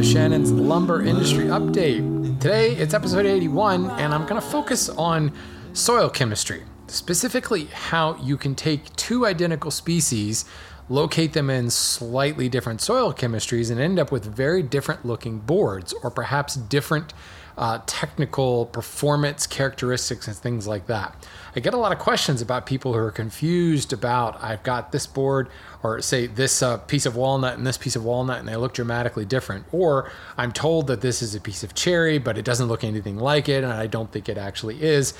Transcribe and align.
to 0.00 0.06
Shannon's 0.06 0.50
Lumber 0.50 1.02
Industry 1.02 1.44
Update. 1.44 2.40
Today 2.40 2.74
it's 2.74 2.94
episode 2.94 3.26
81, 3.26 3.90
and 3.90 4.14
I'm 4.14 4.22
going 4.22 4.40
to 4.40 4.46
focus 4.46 4.88
on 4.88 5.30
soil 5.74 6.08
chemistry, 6.08 6.62
specifically 6.86 7.66
how 7.66 8.16
you 8.16 8.38
can 8.38 8.54
take 8.54 8.96
two 8.96 9.26
identical 9.26 9.70
species, 9.70 10.46
locate 10.88 11.34
them 11.34 11.50
in 11.50 11.68
slightly 11.68 12.48
different 12.48 12.80
soil 12.80 13.12
chemistries, 13.12 13.70
and 13.70 13.78
end 13.78 13.98
up 13.98 14.10
with 14.10 14.24
very 14.24 14.62
different 14.62 15.04
looking 15.04 15.38
boards, 15.38 15.92
or 16.02 16.10
perhaps 16.10 16.54
different 16.54 17.12
uh, 17.58 17.80
technical 17.84 18.64
performance 18.66 19.46
characteristics 19.46 20.26
and 20.26 20.34
things 20.34 20.66
like 20.66 20.86
that. 20.86 21.26
I 21.54 21.60
get 21.60 21.74
a 21.74 21.76
lot 21.76 21.92
of 21.92 21.98
questions 21.98 22.40
about 22.40 22.64
people 22.64 22.94
who 22.94 22.98
are 23.00 23.10
confused 23.10 23.92
about 23.92 24.42
I've 24.42 24.62
got 24.62 24.92
this 24.92 25.06
board 25.06 25.50
or 25.82 26.00
say 26.02 26.26
this 26.26 26.62
uh, 26.62 26.78
piece 26.78 27.06
of 27.06 27.16
walnut 27.16 27.56
and 27.56 27.66
this 27.66 27.78
piece 27.78 27.96
of 27.96 28.04
walnut 28.04 28.38
and 28.38 28.48
they 28.48 28.56
look 28.56 28.74
dramatically 28.74 29.24
different 29.24 29.64
or 29.72 30.10
I'm 30.36 30.52
told 30.52 30.86
that 30.88 31.00
this 31.00 31.22
is 31.22 31.34
a 31.34 31.40
piece 31.40 31.62
of 31.62 31.74
cherry 31.74 32.18
but 32.18 32.36
it 32.36 32.44
doesn't 32.44 32.68
look 32.68 32.84
anything 32.84 33.18
like 33.18 33.48
it 33.48 33.64
and 33.64 33.72
I 33.72 33.86
don't 33.86 34.10
think 34.12 34.28
it 34.28 34.38
actually 34.38 34.82
is. 34.82 35.14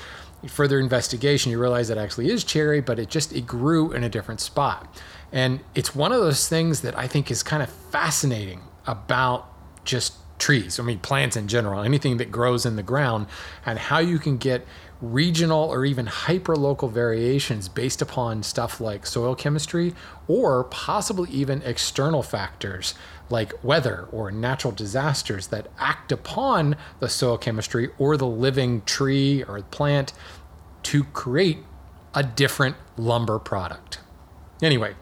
Further 0.47 0.79
investigation, 0.79 1.51
you 1.51 1.59
realize 1.59 1.91
it 1.91 1.99
actually 1.99 2.31
is 2.31 2.43
cherry, 2.43 2.81
but 2.81 2.97
it 2.97 3.09
just 3.09 3.31
it 3.31 3.45
grew 3.45 3.91
in 3.91 4.03
a 4.03 4.09
different 4.09 4.41
spot. 4.41 4.91
And 5.31 5.59
it's 5.75 5.93
one 5.93 6.11
of 6.11 6.19
those 6.19 6.47
things 6.47 6.81
that 6.81 6.97
I 6.97 7.07
think 7.07 7.29
is 7.29 7.43
kind 7.43 7.61
of 7.61 7.69
fascinating 7.69 8.61
about 8.87 9.47
just 9.85 10.15
trees. 10.39 10.79
I 10.79 10.83
mean, 10.83 10.99
plants 10.99 11.37
in 11.37 11.47
general, 11.47 11.81
anything 11.81 12.17
that 12.17 12.31
grows 12.31 12.65
in 12.65 12.75
the 12.75 12.83
ground, 12.83 13.27
and 13.65 13.77
how 13.77 13.99
you 13.99 14.17
can 14.17 14.37
get 14.37 14.65
regional 15.01 15.69
or 15.69 15.83
even 15.83 16.05
hyper 16.05 16.55
local 16.55 16.87
variations 16.87 17.67
based 17.67 18.01
upon 18.01 18.43
stuff 18.43 18.79
like 18.79 19.05
soil 19.05 19.35
chemistry 19.35 19.93
or 20.27 20.63
possibly 20.65 21.29
even 21.31 21.61
external 21.63 22.21
factors 22.21 22.93
like 23.29 23.53
weather 23.63 24.07
or 24.11 24.31
natural 24.31 24.71
disasters 24.71 25.47
that 25.47 25.67
act 25.79 26.11
upon 26.11 26.75
the 26.99 27.09
soil 27.09 27.37
chemistry 27.37 27.89
or 27.97 28.15
the 28.17 28.27
living 28.27 28.81
tree 28.83 29.43
or 29.43 29.61
plant 29.63 30.13
to 30.83 31.03
create 31.05 31.59
a 32.13 32.23
different 32.23 32.75
lumber 32.97 33.39
product. 33.39 33.99
Anyway, 34.61 34.93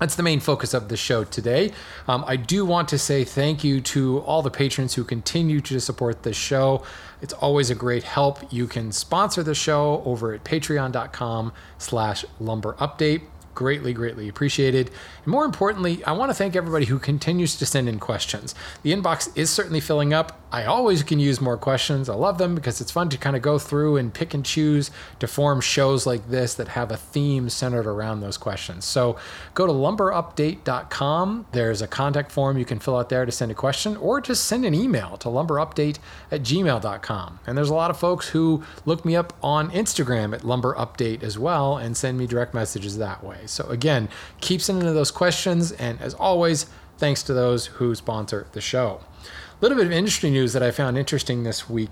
that's 0.00 0.16
the 0.16 0.22
main 0.22 0.40
focus 0.40 0.74
of 0.74 0.88
the 0.88 0.96
show 0.96 1.24
today. 1.24 1.72
Um, 2.08 2.24
I 2.26 2.36
do 2.36 2.64
want 2.64 2.88
to 2.88 2.98
say 2.98 3.22
thank 3.22 3.62
you 3.62 3.80
to 3.82 4.18
all 4.20 4.42
the 4.42 4.50
patrons 4.50 4.94
who 4.94 5.04
continue 5.04 5.60
to 5.60 5.78
support 5.78 6.22
the 6.22 6.32
show. 6.32 6.82
It's 7.22 7.34
always 7.34 7.70
a 7.70 7.74
great 7.74 8.02
help. 8.02 8.52
You 8.52 8.66
can 8.66 8.92
sponsor 8.92 9.42
the 9.42 9.54
show 9.54 10.02
over 10.04 10.32
at 10.32 10.42
patreon.com 10.42 11.52
slash 11.78 12.24
lumber 12.40 12.72
update 12.74 13.22
greatly, 13.54 13.92
greatly 13.92 14.28
appreciated. 14.28 14.90
And 15.24 15.26
more 15.26 15.44
importantly, 15.44 16.04
I 16.04 16.12
want 16.12 16.30
to 16.30 16.34
thank 16.34 16.56
everybody 16.56 16.86
who 16.86 16.98
continues 16.98 17.56
to 17.56 17.66
send 17.66 17.88
in 17.88 17.98
questions. 17.98 18.54
The 18.82 18.92
inbox 18.92 19.36
is 19.36 19.50
certainly 19.50 19.80
filling 19.80 20.12
up. 20.12 20.40
I 20.52 20.64
always 20.64 21.02
can 21.02 21.20
use 21.20 21.40
more 21.40 21.56
questions. 21.56 22.08
I 22.08 22.14
love 22.14 22.38
them 22.38 22.54
because 22.54 22.80
it's 22.80 22.90
fun 22.90 23.08
to 23.10 23.18
kind 23.18 23.36
of 23.36 23.42
go 23.42 23.58
through 23.58 23.98
and 23.98 24.12
pick 24.12 24.34
and 24.34 24.44
choose 24.44 24.90
to 25.20 25.28
form 25.28 25.60
shows 25.60 26.06
like 26.06 26.28
this 26.28 26.54
that 26.54 26.68
have 26.68 26.90
a 26.90 26.96
theme 26.96 27.48
centered 27.48 27.86
around 27.86 28.20
those 28.20 28.36
questions. 28.36 28.84
So 28.84 29.16
go 29.54 29.66
to 29.66 29.72
lumberupdate.com. 29.72 31.46
There's 31.52 31.82
a 31.82 31.86
contact 31.86 32.32
form 32.32 32.58
you 32.58 32.64
can 32.64 32.80
fill 32.80 32.96
out 32.96 33.10
there 33.10 33.24
to 33.24 33.32
send 33.32 33.52
a 33.52 33.54
question 33.54 33.96
or 33.96 34.20
just 34.20 34.44
send 34.44 34.64
an 34.64 34.74
email 34.74 35.16
to 35.18 35.28
lumberupdate 35.28 35.98
at 36.30 36.42
gmail.com. 36.42 37.38
And 37.46 37.56
there's 37.56 37.70
a 37.70 37.74
lot 37.74 37.90
of 37.90 37.98
folks 37.98 38.30
who 38.30 38.64
look 38.84 39.04
me 39.04 39.14
up 39.14 39.32
on 39.42 39.70
Instagram 39.70 40.34
at 40.34 40.42
lumberupdate 40.42 41.22
as 41.22 41.38
well 41.38 41.76
and 41.76 41.96
send 41.96 42.18
me 42.18 42.26
direct 42.26 42.54
messages 42.54 42.98
that 42.98 43.22
way. 43.22 43.38
So 43.50 43.66
again, 43.68 44.08
keep 44.40 44.60
sending 44.60 44.92
those 44.92 45.10
questions. 45.10 45.72
And 45.72 46.00
as 46.00 46.14
always, 46.14 46.66
thanks 46.98 47.22
to 47.24 47.34
those 47.34 47.66
who 47.66 47.94
sponsor 47.94 48.46
the 48.52 48.60
show. 48.60 49.00
A 49.22 49.60
little 49.60 49.76
bit 49.76 49.86
of 49.86 49.92
industry 49.92 50.30
news 50.30 50.52
that 50.52 50.62
I 50.62 50.70
found 50.70 50.96
interesting 50.96 51.42
this 51.42 51.68
week. 51.68 51.90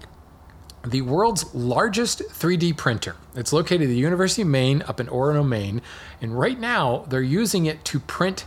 The 0.87 1.03
world's 1.03 1.55
largest 1.55 2.21
3D 2.21 2.77
printer. 2.77 3.17
It's 3.35 3.53
located 3.53 3.83
at 3.83 3.89
the 3.89 3.97
University 3.97 4.43
of 4.43 4.49
Maine 4.49 4.83
up 4.87 5.01
in 5.01 5.07
Orono, 5.09 5.47
Maine. 5.47 5.83
And 6.21 6.39
right 6.39 6.59
now, 6.59 7.05
they're 7.09 7.21
using 7.21 7.67
it 7.67 7.85
to 7.87 7.99
print 8.01 8.47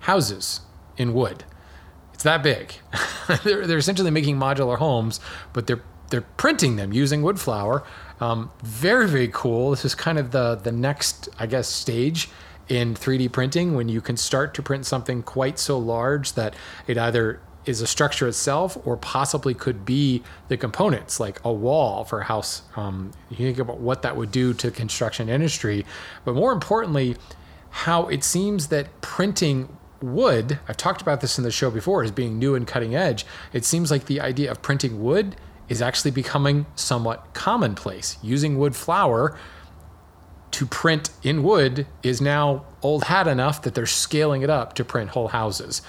houses 0.00 0.60
in 0.96 1.12
wood. 1.12 1.44
It's 2.14 2.22
that 2.24 2.42
big. 2.42 2.74
they're, 3.44 3.66
they're 3.66 3.78
essentially 3.78 4.10
making 4.10 4.36
modular 4.36 4.78
homes, 4.78 5.20
but 5.52 5.66
they're 5.66 5.82
they're 6.10 6.20
printing 6.20 6.76
them 6.76 6.92
using 6.92 7.22
wood 7.22 7.40
flour. 7.40 7.82
Um, 8.24 8.50
very 8.62 9.06
very 9.06 9.28
cool. 9.28 9.70
This 9.70 9.84
is 9.84 9.94
kind 9.94 10.18
of 10.18 10.30
the 10.30 10.54
the 10.54 10.72
next 10.72 11.28
I 11.38 11.46
guess 11.46 11.68
stage 11.68 12.30
in 12.68 12.94
3D 12.94 13.30
printing 13.30 13.74
when 13.74 13.88
you 13.90 14.00
can 14.00 14.16
start 14.16 14.54
to 14.54 14.62
print 14.62 14.86
something 14.86 15.22
quite 15.22 15.58
so 15.58 15.78
large 15.78 16.32
that 16.32 16.54
it 16.86 16.96
either 16.96 17.40
is 17.66 17.82
a 17.82 17.86
structure 17.86 18.26
itself 18.26 18.78
or 18.86 18.96
possibly 18.96 19.52
could 19.52 19.84
be 19.84 20.22
the 20.48 20.56
components 20.56 21.20
like 21.20 21.40
a 21.44 21.52
wall 21.52 22.04
for 22.04 22.20
a 22.20 22.24
house 22.24 22.62
um, 22.76 23.10
you 23.30 23.36
think 23.36 23.58
about 23.58 23.78
what 23.78 24.00
that 24.02 24.16
would 24.16 24.30
do 24.30 24.54
to 24.54 24.70
the 24.70 24.76
construction 24.76 25.28
industry 25.28 25.84
but 26.24 26.34
more 26.34 26.52
importantly 26.52 27.16
how 27.70 28.06
it 28.08 28.22
seems 28.22 28.68
that 28.68 29.00
printing 29.00 29.68
wood 30.02 30.58
i've 30.68 30.76
talked 30.76 31.00
about 31.00 31.20
this 31.22 31.38
in 31.38 31.44
the 31.44 31.50
show 31.50 31.70
before 31.70 32.02
as 32.02 32.10
being 32.10 32.38
new 32.38 32.54
and 32.54 32.66
cutting 32.66 32.94
edge 32.94 33.24
it 33.54 33.64
seems 33.64 33.90
like 33.90 34.04
the 34.06 34.20
idea 34.20 34.50
of 34.50 34.60
printing 34.60 35.02
wood 35.02 35.36
is 35.68 35.82
actually 35.82 36.10
becoming 36.10 36.66
somewhat 36.74 37.34
commonplace 37.34 38.18
using 38.22 38.58
wood 38.58 38.76
flour 38.76 39.38
to 40.50 40.66
print 40.66 41.10
in 41.22 41.42
wood 41.42 41.86
is 42.02 42.20
now 42.20 42.64
old 42.82 43.04
hat 43.04 43.26
enough 43.26 43.62
that 43.62 43.74
they're 43.74 43.86
scaling 43.86 44.42
it 44.42 44.50
up 44.50 44.74
to 44.74 44.84
print 44.84 45.10
whole 45.10 45.28
houses 45.28 45.82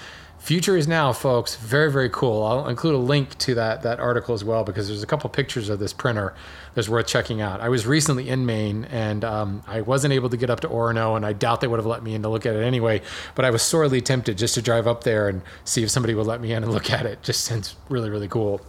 Future 0.46 0.76
is 0.76 0.86
now, 0.86 1.12
folks. 1.12 1.56
Very, 1.56 1.90
very 1.90 2.08
cool. 2.08 2.44
I'll 2.44 2.68
include 2.68 2.94
a 2.94 2.98
link 2.98 3.36
to 3.38 3.56
that 3.56 3.82
that 3.82 3.98
article 3.98 4.32
as 4.32 4.44
well 4.44 4.62
because 4.62 4.86
there's 4.86 5.02
a 5.02 5.06
couple 5.06 5.28
pictures 5.28 5.68
of 5.68 5.80
this 5.80 5.92
printer 5.92 6.34
that's 6.74 6.88
worth 6.88 7.08
checking 7.08 7.40
out. 7.40 7.60
I 7.60 7.68
was 7.68 7.84
recently 7.84 8.28
in 8.28 8.46
Maine 8.46 8.84
and 8.84 9.24
um, 9.24 9.64
I 9.66 9.80
wasn't 9.80 10.12
able 10.12 10.28
to 10.28 10.36
get 10.36 10.48
up 10.48 10.60
to 10.60 10.68
Orono, 10.68 11.16
and 11.16 11.26
I 11.26 11.32
doubt 11.32 11.62
they 11.62 11.66
would 11.66 11.78
have 11.78 11.86
let 11.86 12.04
me 12.04 12.14
in 12.14 12.22
to 12.22 12.28
look 12.28 12.46
at 12.46 12.54
it 12.54 12.62
anyway. 12.62 13.02
But 13.34 13.44
I 13.44 13.50
was 13.50 13.62
sorely 13.62 14.00
tempted 14.00 14.38
just 14.38 14.54
to 14.54 14.62
drive 14.62 14.86
up 14.86 15.02
there 15.02 15.28
and 15.28 15.42
see 15.64 15.82
if 15.82 15.90
somebody 15.90 16.14
would 16.14 16.26
let 16.26 16.40
me 16.40 16.52
in 16.52 16.62
and 16.62 16.72
look 16.72 16.92
at 16.92 17.06
it. 17.06 17.24
Just 17.24 17.44
sounds 17.44 17.74
really, 17.88 18.08
really 18.08 18.28
cool. 18.28 18.60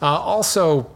Uh, 0.00 0.06
also, 0.06 0.90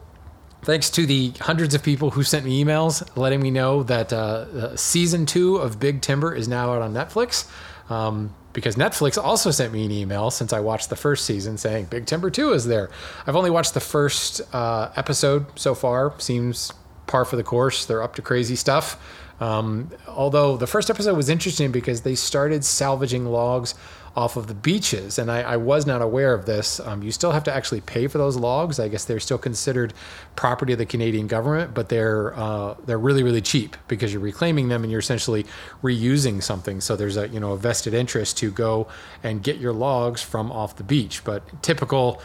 thanks 0.63 0.91
to 0.91 1.07
the 1.07 1.33
hundreds 1.41 1.75
of 1.75 1.83
people 1.83 2.11
who 2.11 2.23
sent 2.23 2.45
me 2.45 2.65
emails 2.65 3.05
letting 3.17 3.41
me 3.41 3.51
know 3.51 3.83
that 3.83 4.13
uh, 4.13 4.17
uh, 4.17 4.77
season 4.77 5.27
two 5.27 5.57
of 5.57 5.81
Big 5.81 6.01
Timber 6.01 6.35
is 6.35 6.49
now 6.49 6.73
out 6.73 6.83
on 6.83 6.93
Netflix. 6.95 7.51
Um, 7.91 8.35
because 8.53 8.77
Netflix 8.77 9.23
also 9.23 9.51
sent 9.51 9.73
me 9.73 9.85
an 9.85 9.91
email 9.91 10.31
since 10.31 10.53
I 10.53 10.61
watched 10.61 10.91
the 10.91 10.97
first 10.97 11.25
season 11.25 11.57
saying 11.57 11.87
Big 11.87 12.07
Timber 12.07 12.31
2 12.31 12.53
is 12.53 12.67
there. 12.67 12.91
I've 13.27 13.37
only 13.37 13.51
watched 13.51 13.75
the 13.75 13.81
first 13.81 14.43
uh, 14.55 14.91
episode 14.95 15.47
so 15.59 15.75
far. 15.75 16.15
Seems 16.19 16.73
par 17.07 17.25
for 17.25 17.37
the 17.37 17.43
course. 17.43 17.87
They're 17.87 18.03
up 18.03 18.15
to 18.17 18.23
crazy 18.23 18.57
stuff. 18.57 19.01
Um, 19.41 19.91
although 20.07 20.57
the 20.57 20.67
first 20.67 20.91
episode 20.91 21.17
was 21.17 21.29
interesting 21.29 21.73
because 21.73 22.03
they 22.03 22.15
started 22.15 22.65
salvaging 22.65 23.27
logs 23.27 23.75
off 24.15 24.37
of 24.37 24.47
the 24.47 24.55
beaches, 24.55 25.19
and 25.19 25.31
I, 25.31 25.43
I 25.43 25.57
was 25.57 25.87
not 25.87 26.03
aware 26.03 26.35
of 26.35 26.45
this. 26.45 26.81
Um, 26.81 27.03
you 27.03 27.11
still 27.13 27.33
have 27.33 27.45
to 27.45 27.55
actually 27.55 27.81
pay 27.81 28.07
for 28.09 28.19
those 28.19 28.37
logs. 28.37 28.79
I 28.79 28.89
guess 28.89 29.05
they're 29.05 29.21
still 29.21 29.39
considered 29.39 29.95
property 30.37 30.73
of 30.75 30.79
the 30.79 30.87
Canadian 30.87 31.27
government, 31.27 31.73
but 31.73 31.89
they're 31.89 32.37
uh, 32.37 32.75
they're 32.85 32.99
really 32.99 33.23
really 33.23 33.41
cheap 33.41 33.77
because 33.89 34.13
you're 34.13 34.23
reclaiming 34.23 34.69
them 34.69 34.83
and 34.83 34.91
you're 34.91 35.01
essentially 35.01 35.47
reusing 35.83 36.43
something. 36.43 36.81
So 36.81 36.95
there's 36.95 37.17
a 37.17 37.29
you 37.29 37.41
know 37.41 37.53
a 37.53 37.57
vested 37.57 37.95
interest 37.95 38.37
to 38.39 38.51
go 38.51 38.87
and 39.23 39.43
get 39.43 39.57
your 39.57 39.73
logs 39.73 40.21
from 40.21 40.53
off 40.53 40.77
the 40.77 40.85
beach. 40.85 41.25
But 41.25 41.63
typical 41.63 42.21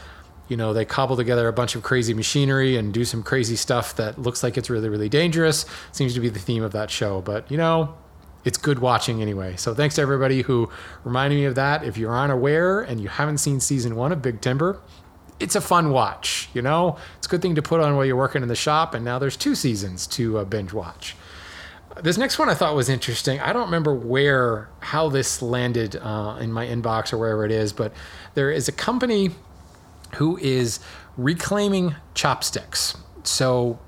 you 0.50 0.58
know 0.58 0.74
they 0.74 0.86
cobble 0.86 1.16
together 1.16 1.48
a 1.48 1.54
bunch 1.54 1.76
of 1.76 1.84
crazy 1.84 2.14
machinery 2.14 2.76
and 2.78 2.94
do 2.94 3.06
some 3.06 3.24
crazy 3.24 3.56
stuff 3.56 3.96
that 3.96 4.20
looks 4.20 4.44
like 4.44 4.58
it's 4.58 4.70
really 4.70 4.90
really 4.90 5.10
dangerous 5.10 5.66
seems 5.92 6.14
to 6.14 6.20
be 6.20 6.30
the 6.30 6.40
theme 6.40 6.64
of 6.64 6.72
that 6.72 6.90
show 6.90 7.22
but 7.22 7.50
you 7.52 7.58
know 7.58 7.94
it's 8.48 8.58
good 8.58 8.80
watching 8.80 9.22
anyway 9.22 9.56
so 9.58 9.74
thanks 9.74 9.96
to 9.96 10.02
everybody 10.02 10.42
who 10.42 10.70
reminded 11.04 11.36
me 11.36 11.46
of 11.46 11.56
that 11.56 11.84
if 11.84 11.98
you're 11.98 12.18
unaware 12.18 12.82
and 12.82 13.02
you 13.02 13.10
haven't 13.10 13.40
seen 13.40 13.60
season 13.60 13.96
one 13.96 14.12
of 14.12 14.22
big 14.22 14.40
timber 14.40 14.80
it's 15.40 15.56
a 15.56 15.62
fun 15.62 15.92
watch 15.92 16.50
you 16.54 16.62
know 16.62 16.98
it's 17.18 17.28
a 17.28 17.30
good 17.30 17.42
thing 17.42 17.56
to 17.56 17.62
put 17.62 17.82
on 17.82 17.96
while 17.96 18.06
you're 18.06 18.16
working 18.16 18.42
in 18.42 18.48
the 18.48 18.56
shop 18.56 18.94
and 18.94 19.04
now 19.04 19.20
there's 19.20 19.36
two 19.36 19.54
seasons 19.54 20.08
to 20.08 20.38
uh, 20.38 20.46
binge 20.46 20.72
watch 20.72 21.16
this 22.02 22.18
next 22.18 22.38
one 22.38 22.48
I 22.48 22.54
thought 22.54 22.76
was 22.76 22.90
interesting. 22.90 23.40
I 23.40 23.54
don't 23.54 23.66
remember 23.66 23.92
where, 23.92 24.70
how 24.82 25.10
this 25.10 25.42
landed 25.42 25.96
uh, 25.96 26.38
in 26.40 26.52
my 26.52 26.68
inbox 26.68 27.12
or 27.12 27.18
wherever 27.18 27.44
it 27.44 27.52
is, 27.52 27.74
but 27.74 27.92
there 28.36 28.52
is 28.52 28.68
a 28.68 28.72
company 28.72 29.32
who 30.16 30.38
is 30.38 30.80
reclaiming 31.18 31.96
chopsticks. 32.14 32.96
So, 33.24 33.80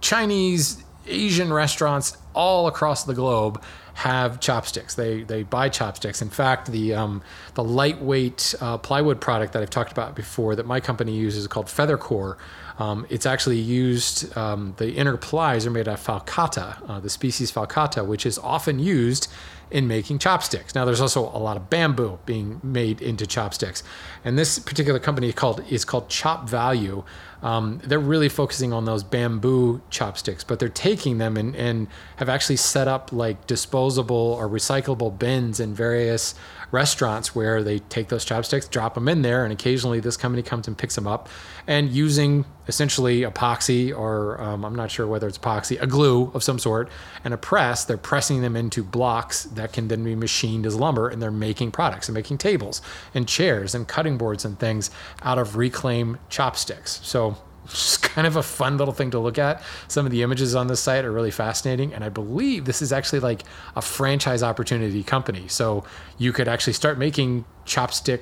Chinese, 0.00 0.82
Asian 1.06 1.52
restaurants 1.52 2.16
all 2.34 2.66
across 2.66 3.04
the 3.04 3.14
globe 3.14 3.62
have 3.96 4.40
chopsticks. 4.40 4.94
They 4.94 5.22
they 5.22 5.42
buy 5.42 5.70
chopsticks. 5.70 6.20
In 6.20 6.28
fact, 6.28 6.70
the 6.70 6.92
um, 6.92 7.22
the 7.54 7.64
lightweight 7.64 8.54
uh, 8.60 8.76
plywood 8.76 9.22
product 9.22 9.54
that 9.54 9.62
I've 9.62 9.70
talked 9.70 9.90
about 9.90 10.14
before 10.14 10.54
that 10.54 10.66
my 10.66 10.80
company 10.80 11.16
uses 11.16 11.40
is 11.42 11.48
called 11.48 11.66
Feathercore. 11.66 12.36
Um, 12.78 13.06
it's 13.08 13.24
actually 13.24 13.58
used. 13.58 14.36
Um, 14.36 14.74
the 14.76 14.92
inner 14.92 15.16
plies 15.16 15.64
are 15.64 15.70
made 15.70 15.88
of 15.88 15.98
falcata, 15.98 16.76
uh, 16.86 17.00
the 17.00 17.08
species 17.08 17.50
falcata, 17.50 18.04
which 18.04 18.26
is 18.26 18.38
often 18.38 18.78
used 18.78 19.28
in 19.70 19.88
making 19.88 20.18
chopsticks. 20.18 20.74
Now, 20.74 20.84
there's 20.84 21.00
also 21.00 21.22
a 21.22 21.38
lot 21.38 21.56
of 21.56 21.68
bamboo 21.68 22.18
being 22.24 22.60
made 22.62 23.02
into 23.02 23.26
chopsticks, 23.26 23.82
and 24.24 24.38
this 24.38 24.58
particular 24.58 24.98
company 24.98 25.32
called 25.32 25.64
is 25.70 25.84
called 25.84 26.08
Chop 26.08 26.48
Value. 26.48 27.04
Um, 27.42 27.80
they're 27.84 27.98
really 27.98 28.28
focusing 28.28 28.72
on 28.72 28.86
those 28.86 29.04
bamboo 29.04 29.82
chopsticks, 29.90 30.42
but 30.42 30.58
they're 30.58 30.68
taking 30.68 31.18
them 31.18 31.36
and, 31.36 31.54
and 31.54 31.86
have 32.16 32.28
actually 32.28 32.56
set 32.56 32.88
up 32.88 33.12
like 33.12 33.46
disposable 33.46 34.16
or 34.16 34.48
recyclable 34.48 35.16
bins 35.16 35.60
in 35.60 35.74
various 35.74 36.34
restaurants 36.72 37.34
where 37.34 37.62
they 37.62 37.78
take 37.78 38.08
those 38.08 38.24
chopsticks, 38.24 38.66
drop 38.68 38.94
them 38.94 39.08
in 39.08 39.22
there, 39.22 39.44
and 39.44 39.52
occasionally 39.52 40.00
this 40.00 40.16
company 40.16 40.42
comes 40.42 40.66
and 40.66 40.76
picks 40.76 40.94
them 40.94 41.06
up. 41.06 41.28
And 41.66 41.90
using 41.90 42.44
essentially 42.68 43.20
epoxy, 43.20 43.96
or 43.96 44.40
um, 44.40 44.64
I'm 44.64 44.74
not 44.74 44.90
sure 44.90 45.06
whether 45.06 45.28
it's 45.28 45.38
epoxy, 45.38 45.80
a 45.80 45.86
glue 45.86 46.30
of 46.34 46.42
some 46.42 46.58
sort, 46.58 46.88
and 47.22 47.32
a 47.32 47.36
press, 47.36 47.84
they're 47.84 47.96
pressing 47.96 48.42
them 48.42 48.56
into 48.56 48.82
blocks 48.82 49.44
that 49.56 49.72
can 49.72 49.88
then 49.88 50.04
be 50.04 50.14
machined 50.14 50.66
as 50.66 50.76
lumber, 50.76 51.08
and 51.08 51.20
they're 51.20 51.30
making 51.30 51.72
products 51.72 52.08
and 52.08 52.14
making 52.14 52.38
tables 52.38 52.80
and 53.14 53.28
chairs 53.28 53.74
and 53.74 53.88
cutting 53.88 54.16
boards 54.16 54.44
and 54.44 54.58
things 54.58 54.90
out 55.22 55.38
of 55.38 55.56
reclaimed 55.56 56.18
chopsticks. 56.28 57.00
So 57.02 57.36
just 57.68 58.02
kind 58.02 58.26
of 58.26 58.36
a 58.36 58.42
fun 58.42 58.78
little 58.78 58.94
thing 58.94 59.10
to 59.10 59.18
look 59.18 59.38
at. 59.38 59.62
Some 59.88 60.06
of 60.06 60.12
the 60.12 60.22
images 60.22 60.54
on 60.54 60.66
this 60.68 60.80
site 60.80 61.04
are 61.04 61.12
really 61.12 61.30
fascinating, 61.30 61.92
and 61.94 62.04
I 62.04 62.08
believe 62.08 62.64
this 62.64 62.82
is 62.82 62.92
actually 62.92 63.20
like 63.20 63.42
a 63.74 63.82
franchise 63.82 64.42
opportunity 64.42 65.02
company. 65.02 65.48
So 65.48 65.84
you 66.18 66.32
could 66.32 66.48
actually 66.48 66.74
start 66.74 66.98
making 66.98 67.44
chopstick, 67.64 68.20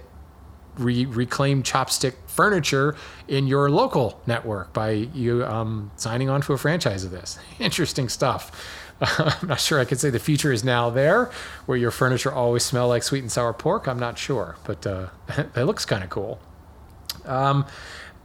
re- 0.78 1.06
reclaimed 1.06 1.64
chopstick 1.64 2.14
furniture 2.26 2.96
in 3.28 3.46
your 3.46 3.70
local 3.70 4.20
network 4.26 4.72
by 4.72 4.90
you 4.90 5.44
um, 5.44 5.90
signing 5.96 6.28
on 6.28 6.40
to 6.42 6.52
a 6.52 6.58
franchise 6.58 7.04
of 7.04 7.10
this. 7.10 7.38
Interesting 7.58 8.08
stuff. 8.08 8.50
I'm 9.18 9.48
not 9.48 9.60
sure 9.60 9.80
I 9.80 9.84
could 9.84 10.00
say 10.00 10.10
the 10.10 10.18
future 10.18 10.52
is 10.52 10.64
now 10.64 10.90
there, 10.90 11.30
where 11.66 11.78
your 11.78 11.90
furniture 11.90 12.32
always 12.32 12.64
smell 12.64 12.88
like 12.88 13.02
sweet 13.02 13.20
and 13.20 13.30
sour 13.30 13.52
pork. 13.52 13.86
I'm 13.86 13.98
not 13.98 14.18
sure, 14.18 14.56
but 14.64 14.86
uh, 14.86 15.08
it 15.56 15.64
looks 15.64 15.84
kind 15.84 16.04
of 16.04 16.10
cool. 16.10 16.40
Um, 17.24 17.66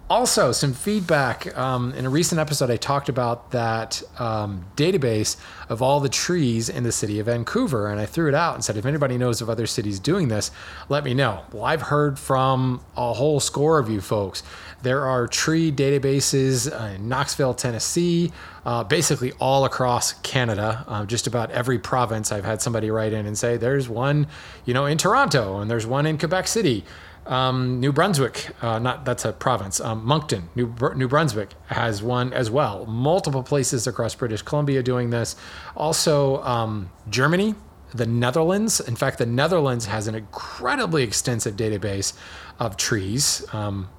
also, 0.10 0.52
some 0.52 0.74
feedback. 0.74 1.56
Um, 1.56 1.94
in 1.94 2.04
a 2.04 2.10
recent 2.10 2.42
episode, 2.42 2.72
I 2.72 2.78
talked 2.78 3.10
about 3.10 3.52
that 3.52 4.02
um, 4.18 4.66
database 4.76 5.38
of 5.70 5.84
all 5.84 6.00
the 6.00 6.10
trees 6.10 6.68
in 6.68 6.84
the 6.84 6.92
city 6.92 7.20
of 7.20 7.28
Vancouver, 7.28 7.88
and 7.88 8.00
I 8.00 8.08
threw 8.08 8.28
it 8.28 8.34
out 8.34 8.56
and 8.56 8.64
said, 8.64 8.76
if 8.76 8.88
anybody 8.88 9.20
knows 9.20 9.40
of 9.40 9.52
other 9.52 9.68
cities 9.68 10.00
doing 10.00 10.28
this, 10.28 10.50
let 10.90 11.04
me 11.04 11.14
know. 11.14 11.44
Well, 11.52 11.64
I've 11.64 11.84
heard 11.84 12.18
from 12.18 12.82
a 12.98 13.14
whole 13.14 13.40
score 13.40 13.78
of 13.78 13.88
you 13.88 14.02
folks. 14.02 14.42
There 14.82 15.06
are 15.06 15.28
tree 15.28 15.72
databases 15.72 16.96
in 16.96 17.10
Knoxville, 17.10 17.54
Tennessee, 17.54 18.32
uh, 18.66 18.84
basically 18.84 19.34
all 19.34 19.66
across 19.66 20.14
Canada. 20.22 20.86
Uh, 20.88 21.06
just 21.06 21.28
about 21.28 21.52
every 21.52 21.80
province, 21.80 22.32
I've 22.32 22.46
had 22.46 22.62
somebody 22.62 22.90
write 22.90 23.12
in 23.12 23.26
and 23.26 23.38
say, 23.38 23.58
there's 23.58 23.90
one, 23.90 24.28
you 24.66 24.74
know, 24.74 24.86
in 24.86 24.98
Toronto, 24.98 25.60
and 25.60 25.70
there's 25.70 25.86
one 25.86 26.06
in 26.06 26.18
Quebec 26.18 26.48
City. 26.48 26.86
Um, 27.26 27.80
New 27.80 27.92
Brunswick, 27.92 28.50
uh, 28.64 28.80
not 28.80 29.06
that's 29.06 29.26
a 29.26 29.34
province. 29.34 29.80
Um, 29.80 30.04
Moncton, 30.04 30.50
New, 30.56 30.74
New 30.96 31.08
Brunswick 31.08 31.50
has 31.68 32.02
one 32.02 32.34
as 32.34 32.50
well. 32.50 32.86
Multiple 32.88 33.44
places 33.44 33.86
across 33.86 34.16
British 34.16 34.42
Columbia 34.42 34.82
doing 34.82 35.12
this. 35.12 35.36
Also, 35.76 36.42
um, 36.44 36.90
Germany, 37.10 37.54
the 37.94 38.08
Netherlands. 38.08 38.80
In 38.80 38.96
fact, 38.96 39.18
the 39.18 39.26
Netherlands 39.26 39.86
has 39.86 40.08
an 40.08 40.16
incredibly 40.16 41.04
extensive 41.04 41.56
database 41.56 42.14
of 42.60 42.78
trees. 42.78 43.46
Um, 43.54 43.90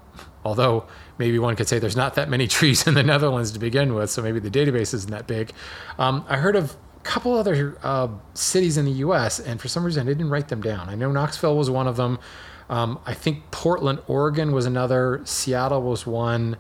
although 0.45 0.87
maybe 1.19 1.39
one 1.39 1.57
could 1.57 1.69
say 1.69 1.79
there's 1.79 1.97
not 1.97 2.15
that 2.15 2.29
many 2.29 2.47
trees 2.59 2.87
in 2.87 2.95
the 2.95 3.03
Netherlands 3.03 3.51
to 3.53 3.59
begin 3.59 3.95
with, 3.95 4.11
so 4.11 4.23
maybe 4.23 4.41
the 4.41 4.51
database 4.51 4.95
isn't 4.95 5.11
that 5.11 5.27
big. 5.27 5.53
Um, 5.99 6.25
I 6.29 6.37
heard 6.37 6.57
of 6.57 6.77
a 6.97 7.01
couple 7.03 7.35
other 7.35 7.79
uh, 7.83 8.09
cities 8.35 8.77
in 8.77 8.85
the 8.85 8.93
U.S., 8.93 9.41
and 9.41 9.61
for 9.61 9.69
some 9.69 9.85
reason 9.85 10.07
I 10.07 10.11
didn't 10.11 10.31
write 10.31 10.49
them 10.49 10.61
down. 10.61 10.89
I 10.89 10.95
know 10.95 11.11
Knoxville 11.11 11.57
was 11.57 11.71
one 11.71 11.87
of 11.87 11.97
them. 11.97 12.19
Um, 12.69 13.01
I 13.05 13.15
think 13.15 13.51
Portland, 13.51 13.99
Oregon 14.07 14.53
was 14.53 14.65
another. 14.65 15.21
Seattle 15.25 15.83
was 15.83 16.07
one. 16.07 16.57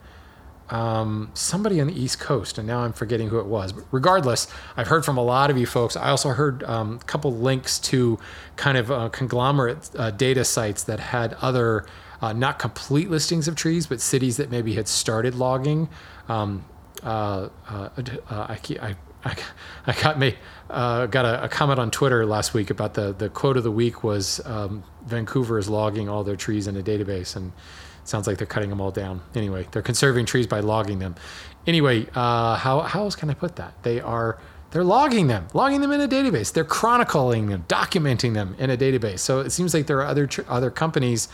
Um, 0.71 1.31
somebody 1.35 1.81
on 1.81 1.89
the 1.89 2.01
East 2.01 2.21
Coast, 2.21 2.57
and 2.59 2.67
now 2.67 2.81
I'm 2.81 2.93
forgetting 2.93 3.29
who 3.29 3.39
it 3.41 3.47
was. 3.47 3.73
But 3.73 3.85
regardless, 3.91 4.47
I've 4.77 4.87
heard 4.87 5.05
from 5.05 5.17
a 5.19 5.23
lot 5.23 5.51
of 5.51 5.59
you 5.59 5.67
folks. 5.67 5.97
I 5.97 6.11
also 6.11 6.31
heard 6.31 6.63
um, 6.65 6.99
a 7.01 7.05
couple 7.05 7.33
links 7.33 7.79
to 7.81 8.19
kind 8.57 8.79
of 8.79 8.91
uh, 8.91 9.09
conglomerate 9.09 9.91
uh, 9.97 10.11
data 10.13 10.45
sites 10.45 10.85
that 10.85 11.01
had 11.01 11.35
other, 11.35 11.87
uh, 12.23 12.33
not 12.33 12.59
complete 12.59 13.11
listings 13.11 13.49
of 13.49 13.57
trees, 13.57 13.87
but 13.87 14.01
cities 14.01 14.37
that 14.37 14.51
maybe 14.51 14.75
had 14.75 14.89
started 14.89 15.35
logging. 15.35 15.89
Um, 16.29 16.65
uh, 17.03 17.49
uh, 17.69 17.89
uh, 17.99 18.11
I, 18.31 18.59
I 18.81 18.97
I, 19.25 19.37
I 19.87 19.93
got 20.01 20.19
me 20.19 20.35
uh, 20.71 21.07
got 21.07 21.25
a, 21.25 21.45
a, 21.45 21.49
comment 21.49 21.79
on 21.79 21.91
Twitter 21.91 22.25
last 22.25 22.55
week 22.55 22.71
about 22.71 22.95
the 22.95 23.13
the 23.13 23.29
quote 23.29 23.57
of 23.57 23.65
the 23.65 23.71
week 23.71 24.03
was 24.03 24.41
um, 24.47 24.83
Vancouver 25.07 25.59
is 25.59 25.69
logging 25.69 26.09
all 26.09 26.25
their 26.25 26.37
trees 26.37 26.67
in 26.67 26.77
a 26.77 26.83
database 26.83 27.37
and 27.37 27.53
sounds 28.05 28.27
like 28.27 28.39
they're 28.39 28.47
cutting 28.47 28.71
them 28.71 28.81
all 28.81 28.91
down. 28.91 29.21
Anyway, 29.35 29.67
they're 29.73 29.83
conserving 29.83 30.27
trees 30.27 30.47
by 30.47 30.61
logging 30.61 30.99
them. 30.99 31.15
Anyway, 31.67 32.07
uh, 32.15 32.57
how 32.57 32.81
how 32.81 33.01
else 33.03 33.15
can 33.15 33.29
I 33.31 33.35
put 33.35 33.57
that? 33.57 33.75
They 33.83 34.01
are 34.01 34.39
they're 34.71 34.85
logging 34.85 35.27
them, 35.27 35.49
logging 35.53 35.81
them 35.81 35.93
in 35.93 36.01
a 36.01 36.09
database. 36.09 36.53
They're 36.53 36.65
chronicling 36.65 37.49
them, 37.49 37.65
documenting 37.69 38.35
them 38.35 38.55
in 38.59 38.71
a 38.71 38.77
database. 38.77 39.19
So 39.19 39.41
it 39.41 39.51
seems 39.51 39.75
like 39.75 39.87
there 39.87 39.99
are 39.99 40.07
other 40.07 40.27
tr- 40.27 40.43
other 40.49 40.71
companies 40.71 41.29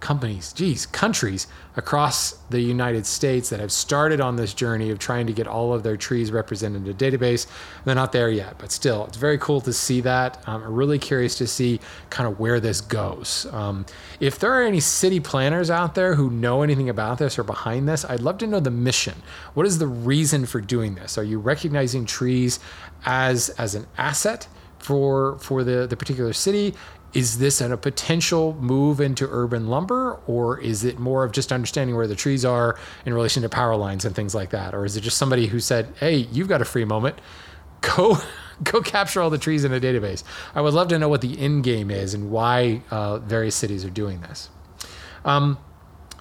companies, 0.00 0.52
geez, 0.52 0.86
countries 0.86 1.46
across 1.76 2.32
the 2.50 2.60
United 2.60 3.06
States 3.06 3.50
that 3.50 3.60
have 3.60 3.70
started 3.70 4.20
on 4.20 4.36
this 4.36 4.54
journey 4.54 4.90
of 4.90 4.98
trying 4.98 5.26
to 5.26 5.32
get 5.32 5.46
all 5.46 5.72
of 5.72 5.82
their 5.82 5.96
trees 5.96 6.32
represented 6.32 6.84
in 6.84 6.90
a 6.90 6.94
database. 6.94 7.46
They're 7.84 7.94
not 7.94 8.12
there 8.12 8.30
yet, 8.30 8.56
but 8.58 8.72
still, 8.72 9.06
it's 9.06 9.16
very 9.16 9.38
cool 9.38 9.60
to 9.62 9.72
see 9.72 10.00
that. 10.00 10.42
Um, 10.48 10.62
I'm 10.62 10.74
really 10.74 10.98
curious 10.98 11.36
to 11.36 11.46
see 11.46 11.80
kind 12.08 12.28
of 12.28 12.40
where 12.40 12.60
this 12.60 12.80
goes. 12.80 13.46
Um, 13.52 13.86
if 14.18 14.38
there 14.38 14.52
are 14.52 14.62
any 14.62 14.80
city 14.80 15.20
planners 15.20 15.70
out 15.70 15.94
there 15.94 16.14
who 16.14 16.30
know 16.30 16.62
anything 16.62 16.88
about 16.88 17.18
this 17.18 17.38
or 17.38 17.44
behind 17.44 17.88
this, 17.88 18.04
I'd 18.04 18.20
love 18.20 18.38
to 18.38 18.46
know 18.46 18.60
the 18.60 18.70
mission. 18.70 19.14
What 19.54 19.66
is 19.66 19.78
the 19.78 19.86
reason 19.86 20.46
for 20.46 20.60
doing 20.60 20.94
this? 20.94 21.18
Are 21.18 21.24
you 21.24 21.38
recognizing 21.38 22.06
trees 22.06 22.58
as 23.04 23.50
as 23.50 23.74
an 23.74 23.86
asset? 23.96 24.48
for 24.80 25.38
for 25.38 25.62
the 25.62 25.86
the 25.86 25.96
particular 25.96 26.32
city 26.32 26.74
is 27.12 27.38
this 27.38 27.60
a 27.60 27.76
potential 27.76 28.56
move 28.60 29.00
into 29.00 29.26
urban 29.30 29.66
lumber 29.68 30.20
or 30.26 30.60
is 30.60 30.84
it 30.84 30.98
more 30.98 31.24
of 31.24 31.32
just 31.32 31.52
understanding 31.52 31.96
where 31.96 32.06
the 32.06 32.14
trees 32.14 32.44
are 32.44 32.78
in 33.04 33.14
relation 33.14 33.42
to 33.42 33.48
power 33.48 33.76
lines 33.76 34.04
and 34.04 34.14
things 34.14 34.34
like 34.34 34.50
that? 34.50 34.74
Or 34.74 34.84
is 34.84 34.96
it 34.96 35.00
just 35.00 35.18
somebody 35.18 35.46
who 35.46 35.60
said 35.60 35.92
hey 35.98 36.16
you've 36.16 36.48
got 36.48 36.62
a 36.62 36.64
free 36.64 36.84
moment. 36.84 37.18
Go 37.80 38.18
go 38.62 38.80
capture 38.80 39.20
all 39.20 39.30
the 39.30 39.38
trees 39.38 39.64
in 39.64 39.72
a 39.72 39.80
database. 39.80 40.22
I 40.54 40.60
would 40.60 40.74
love 40.74 40.88
to 40.88 40.98
know 40.98 41.08
what 41.08 41.20
the 41.20 41.38
end 41.38 41.64
game 41.64 41.90
is 41.90 42.14
and 42.14 42.30
why 42.30 42.82
uh, 42.90 43.18
various 43.18 43.54
cities 43.54 43.84
are 43.84 43.90
doing 43.90 44.20
this. 44.20 44.50
Um, 45.24 45.58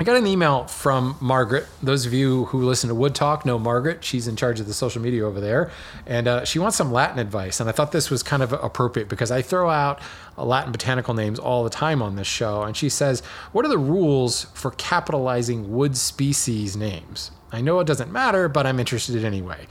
I 0.01 0.05
got 0.05 0.15
an 0.15 0.27
email 0.27 0.63
from 0.63 1.17
Margaret. 1.19 1.67
Those 1.83 2.05
of 2.05 2.13
you 2.13 2.45
who 2.45 2.61
listen 2.61 2.87
to 2.87 2.95
Wood 2.95 3.13
Talk 3.13 3.45
know 3.45 3.59
Margaret. 3.59 4.01
She's 4.01 4.29
in 4.29 4.37
charge 4.37 4.61
of 4.61 4.65
the 4.65 4.73
social 4.73 5.01
media 5.01 5.25
over 5.25 5.41
there. 5.41 5.71
And 6.05 6.25
uh, 6.25 6.45
she 6.45 6.57
wants 6.57 6.77
some 6.77 6.93
Latin 6.93 7.19
advice. 7.19 7.59
And 7.59 7.67
I 7.67 7.73
thought 7.73 7.91
this 7.91 8.09
was 8.09 8.23
kind 8.23 8.41
of 8.41 8.53
appropriate 8.53 9.09
because 9.09 9.29
I 9.29 9.41
throw 9.41 9.69
out 9.69 9.99
Latin 10.37 10.71
botanical 10.71 11.13
names 11.13 11.37
all 11.37 11.65
the 11.65 11.69
time 11.69 12.01
on 12.01 12.15
this 12.15 12.27
show. 12.27 12.63
And 12.63 12.77
she 12.77 12.87
says, 12.87 13.19
What 13.51 13.65
are 13.65 13.67
the 13.67 13.77
rules 13.77 14.45
for 14.53 14.71
capitalizing 14.71 15.73
wood 15.73 15.97
species 15.97 16.77
names? 16.77 17.31
I 17.51 17.59
know 17.59 17.81
it 17.81 17.85
doesn't 17.85 18.09
matter, 18.09 18.47
but 18.47 18.65
I'm 18.65 18.79
interested 18.79 19.25
anyway. 19.25 19.67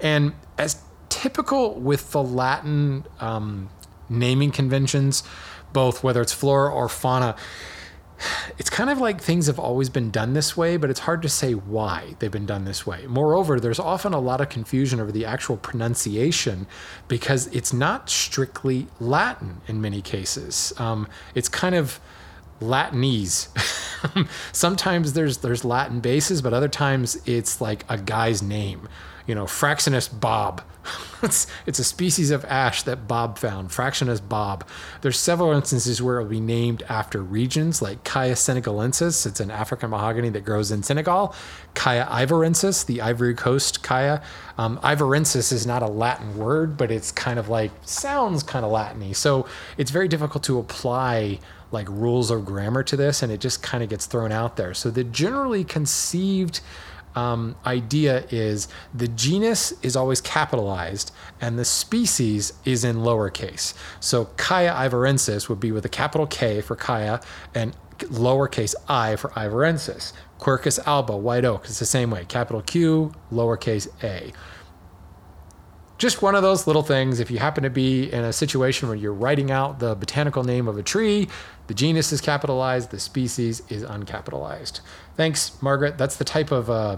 And 0.00 0.32
as 0.58 0.80
typical 1.08 1.74
with 1.74 2.12
the 2.12 2.22
Latin 2.22 3.04
um, 3.18 3.68
naming 4.08 4.52
conventions, 4.52 5.24
both 5.72 6.04
whether 6.04 6.20
it's 6.20 6.32
flora 6.32 6.72
or 6.72 6.88
fauna, 6.88 7.34
it's 8.58 8.70
kind 8.70 8.90
of 8.90 8.98
like 8.98 9.20
things 9.20 9.46
have 9.46 9.58
always 9.58 9.88
been 9.88 10.10
done 10.10 10.32
this 10.32 10.56
way, 10.56 10.76
but 10.76 10.90
it's 10.90 11.00
hard 11.00 11.22
to 11.22 11.28
say 11.28 11.52
why 11.52 12.14
they've 12.18 12.30
been 12.30 12.46
done 12.46 12.64
this 12.64 12.86
way. 12.86 13.06
Moreover, 13.06 13.60
there's 13.60 13.78
often 13.78 14.12
a 14.12 14.20
lot 14.20 14.40
of 14.40 14.48
confusion 14.48 15.00
over 15.00 15.12
the 15.12 15.24
actual 15.24 15.56
pronunciation 15.56 16.66
because 17.08 17.46
it's 17.48 17.72
not 17.72 18.08
strictly 18.08 18.86
Latin 19.00 19.60
in 19.66 19.80
many 19.80 20.02
cases. 20.02 20.72
Um, 20.78 21.08
it's 21.34 21.48
kind 21.48 21.74
of 21.74 22.00
Latinese. 22.60 23.48
Sometimes 24.52 25.12
there's 25.12 25.38
there's 25.38 25.64
Latin 25.64 26.00
bases, 26.00 26.42
but 26.42 26.54
other 26.54 26.68
times 26.68 27.20
it's 27.26 27.60
like 27.60 27.84
a 27.88 27.98
guy's 27.98 28.42
name. 28.42 28.88
You 29.26 29.34
know, 29.34 29.44
Fraxinus 29.44 30.08
Bob 30.08 30.62
it's, 31.22 31.46
it's 31.66 31.78
a 31.78 31.84
species 31.84 32.30
of 32.30 32.44
ash 32.46 32.82
that 32.82 33.06
Bob 33.06 33.38
found, 33.38 33.70
Fraxinus 33.70 34.26
bob. 34.26 34.66
There's 35.00 35.18
several 35.18 35.52
instances 35.52 36.02
where 36.02 36.18
it 36.18 36.24
will 36.24 36.30
be 36.30 36.40
named 36.40 36.82
after 36.88 37.22
regions, 37.22 37.80
like 37.80 38.02
Khaya 38.04 38.32
senegalensis. 38.32 39.26
It's 39.26 39.40
an 39.40 39.50
African 39.50 39.90
mahogany 39.90 40.30
that 40.30 40.44
grows 40.44 40.70
in 40.70 40.82
Senegal. 40.82 41.34
Khaya 41.74 42.08
ivorensis, 42.08 42.84
the 42.84 43.00
Ivory 43.00 43.34
Coast 43.34 43.82
Khaya. 43.82 44.22
Um, 44.58 44.78
ivorensis 44.78 45.52
is 45.52 45.66
not 45.66 45.82
a 45.82 45.86
Latin 45.86 46.36
word, 46.36 46.76
but 46.76 46.90
it's 46.90 47.12
kind 47.12 47.38
of 47.38 47.48
like, 47.48 47.70
sounds 47.82 48.42
kind 48.42 48.64
of 48.64 48.72
Latiny. 48.72 49.14
So 49.14 49.46
it's 49.76 49.90
very 49.90 50.08
difficult 50.08 50.42
to 50.44 50.58
apply 50.58 51.38
like 51.70 51.88
rules 51.88 52.30
of 52.30 52.44
grammar 52.44 52.82
to 52.82 52.96
this, 52.96 53.22
and 53.22 53.32
it 53.32 53.40
just 53.40 53.62
kind 53.62 53.82
of 53.82 53.88
gets 53.88 54.04
thrown 54.04 54.30
out 54.30 54.56
there. 54.56 54.74
So 54.74 54.90
the 54.90 55.04
generally 55.04 55.64
conceived 55.64 56.60
um, 57.14 57.56
idea 57.66 58.24
is 58.30 58.68
the 58.94 59.08
genus 59.08 59.72
is 59.82 59.96
always 59.96 60.20
capitalized 60.20 61.12
and 61.40 61.58
the 61.58 61.64
species 61.64 62.52
is 62.64 62.84
in 62.84 62.96
lowercase. 62.96 63.74
So 64.00 64.26
Khaya 64.36 64.74
ivorensis 64.74 65.48
would 65.48 65.60
be 65.60 65.72
with 65.72 65.84
a 65.84 65.88
capital 65.88 66.26
K 66.26 66.60
for 66.60 66.76
Khaya 66.76 67.22
and 67.54 67.76
lowercase 67.98 68.74
i 68.88 69.16
for 69.16 69.30
ivorensis. 69.30 70.12
Quercus 70.38 70.78
alba, 70.86 71.16
white 71.16 71.44
oak, 71.44 71.64
it's 71.66 71.78
the 71.78 71.86
same 71.86 72.10
way. 72.10 72.24
Capital 72.24 72.62
Q, 72.62 73.12
lowercase 73.30 73.88
a 74.02 74.32
just 76.02 76.20
one 76.20 76.34
of 76.34 76.42
those 76.42 76.66
little 76.66 76.82
things. 76.82 77.20
If 77.20 77.30
you 77.30 77.38
happen 77.38 77.62
to 77.62 77.70
be 77.70 78.12
in 78.12 78.24
a 78.24 78.32
situation 78.32 78.88
where 78.88 78.96
you're 78.96 79.14
writing 79.14 79.52
out 79.52 79.78
the 79.78 79.94
botanical 79.94 80.42
name 80.42 80.66
of 80.66 80.76
a 80.76 80.82
tree, 80.82 81.28
the 81.68 81.74
genus 81.74 82.10
is 82.12 82.20
capitalized, 82.20 82.90
the 82.90 82.98
species 82.98 83.62
is 83.68 83.84
uncapitalized. 83.84 84.80
Thanks, 85.16 85.62
Margaret. 85.62 85.98
That's 85.98 86.16
the 86.16 86.24
type 86.24 86.50
of 86.50 86.68
uh, 86.68 86.96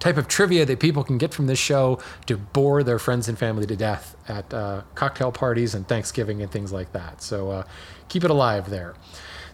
type 0.00 0.18
of 0.18 0.28
trivia 0.28 0.66
that 0.66 0.80
people 0.80 1.02
can 1.02 1.16
get 1.16 1.32
from 1.32 1.46
this 1.46 1.58
show 1.58 1.98
to 2.26 2.36
bore 2.36 2.82
their 2.82 2.98
friends 2.98 3.26
and 3.26 3.38
family 3.38 3.66
to 3.66 3.74
death 3.74 4.14
at 4.28 4.52
uh, 4.52 4.82
cocktail 4.94 5.32
parties 5.32 5.74
and 5.74 5.88
Thanksgiving 5.88 6.42
and 6.42 6.52
things 6.52 6.72
like 6.72 6.92
that. 6.92 7.22
So 7.22 7.50
uh, 7.50 7.64
keep 8.10 8.22
it 8.22 8.30
alive 8.30 8.68
there. 8.68 8.94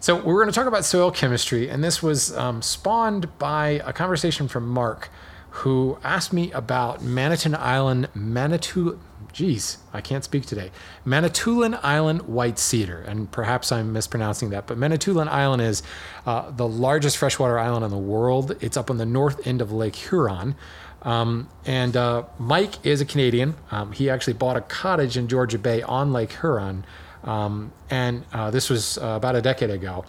So 0.01 0.17
we're 0.17 0.43
going 0.43 0.47
to 0.47 0.53
talk 0.53 0.67
about 0.67 0.83
soil 0.83 1.09
chemistry, 1.09 1.69
and 1.69 1.81
this 1.81 2.03
was 2.03 2.35
um, 2.37 2.61
spawned 2.61 3.37
by 3.39 3.81
a 3.85 3.93
conversation 3.93 4.49
from 4.49 4.67
Mark 4.67 5.09
who 5.57 5.97
asked 6.03 6.31
me 6.31 6.51
about 6.51 7.01
Manitoulin 7.01 7.59
Island, 7.59 8.09
Manitou, 8.13 8.99
geez, 9.33 9.79
I 9.91 10.01
can't 10.01 10.23
speak 10.23 10.45
today, 10.45 10.69
Manitoulin 11.03 11.79
Island 11.81 12.21
white 12.23 12.59
cedar. 12.59 12.99
And 12.99 13.31
perhaps 13.31 13.71
I'm 13.71 13.91
mispronouncing 13.91 14.51
that, 14.51 14.67
but 14.67 14.77
Manitoulin 14.77 15.27
Island 15.27 15.63
is 15.63 15.81
uh, 16.27 16.51
the 16.51 16.67
largest 16.67 17.17
freshwater 17.17 17.57
island 17.57 17.83
in 17.83 17.89
the 17.89 17.97
world. 17.97 18.55
It's 18.61 18.77
up 18.77 18.91
on 18.91 18.97
the 18.97 19.05
north 19.05 19.47
end 19.47 19.61
of 19.61 19.71
Lake 19.71 19.95
Huron. 19.95 20.53
Um, 21.01 21.49
and 21.65 21.97
uh, 21.97 22.25
Mike 22.37 22.85
is 22.85 23.01
a 23.01 23.05
Canadian. 23.05 23.55
Um, 23.71 23.93
he 23.93 24.11
actually 24.11 24.33
bought 24.33 24.57
a 24.57 24.61
cottage 24.61 25.17
in 25.17 25.27
Georgia 25.27 25.57
Bay 25.57 25.81
on 25.81 26.13
Lake 26.13 26.33
Huron. 26.33 26.85
Um, 27.23 27.71
and 27.89 28.25
uh, 28.31 28.51
this 28.51 28.69
was 28.69 28.99
uh, 28.99 29.07
about 29.17 29.35
a 29.35 29.41
decade 29.41 29.71
ago. 29.71 30.05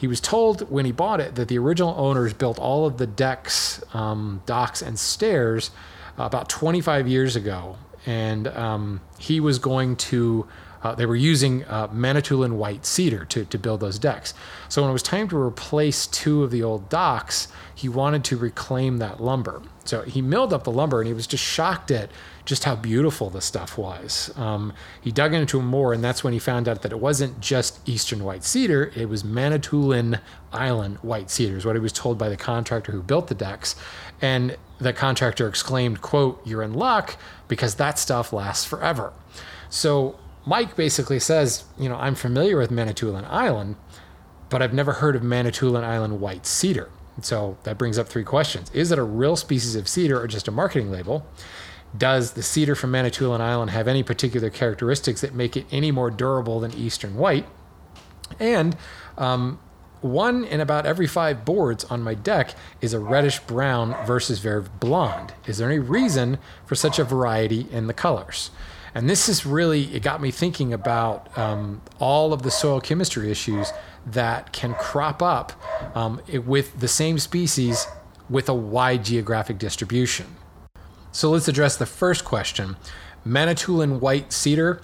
He 0.00 0.06
was 0.06 0.18
told 0.18 0.62
when 0.70 0.86
he 0.86 0.92
bought 0.92 1.20
it 1.20 1.34
that 1.34 1.48
the 1.48 1.58
original 1.58 1.94
owners 1.98 2.32
built 2.32 2.58
all 2.58 2.86
of 2.86 2.96
the 2.96 3.06
decks, 3.06 3.84
um, 3.92 4.40
docks, 4.46 4.80
and 4.80 4.98
stairs 4.98 5.70
about 6.16 6.48
25 6.48 7.06
years 7.06 7.36
ago. 7.36 7.76
And 8.06 8.48
um, 8.48 9.02
he 9.18 9.40
was 9.40 9.58
going 9.58 9.96
to, 9.96 10.48
uh, 10.82 10.94
they 10.94 11.04
were 11.04 11.16
using 11.16 11.66
uh, 11.66 11.88
Manitoulin 11.92 12.56
white 12.56 12.86
cedar 12.86 13.26
to, 13.26 13.44
to 13.44 13.58
build 13.58 13.80
those 13.80 13.98
decks. 13.98 14.32
So 14.70 14.80
when 14.80 14.88
it 14.88 14.94
was 14.94 15.02
time 15.02 15.28
to 15.28 15.36
replace 15.36 16.06
two 16.06 16.44
of 16.44 16.50
the 16.50 16.62
old 16.62 16.88
docks, 16.88 17.48
he 17.74 17.90
wanted 17.90 18.24
to 18.24 18.38
reclaim 18.38 19.00
that 19.00 19.22
lumber. 19.22 19.60
So 19.84 20.02
he 20.02 20.20
milled 20.20 20.52
up 20.52 20.64
the 20.64 20.70
lumber 20.70 21.00
and 21.00 21.08
he 21.08 21.14
was 21.14 21.26
just 21.26 21.42
shocked 21.42 21.90
at 21.90 22.10
just 22.44 22.64
how 22.64 22.74
beautiful 22.74 23.30
the 23.30 23.40
stuff 23.40 23.78
was. 23.78 24.32
Um, 24.36 24.72
he 25.00 25.10
dug 25.10 25.34
into 25.34 25.60
more, 25.62 25.92
and 25.92 26.02
that's 26.02 26.24
when 26.24 26.32
he 26.32 26.38
found 26.38 26.68
out 26.68 26.82
that 26.82 26.92
it 26.92 26.98
wasn't 26.98 27.40
just 27.40 27.88
Eastern 27.88 28.24
white 28.24 28.44
cedar, 28.44 28.92
it 28.96 29.08
was 29.08 29.24
Manitoulin 29.24 30.18
Island 30.52 30.98
white 30.98 31.30
cedar, 31.30 31.56
is 31.56 31.64
what 31.64 31.76
he 31.76 31.80
was 31.80 31.92
told 31.92 32.18
by 32.18 32.28
the 32.28 32.36
contractor 32.36 32.92
who 32.92 33.02
built 33.02 33.28
the 33.28 33.34
decks. 33.34 33.76
And 34.20 34.56
the 34.78 34.92
contractor 34.92 35.46
exclaimed, 35.48 36.00
quote, 36.00 36.44
you're 36.46 36.62
in 36.62 36.74
luck 36.74 37.16
because 37.48 37.76
that 37.76 37.98
stuff 37.98 38.32
lasts 38.32 38.64
forever. 38.64 39.12
So 39.68 40.18
Mike 40.46 40.74
basically 40.76 41.20
says, 41.20 41.64
you 41.78 41.88
know, 41.88 41.96
I'm 41.96 42.14
familiar 42.14 42.58
with 42.58 42.70
Manitoulin 42.70 43.24
Island, 43.26 43.76
but 44.48 44.62
I've 44.62 44.74
never 44.74 44.94
heard 44.94 45.14
of 45.14 45.22
Manitoulin 45.22 45.84
Island 45.84 46.20
white 46.20 46.46
cedar. 46.46 46.90
So 47.20 47.58
that 47.64 47.78
brings 47.78 47.98
up 47.98 48.08
three 48.08 48.24
questions. 48.24 48.70
Is 48.72 48.92
it 48.92 48.98
a 48.98 49.02
real 49.02 49.36
species 49.36 49.76
of 49.76 49.88
cedar 49.88 50.20
or 50.20 50.26
just 50.26 50.48
a 50.48 50.50
marketing 50.50 50.90
label? 50.90 51.26
Does 51.96 52.32
the 52.32 52.42
cedar 52.42 52.74
from 52.74 52.92
Manitoulin 52.92 53.40
Island 53.40 53.70
have 53.70 53.88
any 53.88 54.02
particular 54.02 54.48
characteristics 54.48 55.20
that 55.22 55.34
make 55.34 55.56
it 55.56 55.66
any 55.72 55.90
more 55.90 56.10
durable 56.10 56.60
than 56.60 56.72
Eastern 56.74 57.16
White? 57.16 57.46
And 58.38 58.76
um, 59.18 59.58
one 60.00 60.44
in 60.44 60.60
about 60.60 60.86
every 60.86 61.06
five 61.06 61.44
boards 61.44 61.84
on 61.84 62.02
my 62.02 62.14
deck 62.14 62.54
is 62.80 62.94
a 62.94 63.00
reddish 63.00 63.40
brown 63.40 63.96
versus 64.06 64.38
very 64.38 64.62
blonde. 64.62 65.34
Is 65.46 65.58
there 65.58 65.68
any 65.68 65.80
reason 65.80 66.38
for 66.64 66.74
such 66.74 66.98
a 66.98 67.04
variety 67.04 67.66
in 67.70 67.86
the 67.86 67.92
colors? 67.92 68.50
And 68.94 69.08
this 69.08 69.28
is 69.28 69.46
really, 69.46 69.94
it 69.94 70.02
got 70.02 70.20
me 70.20 70.30
thinking 70.30 70.72
about 70.72 71.36
um, 71.38 71.82
all 71.98 72.32
of 72.32 72.42
the 72.42 72.50
soil 72.50 72.80
chemistry 72.80 73.30
issues 73.30 73.72
that 74.06 74.52
can 74.52 74.74
crop 74.74 75.22
up 75.22 75.52
um, 75.94 76.20
with 76.46 76.78
the 76.80 76.88
same 76.88 77.18
species 77.18 77.86
with 78.28 78.48
a 78.48 78.54
wide 78.54 79.04
geographic 79.04 79.58
distribution. 79.58 80.26
So 81.12 81.30
let's 81.30 81.48
address 81.48 81.76
the 81.76 81.86
first 81.86 82.24
question. 82.24 82.76
Manitoulin 83.24 84.00
white 84.00 84.32
cedar 84.32 84.80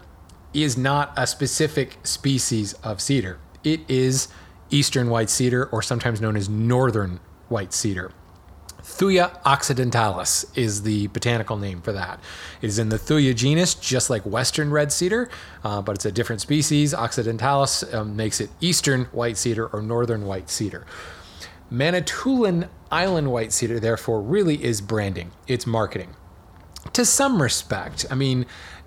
is 0.53 0.77
not 0.77 1.13
a 1.17 1.27
specific 1.27 1.99
species 2.03 2.73
of 2.75 3.01
cedar. 3.01 3.39
It 3.63 3.81
is 3.89 4.29
eastern 4.71 5.09
white 5.11 5.31
cedar, 5.31 5.67
or 5.67 5.83
sometimes 5.83 6.21
known 6.21 6.37
as 6.37 6.49
northern 6.49 7.21
white 7.49 7.73
cedar. 7.73 8.11
Thuja 8.83 9.39
occidentalis 9.45 10.47
is 10.55 10.83
the 10.83 11.09
botanical 11.09 11.57
name 11.57 11.81
for 11.81 11.93
that. 11.93 12.21
It 12.63 12.69
is 12.69 12.79
in 12.79 12.89
the 12.89 12.99
Thuja 12.99 13.35
genus, 13.35 13.75
just 13.75 14.11
like 14.11 14.25
western 14.25 14.71
red 14.71 14.93
cedar, 14.93 15.29
uh, 15.65 15.83
but 15.83 15.97
it's 15.97 16.05
a 16.05 16.13
different 16.13 16.41
species. 16.41 16.95
Occidentalis 16.95 17.83
um, 17.93 18.17
makes 18.17 18.41
it 18.41 18.51
eastern 18.61 19.07
white 19.07 19.37
cedar 19.37 19.67
or 19.67 19.83
northern 19.83 20.27
white 20.27 20.49
cedar. 20.49 20.87
Manitoulin 21.71 22.69
Island 22.91 23.33
white 23.33 23.53
cedar, 23.53 23.81
therefore, 23.81 24.23
really 24.23 24.63
is 24.63 24.81
branding, 24.81 25.33
it's 25.49 25.67
marketing. 25.67 26.15
To 26.93 27.05
some 27.05 27.43
respect, 27.43 28.07
I 28.11 28.15
mean, 28.15 28.47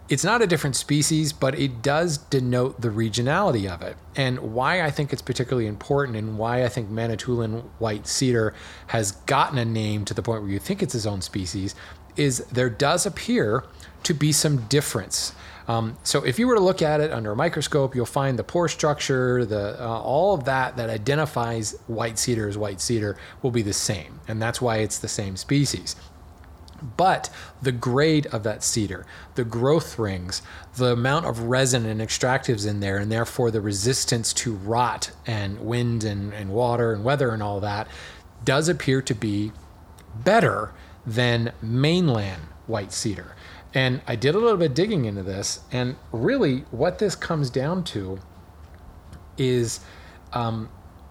it's 0.09 0.23
not 0.23 0.41
a 0.41 0.47
different 0.47 0.75
species, 0.75 1.31
but 1.31 1.57
it 1.57 1.83
does 1.83 2.17
denote 2.17 2.81
the 2.81 2.89
regionality 2.89 3.71
of 3.71 3.83
it. 3.83 3.95
And 4.15 4.53
why 4.53 4.81
I 4.81 4.89
think 4.89 5.13
it's 5.13 5.21
particularly 5.21 5.67
important 5.67 6.17
and 6.17 6.37
why 6.37 6.63
I 6.63 6.67
think 6.67 6.89
Manitoulin 6.89 7.63
white 7.77 8.07
cedar 8.07 8.53
has 8.87 9.11
gotten 9.11 9.59
a 9.59 9.65
name 9.65 10.05
to 10.05 10.13
the 10.13 10.23
point 10.23 10.41
where 10.41 10.51
you 10.51 10.59
think 10.59 10.81
it's 10.81 10.95
its 10.95 11.05
own 11.05 11.21
species 11.21 11.75
is 12.17 12.39
there 12.51 12.69
does 12.69 13.05
appear 13.05 13.63
to 14.03 14.13
be 14.13 14.31
some 14.31 14.57
difference. 14.63 15.33
Um, 15.67 15.97
so 16.03 16.23
if 16.25 16.39
you 16.39 16.47
were 16.47 16.55
to 16.55 16.61
look 16.61 16.81
at 16.81 16.99
it 16.99 17.11
under 17.11 17.31
a 17.31 17.35
microscope, 17.35 17.95
you'll 17.95 18.07
find 18.07 18.39
the 18.39 18.43
pore 18.43 18.67
structure, 18.67 19.45
the 19.45 19.79
uh, 19.79 20.01
all 20.01 20.33
of 20.33 20.45
that 20.45 20.77
that 20.77 20.89
identifies 20.89 21.75
white 21.85 22.17
cedar 22.17 22.49
as 22.49 22.57
white 22.57 22.81
cedar 22.81 23.17
will 23.43 23.51
be 23.51 23.61
the 23.61 23.73
same, 23.73 24.19
and 24.27 24.41
that's 24.41 24.59
why 24.59 24.77
it's 24.77 24.97
the 24.97 25.07
same 25.07 25.37
species. 25.37 25.95
But 26.97 27.29
the 27.61 27.71
grade 27.71 28.27
of 28.27 28.43
that 28.43 28.63
cedar, 28.63 29.05
the 29.35 29.43
growth 29.43 29.99
rings, 29.99 30.41
the 30.75 30.93
amount 30.93 31.25
of 31.25 31.43
resin 31.43 31.85
and 31.85 32.01
extractives 32.01 32.67
in 32.67 32.79
there, 32.79 32.97
and 32.97 33.11
therefore 33.11 33.51
the 33.51 33.61
resistance 33.61 34.33
to 34.33 34.53
rot 34.53 35.11
and 35.25 35.59
wind 35.59 36.03
and, 36.03 36.33
and 36.33 36.51
water 36.51 36.93
and 36.93 37.03
weather 37.03 37.31
and 37.31 37.43
all 37.43 37.59
that, 37.59 37.87
does 38.43 38.69
appear 38.69 39.01
to 39.01 39.13
be 39.13 39.51
better 40.15 40.71
than 41.05 41.51
mainland 41.61 42.41
white 42.67 42.91
cedar. 42.93 43.35
And 43.73 44.01
I 44.07 44.15
did 44.15 44.35
a 44.35 44.39
little 44.39 44.57
bit 44.57 44.73
digging 44.73 45.05
into 45.05 45.23
this, 45.23 45.59
and 45.71 45.95
really 46.11 46.59
what 46.71 46.99
this 46.99 47.15
comes 47.15 47.49
down 47.49 47.83
to 47.85 48.19
is 49.37 49.79
um, 50.33 50.69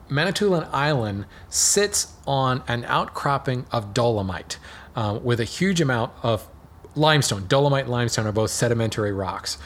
Manitoulin 0.08 0.66
Island 0.72 1.26
sits 1.48 2.14
on 2.26 2.62
an 2.66 2.84
outcropping 2.84 3.66
of 3.70 3.94
dolomite 3.94 4.58
uh, 4.99 5.17
with 5.23 5.38
a 5.38 5.45
huge 5.45 5.81
amount 5.81 6.11
of 6.25 6.49
limestone. 6.97 7.47
Dolomite 7.47 7.87
limestone 7.87 8.26
are 8.26 8.33
both 8.33 8.50
sedimentary 8.50 9.12
rocks. 9.12 9.57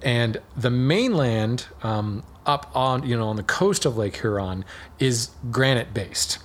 And 0.00 0.40
the 0.56 0.70
mainland 0.70 1.66
um, 1.82 2.24
up 2.46 2.74
on, 2.74 3.06
you 3.06 3.14
know, 3.14 3.28
on 3.28 3.36
the 3.36 3.42
coast 3.42 3.84
of 3.84 3.98
Lake 3.98 4.16
Huron 4.16 4.64
is 4.98 5.28
granite 5.50 5.92
based, 5.92 6.38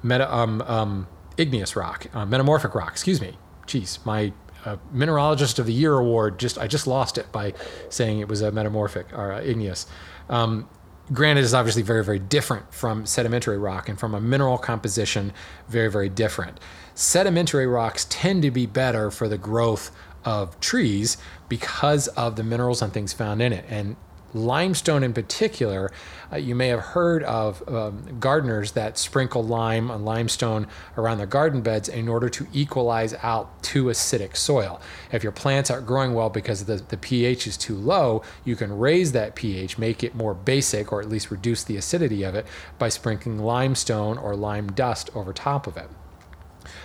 meta, 0.00 0.32
um, 0.32 0.62
um, 0.62 1.08
igneous 1.36 1.74
rock, 1.74 2.06
uh, 2.14 2.24
metamorphic 2.24 2.72
rock, 2.76 2.92
excuse 2.92 3.20
me. 3.20 3.36
Jeez, 3.66 4.04
my 4.06 4.32
uh, 4.64 4.76
Mineralogist 4.94 5.58
of 5.58 5.66
the 5.66 5.72
Year 5.72 5.94
award. 5.94 6.38
Just 6.38 6.58
I 6.58 6.68
just 6.68 6.86
lost 6.86 7.18
it 7.18 7.32
by 7.32 7.52
saying 7.88 8.20
it 8.20 8.28
was 8.28 8.42
a 8.42 8.52
metamorphic 8.52 9.12
or 9.12 9.32
igneous. 9.40 9.86
Um, 10.28 10.68
granite 11.12 11.44
is 11.44 11.54
obviously 11.54 11.82
very 11.82 12.04
very 12.04 12.18
different 12.18 12.72
from 12.72 13.06
sedimentary 13.06 13.58
rock, 13.58 13.88
and 13.88 13.98
from 13.98 14.14
a 14.14 14.20
mineral 14.20 14.58
composition, 14.58 15.32
very 15.68 15.90
very 15.90 16.08
different. 16.08 16.60
Sedimentary 16.94 17.66
rocks 17.66 18.06
tend 18.10 18.42
to 18.42 18.50
be 18.50 18.66
better 18.66 19.10
for 19.10 19.28
the 19.28 19.38
growth 19.38 19.90
of 20.24 20.58
trees 20.60 21.16
because 21.48 22.08
of 22.08 22.36
the 22.36 22.44
minerals 22.44 22.82
and 22.82 22.92
things 22.92 23.12
found 23.12 23.42
in 23.42 23.52
it, 23.52 23.64
and 23.68 23.96
limestone 24.34 25.02
in 25.02 25.12
particular, 25.12 25.90
uh, 26.32 26.36
you 26.36 26.54
may 26.54 26.68
have 26.68 26.80
heard 26.80 27.22
of 27.24 27.66
um, 27.68 28.18
gardeners 28.18 28.72
that 28.72 28.98
sprinkle 28.98 29.44
lime 29.44 29.90
and 29.90 30.04
limestone 30.04 30.66
around 30.96 31.18
their 31.18 31.26
garden 31.26 31.60
beds 31.60 31.88
in 31.88 32.08
order 32.08 32.28
to 32.28 32.46
equalize 32.52 33.14
out 33.22 33.62
too 33.62 33.84
acidic 33.84 34.36
soil. 34.36 34.80
If 35.10 35.22
your 35.22 35.32
plants 35.32 35.70
aren't 35.70 35.86
growing 35.86 36.14
well 36.14 36.30
because 36.30 36.64
the, 36.64 36.76
the 36.76 36.96
pH 36.96 37.46
is 37.46 37.56
too 37.56 37.76
low, 37.76 38.22
you 38.44 38.56
can 38.56 38.76
raise 38.76 39.12
that 39.12 39.34
pH, 39.34 39.78
make 39.78 40.02
it 40.02 40.14
more 40.14 40.34
basic, 40.34 40.92
or 40.92 41.00
at 41.00 41.08
least 41.08 41.30
reduce 41.30 41.64
the 41.64 41.76
acidity 41.76 42.22
of 42.22 42.34
it 42.34 42.46
by 42.78 42.88
sprinkling 42.88 43.38
limestone 43.38 44.18
or 44.18 44.34
lime 44.34 44.68
dust 44.72 45.10
over 45.14 45.32
top 45.32 45.66
of 45.66 45.76
it. 45.76 45.88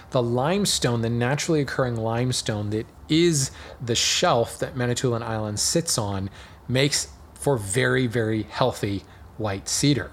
The 0.10 0.24
limestone, 0.24 1.02
the 1.02 1.10
naturally 1.10 1.62
occurring 1.62 1.98
limestone 1.98 2.70
that 2.72 2.88
is 3.10 3.52
the 3.84 3.96
shelf 3.96 4.58
that 4.60 4.76
Manitoulin 4.76 5.22
Island 5.22 5.60
sits 5.60 5.98
on, 5.98 6.30
makes 6.68 7.10
for 7.48 7.56
very, 7.56 8.08
very 8.08 8.44
healthy 8.44 9.06
white 9.38 9.70
cedar. 9.70 10.12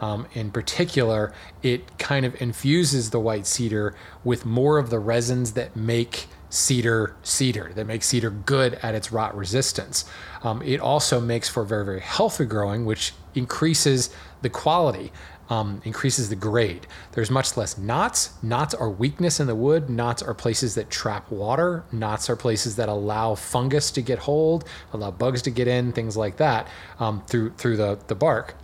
Um, 0.00 0.26
in 0.32 0.50
particular, 0.50 1.30
it 1.62 1.98
kind 1.98 2.24
of 2.24 2.40
infuses 2.40 3.10
the 3.10 3.20
white 3.20 3.46
cedar 3.46 3.94
with 4.24 4.46
more 4.46 4.78
of 4.78 4.88
the 4.88 4.98
resins 4.98 5.52
that 5.52 5.76
make 5.76 6.26
cedar 6.48 7.14
cedar, 7.22 7.70
that 7.74 7.86
make 7.86 8.02
cedar 8.02 8.30
good 8.30 8.78
at 8.82 8.94
its 8.94 9.12
rot 9.12 9.36
resistance. 9.36 10.06
Um, 10.42 10.62
it 10.62 10.80
also 10.80 11.20
makes 11.20 11.50
for 11.50 11.64
very, 11.64 11.84
very 11.84 12.00
healthy 12.00 12.46
growing, 12.46 12.86
which 12.86 13.12
increases 13.34 14.08
the 14.40 14.48
quality. 14.48 15.12
Um, 15.50 15.82
increases 15.84 16.28
the 16.28 16.36
grade. 16.36 16.86
There's 17.12 17.28
much 17.28 17.56
less 17.56 17.76
knots. 17.76 18.40
Knots 18.40 18.72
are 18.72 18.88
weakness 18.88 19.40
in 19.40 19.48
the 19.48 19.56
wood. 19.56 19.90
Knots 19.90 20.22
are 20.22 20.32
places 20.32 20.76
that 20.76 20.90
trap 20.90 21.28
water. 21.28 21.82
Knots 21.90 22.30
are 22.30 22.36
places 22.36 22.76
that 22.76 22.88
allow 22.88 23.34
fungus 23.34 23.90
to 23.90 24.00
get 24.00 24.20
hold, 24.20 24.64
allow 24.92 25.10
bugs 25.10 25.42
to 25.42 25.50
get 25.50 25.66
in, 25.66 25.90
things 25.90 26.16
like 26.16 26.36
that 26.36 26.68
um, 27.00 27.22
through 27.26 27.50
through 27.50 27.76
the, 27.78 27.98
the 28.06 28.14
bark 28.14 28.54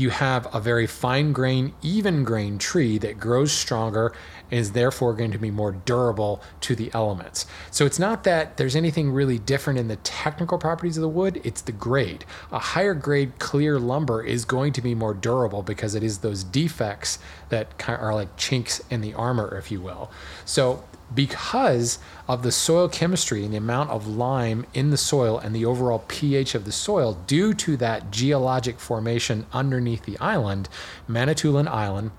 you 0.00 0.10
have 0.10 0.52
a 0.54 0.60
very 0.60 0.86
fine 0.86 1.32
grain, 1.32 1.74
even 1.82 2.24
grain 2.24 2.58
tree 2.58 2.96
that 2.98 3.20
grows 3.20 3.52
stronger 3.52 4.12
is 4.50 4.72
therefore 4.72 5.14
going 5.14 5.32
to 5.32 5.38
be 5.38 5.50
more 5.50 5.72
durable 5.72 6.42
to 6.60 6.74
the 6.74 6.90
elements. 6.94 7.46
So 7.70 7.86
it's 7.86 7.98
not 7.98 8.24
that 8.24 8.56
there's 8.56 8.76
anything 8.76 9.12
really 9.12 9.38
different 9.38 9.78
in 9.78 9.88
the 9.88 9.96
technical 9.96 10.58
properties 10.58 10.96
of 10.96 11.02
the 11.02 11.08
wood, 11.08 11.40
it's 11.44 11.60
the 11.60 11.72
grade. 11.72 12.24
A 12.52 12.58
higher 12.58 12.94
grade 12.94 13.38
clear 13.38 13.78
lumber 13.78 14.22
is 14.22 14.44
going 14.44 14.72
to 14.74 14.82
be 14.82 14.94
more 14.94 15.14
durable 15.14 15.62
because 15.62 15.94
it 15.94 16.02
is 16.02 16.18
those 16.18 16.44
defects 16.44 17.18
that 17.48 17.68
are 17.88 18.14
like 18.14 18.36
chinks 18.36 18.82
in 18.90 19.00
the 19.00 19.14
armor, 19.14 19.56
if 19.56 19.70
you 19.70 19.80
will. 19.80 20.10
So 20.44 20.84
because 21.14 21.98
of 22.28 22.42
the 22.42 22.52
soil 22.52 22.88
chemistry 22.88 23.44
and 23.44 23.52
the 23.52 23.58
amount 23.58 23.90
of 23.90 24.06
lime 24.06 24.64
in 24.74 24.90
the 24.90 24.96
soil 24.96 25.38
and 25.38 25.54
the 25.54 25.64
overall 25.64 26.04
pH 26.06 26.54
of 26.54 26.64
the 26.64 26.72
soil 26.72 27.14
due 27.26 27.52
to 27.54 27.76
that 27.78 28.10
geologic 28.10 28.78
formation 28.78 29.46
underneath 29.52 30.04
the 30.04 30.18
island, 30.18 30.68
Manitoulin 31.08 31.66
Island 31.66 32.12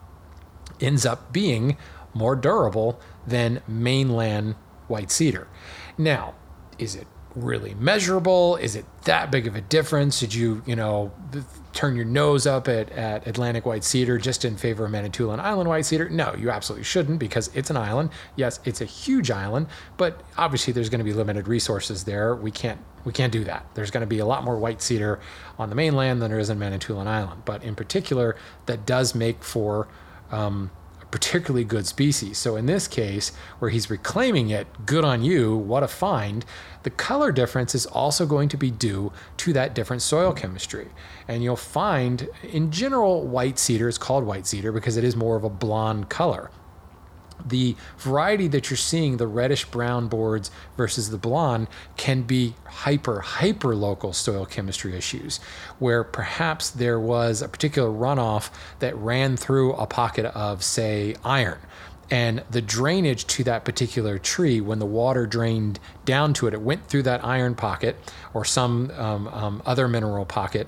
ends 0.80 1.06
up 1.06 1.32
being 1.32 1.78
more 2.13 2.36
durable 2.36 3.00
than 3.25 3.62
mainland 3.68 4.56
white 4.88 5.12
cedar. 5.12 5.48
Now, 5.98 6.36
is 6.77 6.96
it 6.96 7.08
really 7.36 7.74
measurable? 7.75 8.58
Is 8.58 8.75
it 8.75 8.86
that 9.03 9.32
big 9.32 9.48
of 9.48 9.56
a 9.56 9.62
difference? 9.62 10.20
Did 10.20 10.34
you, 10.34 10.62
you 10.65 10.75
know, 10.75 11.12
turn 11.74 11.96
your 11.96 12.06
nose 12.06 12.46
up 12.46 12.68
at, 12.68 12.91
at 12.91 13.25
Atlantic 13.27 13.65
white 13.65 13.84
cedar 13.84 14.18
just 14.18 14.44
in 14.44 14.58
favor 14.58 14.86
of 14.86 14.91
Manitoulin 14.91 15.39
Island 15.39 15.70
white 15.70 15.86
cedar? 15.86 16.10
No, 16.10 16.36
you 16.36 16.50
absolutely 16.50 16.84
shouldn't 16.84 17.20
because 17.20 17.50
it's 17.53 17.70
an 17.70 17.77
island. 17.77 18.10
Yes, 18.36 18.60
it's 18.65 18.82
a 18.82 18.86
huge 18.86 19.32
island, 19.32 19.68
but 19.98 20.22
obviously 20.38 20.74
there's 20.74 20.89
going 20.89 21.00
to 21.00 21.06
be 21.06 21.13
limited 21.13 21.48
resources 21.48 22.03
there. 22.03 22.36
We 22.36 22.51
can't 22.51 22.80
we 23.03 23.12
can't 23.12 23.34
do 23.34 23.44
that. 23.46 23.65
There's 23.74 23.89
going 23.89 24.01
to 24.01 24.08
be 24.08 24.20
a 24.20 24.25
lot 24.25 24.44
more 24.44 24.60
white 24.60 24.80
cedar 24.82 25.20
on 25.58 25.70
the 25.70 25.75
mainland 25.75 26.22
than 26.22 26.30
there 26.30 26.39
is 26.39 26.51
in 26.51 26.60
Manitoulin 26.60 27.08
Island. 27.08 27.44
But 27.46 27.63
in 27.63 27.74
particular, 27.74 28.36
that 28.68 28.86
does 28.86 29.15
make 29.15 29.44
for 29.44 29.88
um, 30.32 30.70
particularly 31.12 31.63
good 31.63 31.86
species. 31.86 32.38
So 32.38 32.56
in 32.56 32.65
this 32.65 32.88
case, 32.88 33.32
where 33.60 33.70
he's 33.70 33.89
reclaiming 33.89 34.50
it, 34.50 34.68
good 34.86 35.03
on 35.03 35.24
you, 35.24 35.56
what 35.56 35.84
a 35.84 35.88
find. 35.88 36.46
The 36.84 36.89
color 36.89 37.32
difference 37.32 37.75
is 37.75 37.86
also 37.86 38.25
going 38.25 38.50
to 38.50 38.58
be 38.58 38.72
due 38.72 39.12
to 39.38 39.53
that 39.53 39.75
different 39.75 40.01
soil 40.01 40.34
chemistry. 40.34 40.88
And 41.27 41.44
you'll 41.44 41.56
find, 41.56 42.30
in 42.41 42.72
general, 42.72 43.27
white 43.27 43.60
cedar 43.60 43.88
is 43.88 43.98
called 43.98 44.24
white 44.24 44.48
cedar 44.48 44.72
because 44.72 44.98
it 44.98 45.03
is 45.03 45.15
more 45.15 45.36
of 45.36 45.44
a 45.44 45.50
blonde 45.50 46.10
color 46.10 46.50
the 47.46 47.75
variety 47.98 48.48
that 48.50 48.70
you're 48.70 48.77
seeing, 48.77 49.18
the 49.18 49.27
reddish 49.27 49.66
brown 49.66 50.08
boards 50.08 50.51
versus 50.77 51.10
the 51.10 51.18
blonde, 51.18 51.68
can 51.98 52.24
be 52.24 52.56
hyper, 52.66 53.22
hyper 53.22 53.75
local 53.75 54.14
soil 54.14 54.46
chemistry 54.46 54.96
issues, 54.96 55.40
where 55.80 56.04
perhaps 56.04 56.70
there 56.70 57.00
was 57.00 57.42
a 57.42 57.48
particular 57.48 57.90
runoff 57.90 58.50
that 58.80 58.96
ran 58.96 59.38
through 59.38 59.74
a 59.74 59.86
pocket 59.86 60.25
of, 60.25 60.64
say, 60.64 61.16
iron. 61.24 61.60
And 62.12 62.44
the 62.51 62.62
drainage 62.62 63.25
to 63.27 63.44
that 63.46 63.64
particular 63.64 64.20
tree, 64.20 64.60
when 64.60 64.80
the 64.80 64.86
water 64.86 65.25
drained 65.25 65.80
down 66.04 66.34
to 66.36 66.48
it, 66.48 66.54
it 66.54 66.62
went 66.62 66.86
through 66.88 67.04
that 67.04 67.24
iron 67.24 67.56
pocket 67.56 67.96
or 68.34 68.44
some 68.44 68.92
um, 68.92 69.27
um, 69.30 69.62
other 69.66 69.88
mineral 69.88 70.25
pocket 70.25 70.68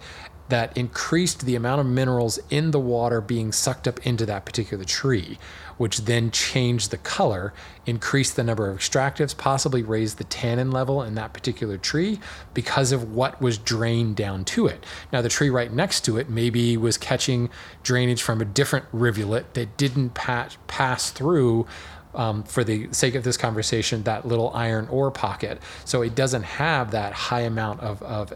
that 0.49 0.75
increased 0.77 1.45
the 1.45 1.55
amount 1.55 1.81
of 1.81 1.87
minerals 1.87 2.39
in 2.49 2.71
the 2.71 2.79
water 2.79 3.21
being 3.21 3.51
sucked 3.51 3.87
up 3.87 4.05
into 4.05 4.25
that 4.25 4.45
particular 4.45 4.83
tree 4.83 5.37
which 5.77 6.05
then 6.05 6.31
changed 6.31 6.91
the 6.91 6.97
color, 6.97 7.53
increased 7.85 8.35
the 8.35 8.43
number 8.43 8.69
of 8.69 8.77
extractives, 8.77 9.35
possibly 9.35 9.81
raised 9.83 10.17
the 10.17 10.23
tannin 10.25 10.71
level 10.71 11.01
in 11.01 11.15
that 11.15 11.33
particular 11.33 11.77
tree 11.77 12.19
because 12.53 12.91
of 12.91 13.13
what 13.13 13.41
was 13.41 13.57
drained 13.57 14.15
down 14.15 14.45
to 14.45 14.67
it. 14.67 14.85
Now, 15.11 15.21
the 15.21 15.29
tree 15.29 15.49
right 15.49 15.71
next 15.71 16.01
to 16.05 16.17
it 16.17 16.29
maybe 16.29 16.77
was 16.77 16.97
catching 16.97 17.49
drainage 17.83 18.21
from 18.21 18.41
a 18.41 18.45
different 18.45 18.85
rivulet 18.91 19.53
that 19.55 19.77
didn't 19.77 20.13
pass, 20.13 21.11
through 21.11 21.65
um, 22.15 22.43
for 22.43 22.63
the 22.63 22.87
sake 22.91 23.15
of 23.15 23.23
this 23.23 23.37
conversation, 23.37 24.03
that 24.03 24.27
little 24.27 24.51
iron 24.53 24.87
ore 24.89 25.11
pocket. 25.11 25.59
So 25.85 26.01
it 26.01 26.15
doesn't 26.15 26.43
have 26.43 26.91
that 26.91 27.13
high 27.13 27.41
amount 27.41 27.81
of, 27.81 28.01
of 28.03 28.33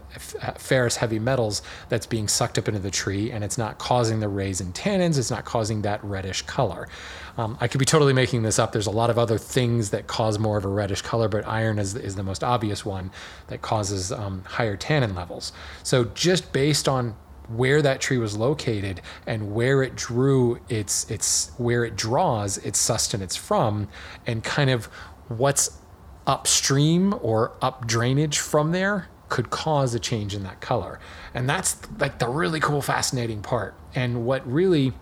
ferrous 0.58 0.96
heavy 0.96 1.18
metals 1.18 1.62
that's 1.88 2.06
being 2.06 2.28
sucked 2.28 2.58
up 2.58 2.68
into 2.68 2.80
the 2.80 2.90
tree, 2.90 3.30
and 3.30 3.44
it's 3.44 3.58
not 3.58 3.78
causing 3.78 4.20
the 4.20 4.28
raise 4.28 4.60
in 4.60 4.72
tannins, 4.72 5.18
it's 5.18 5.30
not 5.30 5.44
causing 5.44 5.82
that 5.82 6.02
reddish 6.04 6.42
color. 6.42 6.88
Um, 7.36 7.56
I 7.60 7.68
could 7.68 7.78
be 7.78 7.84
totally 7.84 8.12
making 8.12 8.42
this 8.42 8.58
up. 8.58 8.72
There's 8.72 8.88
a 8.88 8.90
lot 8.90 9.10
of 9.10 9.18
other 9.18 9.38
things 9.38 9.90
that 9.90 10.08
cause 10.08 10.38
more 10.40 10.58
of 10.58 10.64
a 10.64 10.68
reddish 10.68 11.02
color, 11.02 11.28
but 11.28 11.46
iron 11.46 11.78
is, 11.78 11.94
is 11.94 12.16
the 12.16 12.24
most 12.24 12.42
obvious 12.42 12.84
one 12.84 13.12
that 13.46 13.62
causes 13.62 14.10
um, 14.10 14.42
higher 14.44 14.76
tannin 14.76 15.14
levels. 15.14 15.52
So 15.84 16.04
just 16.14 16.52
based 16.52 16.88
on 16.88 17.14
where 17.48 17.80
that 17.82 18.00
tree 18.00 18.18
was 18.18 18.36
located 18.36 19.00
and 19.26 19.54
where 19.54 19.82
it 19.82 19.96
drew 19.96 20.60
its 20.68 21.10
its 21.10 21.50
where 21.56 21.84
it 21.84 21.96
draws 21.96 22.58
its 22.58 22.78
sustenance 22.78 23.36
from 23.36 23.88
and 24.26 24.44
kind 24.44 24.70
of 24.70 24.86
what's 25.28 25.78
upstream 26.26 27.14
or 27.22 27.52
up 27.62 27.86
drainage 27.86 28.38
from 28.38 28.72
there 28.72 29.08
could 29.28 29.50
cause 29.50 29.94
a 29.94 29.98
change 29.98 30.34
in 30.34 30.42
that 30.42 30.60
color. 30.60 30.98
And 31.34 31.48
that's 31.48 31.76
like 31.98 32.18
the 32.18 32.28
really 32.28 32.60
cool 32.60 32.82
fascinating 32.82 33.42
part. 33.42 33.74
And 33.94 34.24
what 34.24 34.50
really 34.50 34.92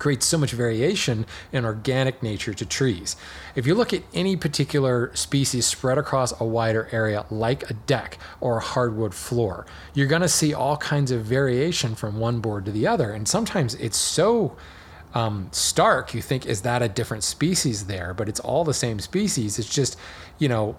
creates 0.00 0.26
so 0.26 0.36
much 0.36 0.50
variation 0.50 1.24
in 1.52 1.64
organic 1.64 2.20
nature 2.22 2.52
to 2.52 2.66
trees. 2.66 3.14
If 3.54 3.66
you 3.66 3.76
look 3.76 3.92
at 3.92 4.02
any 4.12 4.36
particular 4.36 5.14
species 5.14 5.66
spread 5.66 5.98
across 5.98 6.38
a 6.40 6.44
wider 6.44 6.88
area, 6.90 7.24
like 7.30 7.70
a 7.70 7.74
deck 7.74 8.18
or 8.40 8.56
a 8.56 8.60
hardwood 8.60 9.14
floor, 9.14 9.66
you're 9.94 10.08
going 10.08 10.22
to 10.22 10.28
see 10.28 10.52
all 10.52 10.76
kinds 10.76 11.12
of 11.12 11.24
variation 11.24 11.94
from 11.94 12.18
one 12.18 12.40
board 12.40 12.64
to 12.64 12.72
the 12.72 12.88
other. 12.88 13.12
And 13.12 13.28
sometimes 13.28 13.74
it's 13.76 13.98
so 13.98 14.56
um, 15.14 15.48
stark, 15.52 16.14
you 16.14 16.22
think, 16.22 16.46
is 16.46 16.62
that 16.62 16.82
a 16.82 16.88
different 16.88 17.22
species 17.22 17.86
there? 17.86 18.14
But 18.14 18.28
it's 18.28 18.40
all 18.40 18.64
the 18.64 18.74
same 18.74 18.98
species. 19.00 19.58
It's 19.58 19.72
just, 19.72 19.96
you 20.38 20.48
know, 20.48 20.76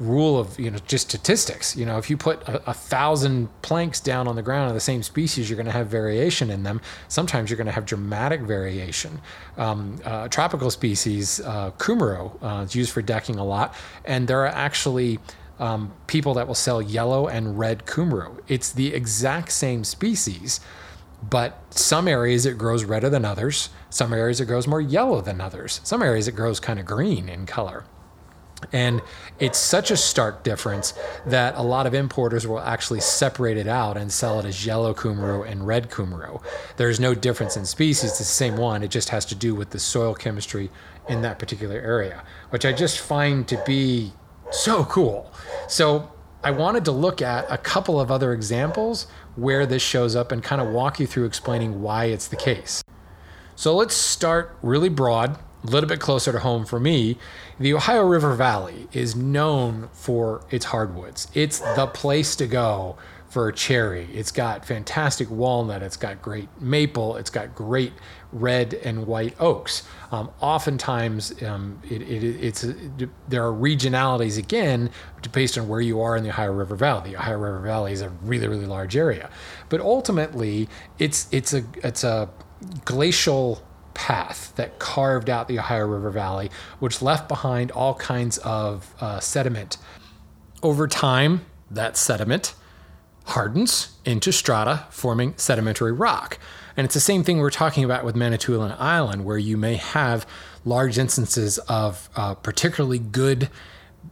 rule 0.00 0.38
of 0.38 0.58
you 0.58 0.70
know 0.70 0.78
just 0.86 1.08
statistics. 1.08 1.76
You 1.76 1.86
know 1.86 1.98
if 1.98 2.10
you 2.10 2.16
put 2.16 2.42
a, 2.48 2.70
a, 2.70 2.74
thousand 2.74 3.48
planks 3.62 4.00
down 4.00 4.26
on 4.26 4.34
the 4.34 4.42
ground 4.42 4.68
of 4.68 4.74
the 4.74 4.80
same 4.80 5.02
species 5.02 5.48
you're 5.48 5.56
going 5.56 5.66
to 5.66 5.72
have 5.72 5.88
variation 5.88 6.50
in 6.50 6.62
them. 6.62 6.80
Sometimes 7.08 7.50
you're 7.50 7.58
going 7.58 7.66
to 7.66 7.72
have 7.72 7.84
dramatic 7.84 8.40
variation. 8.40 9.20
Um, 9.58 10.00
uh, 10.04 10.28
tropical 10.28 10.70
species 10.70 11.40
uh, 11.40 11.70
cumaru 11.72 12.42
uh, 12.42 12.62
is 12.64 12.74
used 12.74 12.92
for 12.92 13.02
decking 13.02 13.36
a 13.36 13.44
lot 13.44 13.74
and 14.04 14.26
there 14.26 14.40
are 14.40 14.48
actually 14.48 15.18
um, 15.58 15.92
people 16.06 16.32
that 16.34 16.48
will 16.48 16.54
sell 16.54 16.80
yellow 16.80 17.28
and 17.28 17.58
red 17.58 17.84
cumaru 17.84 18.40
it's 18.48 18.72
the 18.72 18.94
exact 18.94 19.52
same 19.52 19.84
species 19.84 20.60
but 21.28 21.58
some 21.70 22.08
areas 22.08 22.46
it 22.46 22.56
grows 22.56 22.84
redder 22.84 23.10
than 23.10 23.26
others. 23.26 23.68
Some 23.90 24.14
areas 24.14 24.40
it 24.40 24.46
grows 24.46 24.66
more 24.66 24.80
yellow 24.80 25.20
than 25.20 25.38
others. 25.38 25.82
Some 25.84 26.02
areas 26.02 26.26
it 26.26 26.34
grows 26.34 26.60
kind 26.60 26.78
of 26.78 26.86
green 26.86 27.28
in 27.28 27.44
color 27.44 27.84
and 28.72 29.00
it's 29.38 29.58
such 29.58 29.90
a 29.90 29.96
stark 29.96 30.42
difference 30.42 30.94
that 31.26 31.54
a 31.56 31.62
lot 31.62 31.86
of 31.86 31.94
importers 31.94 32.46
will 32.46 32.60
actually 32.60 33.00
separate 33.00 33.56
it 33.56 33.66
out 33.66 33.96
and 33.96 34.12
sell 34.12 34.38
it 34.38 34.46
as 34.46 34.64
yellow 34.66 34.94
cumaru 34.94 35.50
and 35.50 35.66
red 35.66 35.90
cumaru. 35.90 36.42
There's 36.76 37.00
no 37.00 37.14
difference 37.14 37.56
in 37.56 37.64
species, 37.64 38.10
it's 38.10 38.18
the 38.18 38.24
same 38.24 38.56
one. 38.56 38.82
It 38.82 38.90
just 38.90 39.08
has 39.10 39.24
to 39.26 39.34
do 39.34 39.54
with 39.54 39.70
the 39.70 39.78
soil 39.78 40.14
chemistry 40.14 40.70
in 41.08 41.22
that 41.22 41.38
particular 41.38 41.80
area, 41.80 42.22
which 42.50 42.64
I 42.64 42.72
just 42.72 42.98
find 42.98 43.46
to 43.48 43.62
be 43.66 44.12
so 44.50 44.84
cool. 44.84 45.32
So 45.68 46.10
I 46.42 46.50
wanted 46.50 46.84
to 46.86 46.92
look 46.92 47.20
at 47.20 47.46
a 47.50 47.58
couple 47.58 48.00
of 48.00 48.10
other 48.10 48.32
examples 48.32 49.06
where 49.36 49.66
this 49.66 49.82
shows 49.82 50.16
up 50.16 50.32
and 50.32 50.42
kind 50.42 50.60
of 50.60 50.68
walk 50.68 51.00
you 51.00 51.06
through 51.06 51.24
explaining 51.24 51.82
why 51.82 52.06
it's 52.06 52.28
the 52.28 52.36
case. 52.36 52.82
So 53.56 53.74
let's 53.74 53.94
start 53.94 54.56
really 54.62 54.88
broad 54.88 55.38
a 55.62 55.66
little 55.66 55.88
bit 55.88 56.00
closer 56.00 56.32
to 56.32 56.40
home 56.40 56.64
for 56.64 56.80
me, 56.80 57.18
the 57.58 57.74
Ohio 57.74 58.04
River 58.04 58.34
Valley 58.34 58.88
is 58.92 59.14
known 59.14 59.88
for 59.92 60.44
its 60.50 60.66
hardwoods. 60.66 61.28
It's 61.34 61.60
the 61.60 61.86
place 61.86 62.34
to 62.36 62.46
go 62.46 62.96
for 63.30 63.52
cherry. 63.52 64.08
It's 64.12 64.32
got 64.32 64.64
fantastic 64.64 65.30
walnut. 65.30 65.84
It's 65.84 65.96
got 65.96 66.20
great 66.20 66.48
maple. 66.60 67.14
It's 67.16 67.30
got 67.30 67.54
great 67.54 67.92
red 68.32 68.74
and 68.74 69.06
white 69.06 69.36
oaks. 69.38 69.84
Um, 70.10 70.30
oftentimes, 70.40 71.40
um, 71.42 71.80
it, 71.88 72.02
it, 72.02 72.24
it's 72.24 72.62
there 73.28 73.46
are 73.46 73.52
regionalities 73.52 74.36
again 74.36 74.90
based 75.30 75.56
on 75.56 75.68
where 75.68 75.80
you 75.80 76.00
are 76.00 76.16
in 76.16 76.24
the 76.24 76.30
Ohio 76.30 76.52
River 76.52 76.74
Valley. 76.74 77.10
The 77.10 77.18
Ohio 77.18 77.38
River 77.38 77.60
Valley 77.60 77.92
is 77.92 78.00
a 78.00 78.08
really 78.08 78.48
really 78.48 78.66
large 78.66 78.96
area, 78.96 79.30
but 79.68 79.80
ultimately, 79.80 80.68
it's 80.98 81.28
it's 81.30 81.54
a 81.54 81.62
it's 81.84 82.02
a 82.02 82.28
glacial 82.84 83.62
path 83.94 84.52
that 84.56 84.78
carved 84.78 85.30
out 85.30 85.48
the 85.48 85.58
Ohio 85.58 85.86
River 85.86 86.10
Valley, 86.10 86.50
which 86.78 87.02
left 87.02 87.28
behind 87.28 87.70
all 87.70 87.94
kinds 87.94 88.38
of 88.38 88.94
uh, 89.00 89.20
sediment. 89.20 89.76
Over 90.62 90.86
time, 90.86 91.44
that 91.70 91.96
sediment 91.96 92.54
hardens 93.26 93.96
into 94.04 94.32
strata, 94.32 94.86
forming 94.90 95.34
sedimentary 95.36 95.92
rock. 95.92 96.38
And 96.76 96.84
it's 96.84 96.94
the 96.94 97.00
same 97.00 97.24
thing 97.24 97.38
we're 97.38 97.50
talking 97.50 97.84
about 97.84 98.04
with 98.04 98.16
Manitoulin 98.16 98.72
Island, 98.78 99.24
where 99.24 99.38
you 99.38 99.56
may 99.56 99.76
have 99.76 100.26
large 100.64 100.98
instances 100.98 101.58
of 101.58 102.08
uh, 102.16 102.34
particularly 102.34 102.98
good 102.98 103.48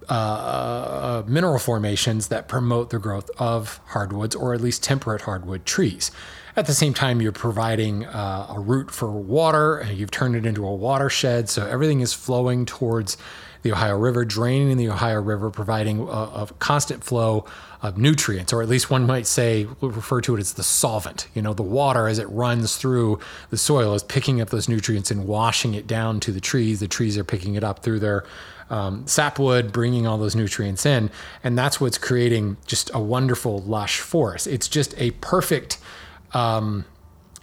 uh, 0.09 0.13
uh, 0.13 1.23
mineral 1.27 1.59
formations 1.59 2.29
that 2.29 2.49
promote 2.49 2.91
the 2.91 2.99
growth 2.99 3.31
of 3.39 3.81
hardwoods 3.87 4.35
or 4.35 4.55
at 4.55 4.61
least 4.61 4.83
temperate 4.83 5.23
hardwood 5.23 5.65
trees. 5.65 6.11
At 6.59 6.67
the 6.67 6.75
same 6.75 6.93
time, 6.93 7.23
you're 7.23 7.31
providing 7.31 8.05
uh, 8.07 8.55
a 8.57 8.59
route 8.59 8.91
for 8.91 9.13
water 9.13 9.79
and 9.79 9.97
you've 9.97 10.11
turned 10.11 10.35
it 10.35 10.45
into 10.45 10.67
a 10.67 10.75
watershed. 10.75 11.49
So 11.49 11.65
everything 11.65 12.01
is 12.01 12.13
flowing 12.13 12.67
towards 12.67 13.17
the 13.63 13.71
Ohio 13.71 13.97
River, 13.97 14.25
draining 14.25 14.77
the 14.77 14.89
Ohio 14.89 15.21
River, 15.21 15.51
providing 15.51 16.01
a, 16.01 16.03
a, 16.03 16.49
constant 16.59 17.05
flow 17.05 17.45
of 17.81 17.97
nutrients, 17.97 18.53
or 18.53 18.61
at 18.61 18.69
least 18.69 18.91
one 18.91 19.07
might 19.07 19.29
say, 19.29 19.69
we'll 19.81 19.93
refer 19.93 20.21
to 20.23 20.35
it 20.35 20.41
as 20.41 20.55
the 20.55 20.65
solvent. 20.65 21.29
You 21.33 21.43
know, 21.43 21.55
the 21.55 21.63
water 21.63 22.09
as 22.09 22.19
it 22.19 22.29
runs 22.29 22.77
through 22.77 23.21
the 23.51 23.57
soil 23.57 23.95
is 23.95 24.03
picking 24.03 24.41
up 24.41 24.51
those 24.51 24.69
nutrients 24.69 25.13
and 25.13 25.29
washing 25.29 25.75
it 25.75 25.87
down 25.87 26.19
to 26.21 26.33
the 26.33 26.41
trees. 26.41 26.81
The 26.81 26.89
trees 26.89 27.17
are 27.17 27.25
picking 27.25 27.55
it 27.55 27.63
up 27.63 27.85
through 27.85 28.01
their 28.01 28.25
um, 28.69 29.07
sapwood, 29.07 29.73
bringing 29.73 30.09
all 30.09 30.19
those 30.19 30.35
nutrients 30.35 30.85
in. 30.85 31.13
And 31.45 31.57
that's 31.57 31.81
what's 31.81 31.99
creating 31.99 32.57
just 32.67 32.91
a 32.93 32.99
wonderful, 32.99 33.61
lush 33.61 34.01
forest. 34.01 34.49
It's 34.49 34.67
just 34.67 34.93
a 35.01 35.13
perfect 35.13 35.79
um, 36.33 36.85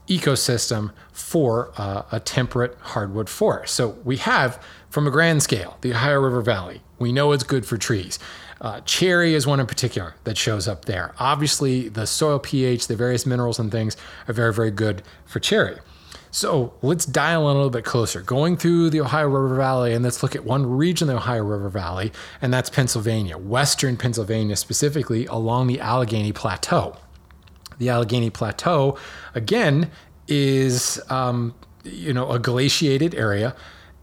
ecosystem 0.08 0.92
for 1.12 1.72
uh, 1.78 2.04
a 2.12 2.20
temperate 2.20 2.78
hardwood 2.80 3.30
forest. 3.30 3.74
So 3.76 3.90
we 4.04 4.18
have, 4.18 4.62
from 4.90 5.08
a 5.08 5.12
grand 5.12 5.44
scale, 5.44 5.78
the 5.82 5.92
Ohio 5.92 6.20
River 6.20 6.42
Valley. 6.42 6.82
We 7.00 7.12
know 7.12 7.32
it's 7.32 7.44
good 7.44 7.66
for 7.66 7.78
trees. 7.78 8.20
Uh, 8.62 8.80
cherry 8.82 9.34
is 9.34 9.46
one 9.46 9.60
in 9.60 9.68
particular 9.68 10.16
that 10.24 10.38
shows 10.38 10.68
up 10.68 10.86
there. 10.86 11.14
Obviously, 11.20 11.90
the 11.90 12.08
soil 12.08 12.40
pH, 12.40 12.88
the 12.88 12.96
various 12.96 13.26
minerals 13.26 13.60
and 13.60 13.72
things 13.72 13.98
are 14.28 14.34
very, 14.34 14.54
very 14.54 14.72
good 14.72 15.04
for 15.26 15.40
cherry. 15.40 15.78
So 16.32 16.74
let's 16.82 17.06
dial 17.06 17.50
in 17.50 17.56
a 17.56 17.60
little 17.60 17.70
bit 17.70 17.86
closer. 17.86 18.22
Going 18.22 18.58
through 18.58 18.90
the 18.90 19.00
Ohio 19.02 19.28
River 19.28 19.56
Valley, 19.56 19.94
and 19.94 20.04
let's 20.04 20.22
look 20.22 20.36
at 20.36 20.44
one 20.44 20.66
region 20.66 21.10
of 21.10 21.14
the 21.14 21.20
Ohio 21.20 21.44
River 21.44 21.70
Valley, 21.70 22.12
and 22.42 22.54
that's 22.54 22.70
Pennsylvania, 22.70 23.38
Western 23.38 23.96
Pennsylvania, 23.96 24.58
specifically 24.58 25.26
along 25.28 25.68
the 25.68 25.80
Allegheny 25.80 26.34
Plateau. 26.34 26.98
The 27.78 27.90
Allegheny 27.90 28.30
Plateau, 28.30 28.98
again, 29.34 29.92
is 30.28 31.00
um, 31.10 31.54
you 31.84 32.14
know 32.14 32.32
a 32.32 32.40
glaciated 32.40 33.16
area, 33.16 33.56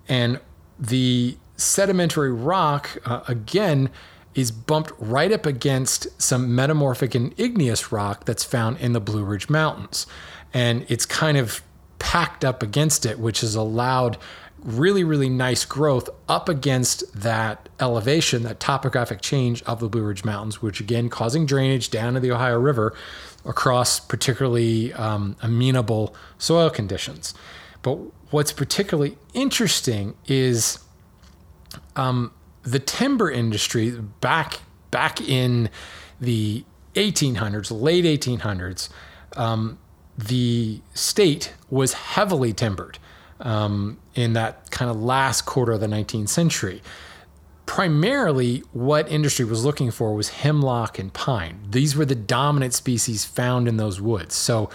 and 0.09 0.41
the 0.79 1.37
sedimentary 1.57 2.33
rock 2.33 2.99
uh, 3.05 3.23
again 3.29 3.91
is 4.35 4.51
bumped 4.51 4.93
right 4.99 5.31
up 5.31 5.45
against 5.45 6.21
some 6.21 6.55
metamorphic 6.55 7.15
and 7.15 7.39
igneous 7.39 7.93
rock 7.93 8.25
that's 8.25 8.43
found 8.45 8.79
in 8.79 8.93
the 8.93 9.01
Blue 9.01 9.25
Ridge 9.25 9.51
Mountains, 9.51 10.07
and 10.55 10.87
it's 10.89 11.07
kind 11.07 11.37
of 11.37 11.63
packed 11.99 12.45
up 12.45 12.63
against 12.63 13.07
it, 13.07 13.19
which 13.19 13.43
has 13.43 13.55
allowed 13.55 14.19
really, 14.65 15.05
really 15.05 15.29
nice 15.29 15.65
growth 15.65 16.09
up 16.29 16.49
against 16.49 17.13
that 17.21 17.69
elevation, 17.81 18.43
that 18.45 18.61
topographic 18.61 19.21
change 19.21 19.63
of 19.65 19.81
the 19.81 19.89
Blue 19.89 20.03
Ridge 20.03 20.25
Mountains, 20.25 20.63
which 20.63 20.81
again 20.81 21.09
causing 21.09 21.47
drainage 21.47 21.91
down 21.91 22.15
to 22.15 22.21
the 22.21 22.31
Ohio 22.31 22.59
River 22.59 22.95
across 23.45 24.01
particularly 24.01 24.93
um, 24.95 25.37
amenable 25.43 26.15
soil 26.39 26.71
conditions. 26.71 27.35
But 27.83 27.97
what's 28.31 28.53
particularly 28.53 29.19
interesting 29.35 30.15
is 30.27 30.79
um, 31.97 32.33
the 32.63 32.79
timber 32.79 33.31
industry 33.31 33.91
back 33.91 34.61
back 34.91 35.21
in 35.21 35.71
the 36.21 36.65
1800s, 36.95 37.71
late 37.73 38.05
1800s. 38.05 38.89
Um, 39.37 39.79
the 40.17 40.81
state 40.95 41.55
was 41.71 41.95
heavily 41.95 42.53
timbered 42.53 42.99
um, 43.41 43.99
in 44.15 44.35
that 44.35 44.71
kind 44.71 44.91
of 44.91 45.03
last 45.03 45.43
quarter 45.47 45.73
of 45.73 45.81
the 45.81 45.87
19th 45.87 46.29
century. 46.29 46.83
Primarily, 47.67 48.63
what 48.73 49.11
industry 49.11 49.45
was 49.45 49.65
looking 49.65 49.91
for 49.91 50.15
was 50.15 50.31
hemlock 50.31 50.99
and 50.99 51.13
pine. 51.13 51.61
These 51.71 51.97
were 51.97 52.05
the 52.05 52.15
dominant 52.15 52.75
species 52.75 53.25
found 53.25 53.69
in 53.69 53.77
those 53.77 54.01
woods. 54.01 54.35
So, 54.35 54.69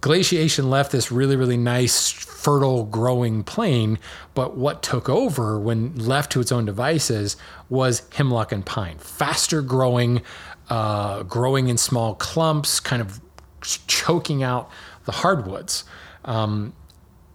glaciation 0.00 0.68
left 0.68 0.92
this 0.92 1.10
really, 1.10 1.36
really 1.36 1.56
nice, 1.56 2.10
fertile, 2.10 2.84
growing 2.84 3.42
plain. 3.42 3.98
But 4.34 4.56
what 4.56 4.82
took 4.82 5.08
over 5.08 5.58
when 5.58 5.96
left 5.96 6.32
to 6.32 6.40
its 6.40 6.52
own 6.52 6.66
devices 6.66 7.36
was 7.70 8.02
hemlock 8.12 8.52
and 8.52 8.66
pine. 8.66 8.98
Faster 8.98 9.62
growing, 9.62 10.20
uh, 10.68 11.22
growing 11.22 11.68
in 11.68 11.78
small 11.78 12.14
clumps, 12.14 12.80
kind 12.80 13.00
of 13.00 13.20
choking 13.62 14.42
out 14.42 14.70
the 15.04 15.12
hardwoods. 15.12 15.84
Um, 16.24 16.74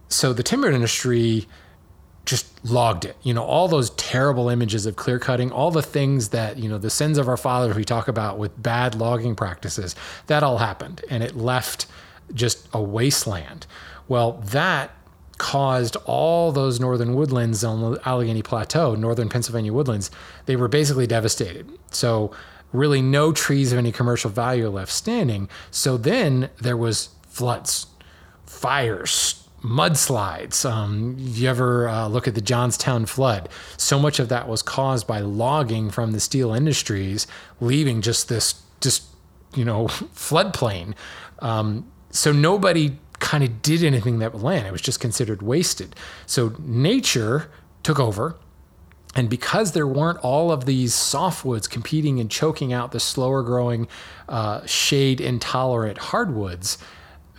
so 0.09 0.33
the 0.33 0.43
timber 0.43 0.69
industry 0.69 1.47
just 2.29 2.63
logged 2.63 3.05
it. 3.05 3.17
You 3.23 3.33
know, 3.33 3.43
all 3.43 3.67
those 3.67 3.89
terrible 3.91 4.49
images 4.49 4.85
of 4.85 4.95
clear 4.95 5.17
cutting, 5.17 5.51
all 5.51 5.71
the 5.71 5.81
things 5.81 6.29
that, 6.29 6.57
you 6.57 6.69
know, 6.69 6.77
the 6.77 6.89
sins 6.89 7.17
of 7.17 7.27
our 7.27 7.37
fathers 7.37 7.75
we 7.75 7.83
talk 7.83 8.07
about 8.07 8.37
with 8.37 8.61
bad 8.61 8.93
logging 8.93 9.35
practices, 9.35 9.95
that 10.27 10.43
all 10.43 10.59
happened 10.59 11.01
and 11.09 11.23
it 11.23 11.35
left 11.35 11.87
just 12.35 12.69
a 12.71 12.81
wasteland. 12.81 13.65
Well, 14.07 14.33
that 14.45 14.91
caused 15.39 15.95
all 16.05 16.51
those 16.51 16.79
northern 16.79 17.15
woodlands 17.15 17.63
on 17.63 17.81
the 17.81 18.07
Allegheny 18.07 18.43
Plateau, 18.43 18.93
northern 18.93 19.29
Pennsylvania 19.29 19.73
woodlands, 19.73 20.11
they 20.45 20.55
were 20.55 20.67
basically 20.67 21.07
devastated. 21.07 21.67
So 21.89 22.31
really 22.71 23.01
no 23.01 23.31
trees 23.31 23.71
of 23.71 23.79
any 23.79 23.91
commercial 23.91 24.29
value 24.29 24.69
left 24.69 24.91
standing. 24.91 25.49
So 25.71 25.97
then 25.97 26.51
there 26.61 26.77
was 26.77 27.09
floods, 27.27 27.87
fires, 28.45 29.38
mudslides. 29.61 30.69
Um, 30.69 31.15
you 31.17 31.49
ever 31.49 31.87
uh, 31.87 32.07
look 32.07 32.27
at 32.27 32.35
the 32.35 32.41
Johnstown 32.41 33.05
flood? 33.05 33.49
So 33.77 33.99
much 33.99 34.19
of 34.19 34.29
that 34.29 34.47
was 34.47 34.61
caused 34.61 35.07
by 35.07 35.19
logging 35.19 35.89
from 35.89 36.11
the 36.11 36.19
steel 36.19 36.53
industries, 36.53 37.27
leaving 37.59 38.01
just 38.01 38.29
this 38.29 38.61
just 38.81 39.03
you 39.55 39.65
know 39.65 39.85
floodplain. 40.15 40.93
Um, 41.39 41.89
so 42.11 42.31
nobody 42.31 42.97
kind 43.19 43.43
of 43.43 43.61
did 43.61 43.83
anything 43.83 44.19
that 44.19 44.35
land. 44.35 44.65
It 44.65 44.71
was 44.71 44.81
just 44.81 44.99
considered 44.99 45.41
wasted. 45.41 45.95
So 46.25 46.55
nature 46.59 47.51
took 47.83 47.99
over 47.99 48.35
and 49.15 49.29
because 49.29 49.71
there 49.71 49.87
weren't 49.87 50.19
all 50.19 50.51
of 50.51 50.65
these 50.65 50.93
softwoods 50.93 51.69
competing 51.69 52.19
and 52.19 52.29
choking 52.29 52.71
out 52.71 52.91
the 52.91 52.99
slower 52.99 53.41
growing, 53.41 53.87
uh, 54.27 54.65
shade 54.65 55.19
intolerant 55.19 55.97
hardwoods, 55.97 56.77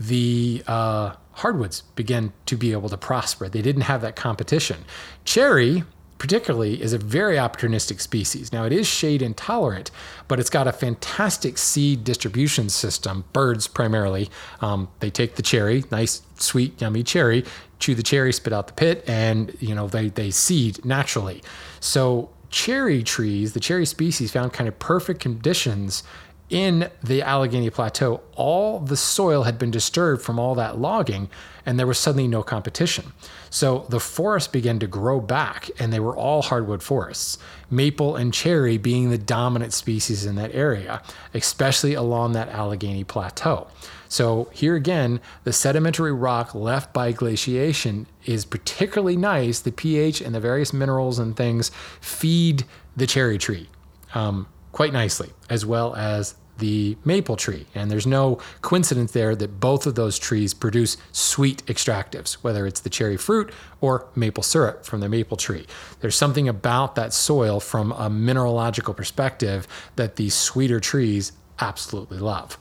the 0.00 0.62
uh, 0.66 1.12
hardwoods 1.32 1.82
began 1.94 2.32
to 2.46 2.56
be 2.56 2.72
able 2.72 2.88
to 2.88 2.96
prosper. 2.96 3.48
They 3.48 3.62
didn't 3.62 3.82
have 3.82 4.00
that 4.00 4.16
competition. 4.16 4.84
Cherry, 5.24 5.84
particularly, 6.18 6.82
is 6.82 6.94
a 6.94 6.98
very 6.98 7.36
opportunistic 7.36 8.00
species. 8.00 8.50
Now, 8.50 8.64
it 8.64 8.72
is 8.72 8.86
shade 8.86 9.20
intolerant, 9.20 9.90
but 10.26 10.40
it's 10.40 10.50
got 10.50 10.66
a 10.66 10.72
fantastic 10.72 11.58
seed 11.58 12.02
distribution 12.02 12.70
system. 12.70 13.24
Birds 13.34 13.68
primarily, 13.68 14.30
um, 14.62 14.88
they 15.00 15.10
take 15.10 15.36
the 15.36 15.42
cherry, 15.42 15.84
nice, 15.90 16.22
sweet, 16.36 16.80
yummy 16.80 17.02
cherry, 17.02 17.44
chew 17.78 17.94
the 17.94 18.02
cherry, 18.02 18.32
spit 18.32 18.54
out 18.54 18.66
the 18.66 18.72
pit, 18.72 19.04
and 19.06 19.54
you 19.60 19.74
know 19.74 19.86
they 19.86 20.08
they 20.08 20.30
seed 20.30 20.84
naturally. 20.84 21.42
So 21.80 22.30
cherry 22.48 23.02
trees, 23.02 23.52
the 23.52 23.60
cherry 23.60 23.86
species, 23.86 24.32
found 24.32 24.52
kind 24.52 24.68
of 24.68 24.78
perfect 24.78 25.20
conditions 25.20 26.02
in 26.50 26.90
the 27.02 27.22
Allegheny 27.22 27.70
Plateau. 27.70 28.20
All 28.34 28.80
the 28.80 28.96
soil 28.96 29.44
had 29.44 29.58
been 29.58 29.70
disturbed 29.70 30.22
from 30.22 30.38
all 30.38 30.54
that 30.56 30.78
logging, 30.78 31.30
and 31.64 31.78
there 31.78 31.86
was 31.86 31.98
suddenly 31.98 32.26
no 32.26 32.42
competition. 32.42 33.12
So 33.48 33.86
the 33.88 34.00
forest 34.00 34.52
began 34.52 34.80
to 34.80 34.86
grow 34.86 35.20
back, 35.20 35.70
and 35.78 35.92
they 35.92 36.00
were 36.00 36.16
all 36.16 36.42
hardwood 36.42 36.82
forests, 36.82 37.38
maple 37.70 38.16
and 38.16 38.34
cherry 38.34 38.76
being 38.78 39.10
the 39.10 39.18
dominant 39.18 39.72
species 39.72 40.26
in 40.26 40.34
that 40.34 40.54
area, 40.54 41.02
especially 41.32 41.94
along 41.94 42.32
that 42.32 42.48
Allegheny 42.48 43.04
Plateau. 43.04 43.68
So 44.08 44.48
here 44.52 44.74
again, 44.74 45.20
the 45.44 45.52
sedimentary 45.52 46.12
rock 46.12 46.52
left 46.52 46.92
by 46.92 47.12
glaciation 47.12 48.08
is 48.24 48.44
particularly 48.44 49.16
nice. 49.16 49.60
The 49.60 49.70
pH 49.70 50.20
and 50.20 50.34
the 50.34 50.40
various 50.40 50.72
minerals 50.72 51.20
and 51.20 51.36
things 51.36 51.70
feed 52.00 52.64
the 52.96 53.06
cherry 53.06 53.38
tree 53.38 53.68
um, 54.12 54.48
quite 54.72 54.92
nicely, 54.92 55.30
as 55.48 55.64
well 55.64 55.94
as 55.94 56.34
the 56.60 56.96
maple 57.04 57.36
tree. 57.36 57.66
And 57.74 57.90
there's 57.90 58.06
no 58.06 58.38
coincidence 58.62 59.12
there 59.12 59.34
that 59.34 59.58
both 59.58 59.86
of 59.86 59.96
those 59.96 60.18
trees 60.18 60.54
produce 60.54 60.96
sweet 61.12 61.66
extractives, 61.66 62.34
whether 62.34 62.66
it's 62.66 62.80
the 62.80 62.90
cherry 62.90 63.16
fruit 63.16 63.52
or 63.80 64.06
maple 64.14 64.42
syrup 64.42 64.86
from 64.86 65.00
the 65.00 65.08
maple 65.08 65.36
tree. 65.36 65.66
There's 66.00 66.16
something 66.16 66.48
about 66.48 66.94
that 66.94 67.12
soil 67.12 67.58
from 67.58 67.92
a 67.92 68.08
mineralogical 68.08 68.94
perspective 68.94 69.66
that 69.96 70.16
these 70.16 70.34
sweeter 70.34 70.78
trees 70.78 71.32
absolutely 71.58 72.18
love. 72.18 72.56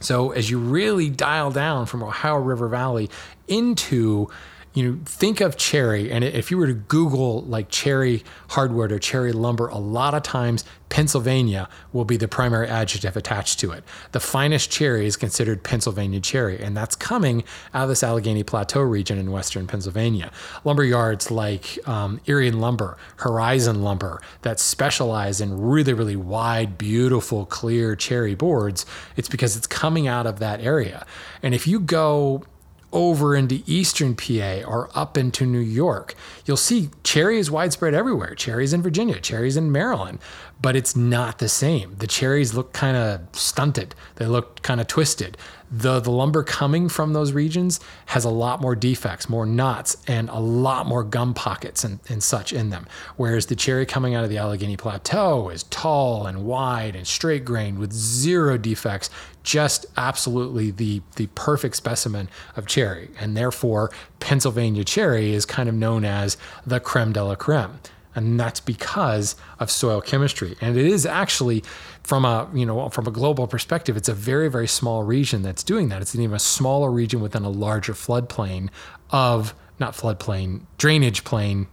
So 0.00 0.32
as 0.32 0.50
you 0.50 0.58
really 0.58 1.10
dial 1.10 1.50
down 1.50 1.86
from 1.86 2.02
Ohio 2.02 2.36
River 2.36 2.68
Valley 2.68 3.08
into 3.46 4.28
you 4.74 4.90
know, 4.90 4.98
think 5.04 5.40
of 5.40 5.56
cherry, 5.56 6.10
and 6.10 6.24
if 6.24 6.50
you 6.50 6.56
were 6.56 6.66
to 6.66 6.72
Google 6.74 7.42
like 7.42 7.68
cherry 7.68 8.24
hardwood 8.50 8.90
or 8.90 8.98
cherry 8.98 9.32
lumber, 9.32 9.68
a 9.68 9.78
lot 9.78 10.14
of 10.14 10.22
times 10.22 10.64
Pennsylvania 10.88 11.68
will 11.92 12.04
be 12.04 12.16
the 12.16 12.28
primary 12.28 12.68
adjective 12.68 13.16
attached 13.16 13.58
to 13.60 13.72
it. 13.72 13.84
The 14.12 14.20
finest 14.20 14.70
cherry 14.70 15.06
is 15.06 15.16
considered 15.16 15.62
Pennsylvania 15.62 16.20
cherry, 16.20 16.62
and 16.62 16.76
that's 16.76 16.94
coming 16.94 17.44
out 17.72 17.84
of 17.84 17.88
this 17.88 18.02
Allegheny 18.02 18.44
Plateau 18.44 18.80
region 18.80 19.18
in 19.18 19.30
western 19.30 19.66
Pennsylvania. 19.66 20.30
Lumber 20.64 20.84
yards 20.84 21.30
like 21.30 21.78
um, 21.88 22.20
Irion 22.26 22.60
Lumber, 22.60 22.96
Horizon 23.16 23.82
Lumber, 23.82 24.20
that 24.42 24.60
specialize 24.60 25.40
in 25.40 25.60
really, 25.60 25.92
really 25.92 26.16
wide, 26.16 26.76
beautiful, 26.76 27.46
clear 27.46 27.96
cherry 27.96 28.34
boards, 28.34 28.84
it's 29.16 29.28
because 29.28 29.56
it's 29.56 29.66
coming 29.66 30.06
out 30.06 30.26
of 30.26 30.38
that 30.40 30.60
area. 30.60 31.06
And 31.42 31.54
if 31.54 31.66
you 31.66 31.80
go 31.80 32.44
over 32.92 33.34
into 33.34 33.62
eastern 33.66 34.14
PA 34.14 34.62
or 34.66 34.90
up 34.94 35.16
into 35.16 35.46
New 35.46 35.58
York, 35.58 36.14
you'll 36.44 36.56
see 36.56 36.90
cherry 37.02 37.38
is 37.38 37.50
widespread 37.50 37.94
everywhere. 37.94 38.34
Cherries 38.34 38.72
in 38.72 38.82
Virginia, 38.82 39.20
cherries 39.20 39.56
in 39.56 39.72
Maryland, 39.72 40.18
but 40.60 40.76
it's 40.76 40.94
not 40.94 41.38
the 41.38 41.48
same. 41.48 41.96
The 41.98 42.06
cherries 42.06 42.54
look 42.54 42.72
kind 42.72 42.96
of 42.96 43.20
stunted. 43.32 43.94
They 44.16 44.26
look 44.26 44.62
kind 44.62 44.80
of 44.80 44.86
twisted. 44.86 45.36
The 45.74 46.00
the 46.00 46.10
lumber 46.10 46.42
coming 46.42 46.90
from 46.90 47.14
those 47.14 47.32
regions 47.32 47.80
has 48.06 48.26
a 48.26 48.30
lot 48.30 48.60
more 48.60 48.76
defects, 48.76 49.30
more 49.30 49.46
knots, 49.46 49.96
and 50.06 50.28
a 50.28 50.38
lot 50.38 50.86
more 50.86 51.02
gum 51.02 51.32
pockets 51.32 51.82
and, 51.82 51.98
and 52.10 52.22
such 52.22 52.52
in 52.52 52.68
them. 52.68 52.86
Whereas 53.16 53.46
the 53.46 53.56
cherry 53.56 53.86
coming 53.86 54.14
out 54.14 54.22
of 54.22 54.28
the 54.28 54.36
Allegheny 54.36 54.76
Plateau 54.76 55.48
is 55.48 55.62
tall 55.64 56.26
and 56.26 56.44
wide 56.44 56.94
and 56.94 57.06
straight 57.06 57.46
grained 57.46 57.78
with 57.78 57.90
zero 57.90 58.58
defects, 58.58 59.08
just 59.42 59.86
absolutely 59.96 60.70
the 60.70 61.00
the 61.16 61.28
perfect 61.28 61.76
specimen 61.76 62.28
of 62.54 62.66
cherry. 62.66 63.08
And 63.18 63.34
therefore, 63.34 63.90
Pennsylvania 64.20 64.84
cherry 64.84 65.32
is 65.32 65.46
kind 65.46 65.70
of 65.70 65.74
known 65.74 66.04
as 66.04 66.36
the 66.66 66.80
creme 66.80 67.14
de 67.14 67.24
la 67.24 67.34
creme 67.34 67.80
and 68.14 68.38
that's 68.38 68.60
because 68.60 69.36
of 69.58 69.70
soil 69.70 70.00
chemistry 70.00 70.56
and 70.60 70.76
it 70.76 70.86
is 70.86 71.06
actually 71.06 71.62
from 72.02 72.24
a 72.24 72.48
you 72.52 72.66
know 72.66 72.88
from 72.88 73.06
a 73.06 73.10
global 73.10 73.46
perspective 73.46 73.96
it's 73.96 74.08
a 74.08 74.14
very 74.14 74.48
very 74.48 74.66
small 74.66 75.02
region 75.02 75.42
that's 75.42 75.62
doing 75.62 75.88
that. 75.88 76.02
It's 76.02 76.14
even 76.14 76.34
a 76.34 76.38
smaller 76.38 76.90
region 76.90 77.20
within 77.20 77.44
a 77.44 77.50
larger 77.50 77.92
floodplain 77.92 78.70
of 79.10 79.54
not 79.78 79.94
floodplain 79.94 80.62
drainage 80.78 81.24
plain. 81.24 81.68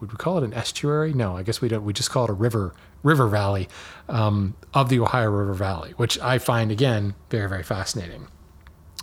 Would 0.00 0.12
we 0.12 0.16
call 0.16 0.38
it 0.38 0.44
an 0.44 0.54
estuary? 0.54 1.12
No 1.12 1.36
i 1.36 1.42
guess 1.42 1.60
we 1.60 1.68
don't 1.68 1.84
we 1.84 1.92
just 1.92 2.10
call 2.10 2.24
it 2.24 2.30
a 2.30 2.34
river 2.34 2.74
river 3.02 3.28
valley 3.28 3.68
um, 4.08 4.54
of 4.74 4.88
the 4.90 5.00
ohio 5.00 5.30
river 5.30 5.54
valley 5.54 5.92
which 5.96 6.18
i 6.20 6.38
find 6.38 6.70
again 6.70 7.14
very 7.30 7.48
very 7.48 7.62
fascinating. 7.62 8.28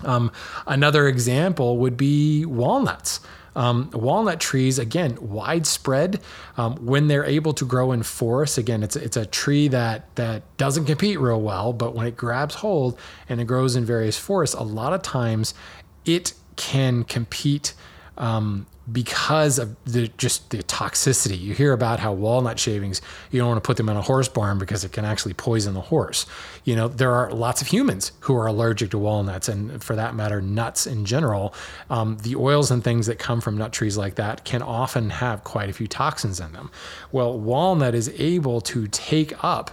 Um, 0.03 0.31
another 0.67 1.07
example 1.07 1.77
would 1.79 1.97
be 1.97 2.45
walnuts 2.45 3.19
um, 3.57 3.89
walnut 3.91 4.39
trees, 4.39 4.77
again, 4.77 5.17
widespread 5.19 6.21
um, 6.57 6.75
when 6.75 7.07
they're 7.07 7.25
able 7.25 7.53
to 7.53 7.65
grow 7.65 7.91
in 7.91 8.03
forests. 8.03 8.57
Again, 8.59 8.83
it's 8.83 8.95
it's 8.95 9.17
a 9.17 9.25
tree 9.25 9.67
that 9.69 10.15
that 10.15 10.43
doesn't 10.57 10.85
compete 10.85 11.19
real 11.19 11.41
well, 11.41 11.73
but 11.73 11.95
when 11.95 12.05
it 12.05 12.15
grabs 12.15 12.55
hold 12.55 12.99
and 13.27 13.41
it 13.41 13.45
grows 13.45 13.75
in 13.75 13.83
various 13.83 14.17
forests, 14.17 14.55
a 14.55 14.61
lot 14.61 14.93
of 14.93 15.01
times 15.01 15.55
it 16.05 16.33
can 16.55 17.03
compete 17.03 17.73
um, 18.17 18.67
because 18.91 19.59
of 19.59 19.75
the 19.85 20.07
just 20.17 20.49
the 20.51 20.59
toxicity. 20.63 21.39
You 21.39 21.53
hear 21.53 21.73
about 21.73 21.99
how 21.99 22.13
walnut 22.13 22.59
shavings, 22.59 23.01
you 23.31 23.39
don't 23.39 23.49
want 23.49 23.63
to 23.63 23.67
put 23.67 23.77
them 23.77 23.89
in 23.89 23.97
a 23.97 24.01
horse 24.01 24.29
barn 24.29 24.59
because 24.59 24.83
it 24.83 24.93
can 24.93 25.03
actually 25.03 25.33
poison 25.33 25.73
the 25.73 25.81
horse. 25.81 26.25
You 26.63 26.75
know, 26.75 26.87
there 26.87 27.11
are 27.13 27.31
lots 27.31 27.61
of 27.61 27.67
humans 27.67 28.13
who 28.21 28.35
are 28.35 28.47
allergic 28.47 28.91
to 28.91 28.97
walnuts, 28.97 29.49
and 29.49 29.83
for 29.83 29.95
that 29.95 30.15
matter, 30.15 30.41
nuts 30.41 30.87
in 30.87 31.05
general. 31.05 31.53
Um, 31.89 32.17
the 32.21 32.35
oils 32.35 32.71
and 32.71 32.83
things 32.83 33.07
that 33.07 33.19
come 33.19 33.41
from 33.41 33.57
nut 33.57 33.73
trees 33.73 33.97
like 33.97 34.15
that 34.15 34.45
can 34.45 34.61
often 34.61 35.09
have 35.09 35.43
quite 35.43 35.69
a 35.69 35.73
few 35.73 35.87
toxins 35.87 36.39
in 36.39 36.53
them. 36.53 36.71
Well, 37.11 37.37
walnut 37.37 37.95
is 37.95 38.09
able 38.17 38.61
to 38.61 38.87
take 38.87 39.43
up 39.43 39.71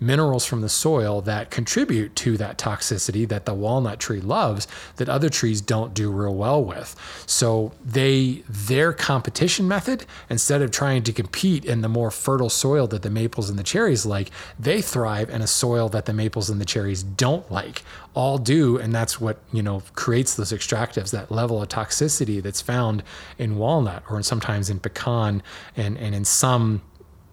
minerals 0.00 0.44
from 0.44 0.60
the 0.60 0.68
soil 0.68 1.20
that 1.22 1.50
contribute 1.50 2.14
to 2.16 2.36
that 2.36 2.58
toxicity 2.58 3.26
that 3.28 3.46
the 3.46 3.54
walnut 3.54 3.98
tree 3.98 4.20
loves 4.20 4.66
that 4.96 5.08
other 5.08 5.28
trees 5.28 5.60
don't 5.60 5.94
do 5.94 6.10
real 6.10 6.34
well 6.34 6.62
with. 6.62 6.94
So 7.26 7.72
they 7.84 8.42
their 8.48 8.92
competition 8.92 9.66
method 9.68 10.04
instead 10.28 10.62
of 10.62 10.70
trying 10.70 11.02
to 11.04 11.12
compete 11.12 11.64
in 11.64 11.80
the 11.80 11.88
more 11.88 12.10
fertile 12.10 12.50
soil 12.50 12.86
that 12.88 13.02
the 13.02 13.10
maples 13.10 13.48
and 13.48 13.58
the 13.58 13.62
cherries 13.62 14.04
like, 14.04 14.30
they 14.58 14.82
thrive 14.82 15.30
in 15.30 15.42
a 15.42 15.46
soil 15.46 15.88
that 15.90 16.06
the 16.06 16.12
maples 16.12 16.50
and 16.50 16.60
the 16.60 16.64
cherries 16.64 17.02
don't 17.02 17.50
like. 17.50 17.82
All 18.14 18.38
do 18.38 18.76
and 18.78 18.94
that's 18.94 19.20
what, 19.20 19.38
you 19.52 19.62
know, 19.62 19.82
creates 19.94 20.34
those 20.34 20.52
extractives, 20.52 21.10
that 21.10 21.30
level 21.30 21.62
of 21.62 21.68
toxicity 21.68 22.42
that's 22.42 22.60
found 22.60 23.02
in 23.38 23.56
walnut 23.56 24.02
or 24.10 24.22
sometimes 24.22 24.70
in 24.70 24.78
pecan 24.80 25.42
and 25.76 25.98
and 25.98 26.14
in 26.14 26.24
some 26.24 26.82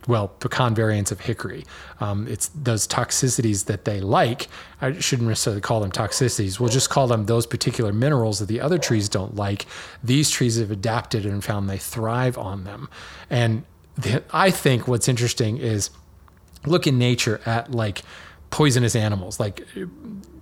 well, 0.08 0.30
pecan 0.30 0.74
variants 0.74 1.12
of 1.12 1.20
hickory. 1.20 1.66
Um, 2.00 2.28
it's 2.28 2.50
those 2.50 2.88
toxicities 2.88 3.66
that 3.66 3.86
they 3.86 4.02
like. 4.02 4.48
I 4.82 5.00
shouldn't 5.00 5.28
necessarily 5.28 5.62
call 5.62 5.80
them 5.80 5.92
toxicities. 5.92 6.60
We'll 6.60 6.70
just 6.70 6.90
call 6.90 7.08
them 7.08 7.26
those 7.26 7.46
particular 7.46 7.94
minerals 7.94 8.40
that 8.40 8.48
the 8.48 8.62
other 8.62 8.78
trees 8.78 9.10
don't 9.10 9.36
like. 9.36 9.66
These 10.04 10.32
trees 10.32 10.58
have 10.58 10.72
adapted 10.72 11.26
and 11.26 11.44
found 11.44 11.70
they 11.70 11.78
thrive 11.78 12.38
on 12.38 12.64
them. 12.64 12.90
And 13.30 13.64
the, 13.96 14.24
I 14.32 14.52
think 14.52 14.88
what's 14.88 15.08
interesting 15.08 15.58
is 15.58 15.92
look 16.66 16.88
in 16.88 16.98
nature 16.98 17.42
at 17.46 17.72
like 17.72 18.02
poisonous 18.50 18.96
animals, 18.96 19.40
like 19.40 19.68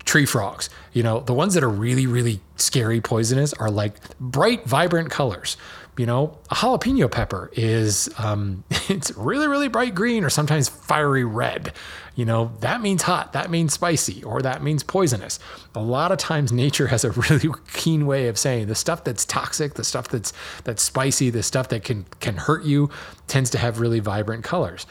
tree 0.06 0.26
frogs. 0.26 0.70
You 0.94 1.04
know, 1.04 1.20
the 1.20 1.34
ones 1.34 1.54
that 1.54 1.64
are 1.64 1.70
really, 1.70 2.08
really 2.08 2.42
scary 2.56 3.02
poisonous 3.02 3.54
are 3.54 3.70
like 3.70 3.96
bright, 4.20 4.66
vibrant 4.66 5.12
colors 5.12 5.58
you 6.00 6.06
know, 6.06 6.38
a 6.50 6.56
jalapeno 6.56 7.12
pepper 7.12 7.52
is 7.52 8.10
um, 8.18 8.64
it's 8.88 9.12
really 9.18 9.50
really 9.50 9.68
bright 9.68 9.94
green 9.94 10.24
or 10.24 10.30
sometimes 10.30 10.70
fiery 10.70 11.26
red. 11.26 11.74
You 12.16 12.24
know, 12.24 12.54
that 12.62 12.80
means 12.80 13.02
hot, 13.02 13.34
that 13.34 13.52
means 13.52 13.74
spicy, 13.74 14.24
or 14.24 14.42
that 14.42 14.64
means 14.64 14.82
poisonous. 14.82 15.40
A 15.76 15.82
lot 15.82 16.14
of 16.14 16.18
times 16.18 16.54
nature 16.54 16.88
has 16.88 17.04
a 17.04 17.12
really 17.30 17.50
keen 17.74 18.06
way 18.06 18.30
of 18.30 18.38
saying 18.38 18.68
the 18.68 18.76
stuff 18.76 19.04
that's 19.04 19.26
toxic, 19.26 19.74
the 19.74 19.84
stuff 19.84 20.08
that's 20.08 20.32
that's 20.64 20.82
spicy, 20.82 21.32
the 21.32 21.44
stuff 21.44 21.68
that 21.68 21.84
can 21.84 22.06
can 22.22 22.38
hurt 22.38 22.64
you 22.64 22.90
tends 23.28 23.50
to 23.50 23.58
have 23.58 23.82
really 23.82 24.00
vibrant 24.00 24.46
colors. 24.46 24.86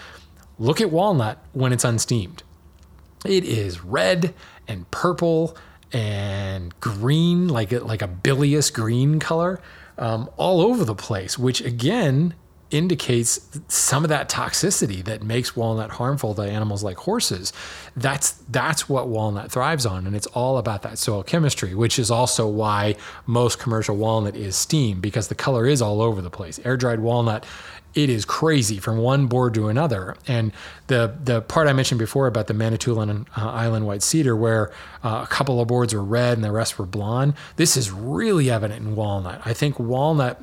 Look 0.58 0.82
at 0.82 0.90
walnut 0.90 1.42
when 1.54 1.72
it's 1.72 1.84
unsteamed. 1.84 2.42
It 3.24 3.44
is 3.44 3.82
red 3.82 4.34
and 4.68 4.90
purple 4.90 5.56
and 5.90 6.78
green, 6.80 7.48
like 7.48 7.72
like 7.72 8.02
a 8.02 8.08
bilious 8.08 8.68
green 8.70 9.20
color 9.20 9.58
um, 9.98 10.30
all 10.36 10.60
over 10.60 10.84
the 10.84 10.94
place, 10.94 11.38
which 11.38 11.60
again 11.60 12.34
indicates 12.70 13.40
some 13.68 14.04
of 14.04 14.10
that 14.10 14.28
toxicity 14.28 15.02
that 15.04 15.22
makes 15.22 15.56
walnut 15.56 15.90
harmful 15.92 16.34
to 16.34 16.42
animals 16.42 16.82
like 16.82 16.98
horses. 16.98 17.52
That's 17.96 18.32
that's 18.50 18.88
what 18.88 19.08
walnut 19.08 19.50
thrives 19.50 19.86
on, 19.86 20.06
and 20.06 20.14
it's 20.14 20.26
all 20.28 20.58
about 20.58 20.82
that 20.82 20.98
soil 20.98 21.22
chemistry, 21.22 21.74
which 21.74 21.98
is 21.98 22.10
also 22.10 22.46
why 22.46 22.96
most 23.26 23.58
commercial 23.58 23.96
walnut 23.96 24.36
is 24.36 24.56
steam 24.56 25.00
because 25.00 25.28
the 25.28 25.34
color 25.34 25.66
is 25.66 25.80
all 25.80 26.02
over 26.02 26.20
the 26.20 26.30
place. 26.30 26.60
Air 26.64 26.76
dried 26.76 27.00
walnut 27.00 27.46
it 27.94 28.10
is 28.10 28.24
crazy 28.24 28.78
from 28.78 28.98
one 28.98 29.26
board 29.26 29.54
to 29.54 29.68
another. 29.68 30.16
And 30.26 30.52
the 30.88 31.16
the 31.22 31.40
part 31.42 31.68
I 31.68 31.72
mentioned 31.72 31.98
before 31.98 32.26
about 32.26 32.46
the 32.46 32.54
Manitoulin 32.54 33.26
uh, 33.36 33.50
Island 33.50 33.86
white 33.86 34.02
cedar, 34.02 34.36
where 34.36 34.70
uh, 35.02 35.22
a 35.24 35.26
couple 35.26 35.60
of 35.60 35.68
boards 35.68 35.94
were 35.94 36.04
red 36.04 36.36
and 36.36 36.44
the 36.44 36.52
rest 36.52 36.78
were 36.78 36.86
blonde, 36.86 37.34
this 37.56 37.76
is 37.76 37.90
really 37.90 38.50
evident 38.50 38.84
in 38.84 38.94
walnut. 38.94 39.40
I 39.44 39.52
think 39.52 39.78
walnut 39.78 40.40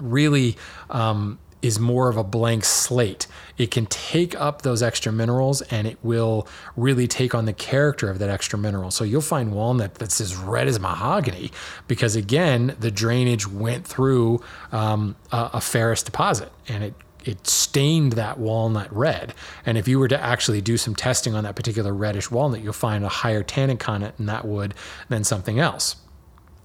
really 0.00 0.56
um, 0.90 1.38
is 1.64 1.80
more 1.80 2.10
of 2.10 2.18
a 2.18 2.22
blank 2.22 2.62
slate. 2.62 3.26
It 3.56 3.70
can 3.70 3.86
take 3.86 4.38
up 4.38 4.60
those 4.60 4.82
extra 4.82 5.10
minerals 5.10 5.62
and 5.62 5.86
it 5.86 5.96
will 6.02 6.46
really 6.76 7.08
take 7.08 7.34
on 7.34 7.46
the 7.46 7.54
character 7.54 8.10
of 8.10 8.18
that 8.18 8.28
extra 8.28 8.58
mineral. 8.58 8.90
So 8.90 9.02
you'll 9.02 9.22
find 9.22 9.50
walnut 9.50 9.94
that's 9.94 10.20
as 10.20 10.36
red 10.36 10.68
as 10.68 10.78
mahogany 10.78 11.50
because, 11.88 12.16
again, 12.16 12.76
the 12.78 12.90
drainage 12.90 13.48
went 13.48 13.86
through 13.86 14.42
um, 14.72 15.16
a, 15.32 15.52
a 15.54 15.60
ferrous 15.62 16.02
deposit 16.02 16.52
and 16.68 16.84
it 16.84 16.94
it 17.24 17.46
stained 17.46 18.12
that 18.12 18.38
walnut 18.38 18.94
red. 18.94 19.32
And 19.64 19.78
if 19.78 19.88
you 19.88 19.98
were 19.98 20.08
to 20.08 20.22
actually 20.22 20.60
do 20.60 20.76
some 20.76 20.94
testing 20.94 21.34
on 21.34 21.44
that 21.44 21.56
particular 21.56 21.94
reddish 21.94 22.30
walnut, 22.30 22.60
you'll 22.60 22.74
find 22.74 23.02
a 23.02 23.08
higher 23.08 23.42
tannic 23.42 23.78
content 23.78 24.14
in 24.18 24.26
that 24.26 24.44
wood 24.44 24.74
than 25.08 25.24
something 25.24 25.58
else. 25.58 25.96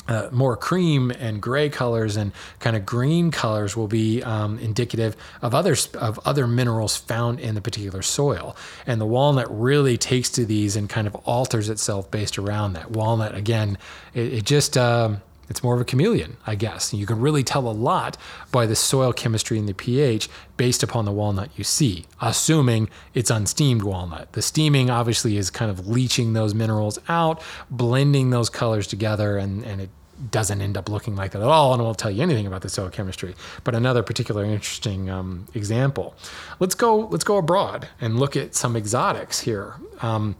Uh, 0.10 0.28
more 0.32 0.58
cream 0.58 1.12
and 1.12 1.40
gray 1.40 1.70
colors 1.70 2.18
and 2.18 2.32
kind 2.60 2.76
of 2.76 2.84
green 2.86 3.30
colors 3.30 3.78
will 3.78 3.88
be 3.88 4.24
um, 4.24 4.58
indicative 4.58 5.16
of 5.42 5.54
other 5.54 5.76
of 5.94 6.20
other 6.26 6.48
minerals 6.48 6.98
found 6.98 7.40
in 7.40 7.54
the 7.54 7.62
particular 7.62 8.02
soil. 8.02 8.58
And 8.88 9.00
the 9.00 9.06
walnut 9.06 9.48
really 9.50 9.98
takes 9.98 10.30
to 10.32 10.46
these 10.46 10.76
and 10.76 10.90
kind 10.90 11.06
of 11.06 11.16
alters 11.26 11.70
itself 11.70 12.10
based 12.10 12.40
around 12.40 12.74
that. 12.74 12.92
Walnut 12.92 13.36
again, 13.36 13.78
it, 14.16 14.34
it 14.34 14.46
just 14.46 14.78
um, 14.78 15.22
it's 15.50 15.64
more 15.64 15.74
of 15.76 15.82
a 15.82 15.86
chameleon, 15.86 16.38
I 16.46 16.56
guess. 16.56 16.92
And 16.92 17.00
you 17.00 17.06
can 17.06 17.20
really 17.20 17.44
tell 17.44 17.68
a 17.68 17.72
lot 17.72 18.18
by 18.52 18.66
the 18.66 18.76
soil 18.76 19.12
chemistry 19.12 19.58
and 19.58 19.68
the 19.68 19.74
pH 19.74 20.30
based 20.58 20.84
upon 20.84 21.06
the 21.06 21.12
walnut 21.12 21.50
you 21.56 21.64
see, 21.64 22.06
assuming 22.22 22.90
it's 23.14 23.32
unsteamed 23.32 23.82
walnut. 23.82 24.34
The 24.34 24.42
steaming 24.42 24.90
obviously 24.90 25.38
is 25.38 25.50
kind 25.50 25.72
of 25.72 25.88
leaching 25.88 26.34
those 26.34 26.54
minerals 26.54 27.00
out, 27.10 27.42
blending 27.70 28.30
those 28.30 28.50
colors 28.50 28.86
together, 28.86 29.38
and, 29.38 29.64
and 29.66 29.82
it 29.82 29.90
doesn't 30.32 30.62
end 30.62 30.78
up 30.78 30.90
looking 30.90 31.16
like 31.16 31.32
that 31.32 31.42
at 31.42 31.48
all, 31.48 31.74
and 31.74 31.82
it 31.82 31.86
won't 31.86 31.98
tell 31.98 32.12
you 32.12 32.22
anything 32.22 32.48
about 32.48 32.62
the 32.62 32.70
soil 32.70 32.90
chemistry. 32.90 33.36
But 33.64 33.76
another 33.76 34.04
particular 34.04 34.44
interesting 34.44 35.10
um, 35.10 35.48
example. 35.54 36.16
Let's 36.60 36.76
go. 36.76 37.08
Let's 37.08 37.24
go 37.24 37.38
abroad 37.38 37.88
and 38.02 38.20
look 38.20 38.36
at 38.36 38.56
some 38.56 38.76
exotics 38.76 39.42
here. 39.42 39.76
Um, 40.02 40.36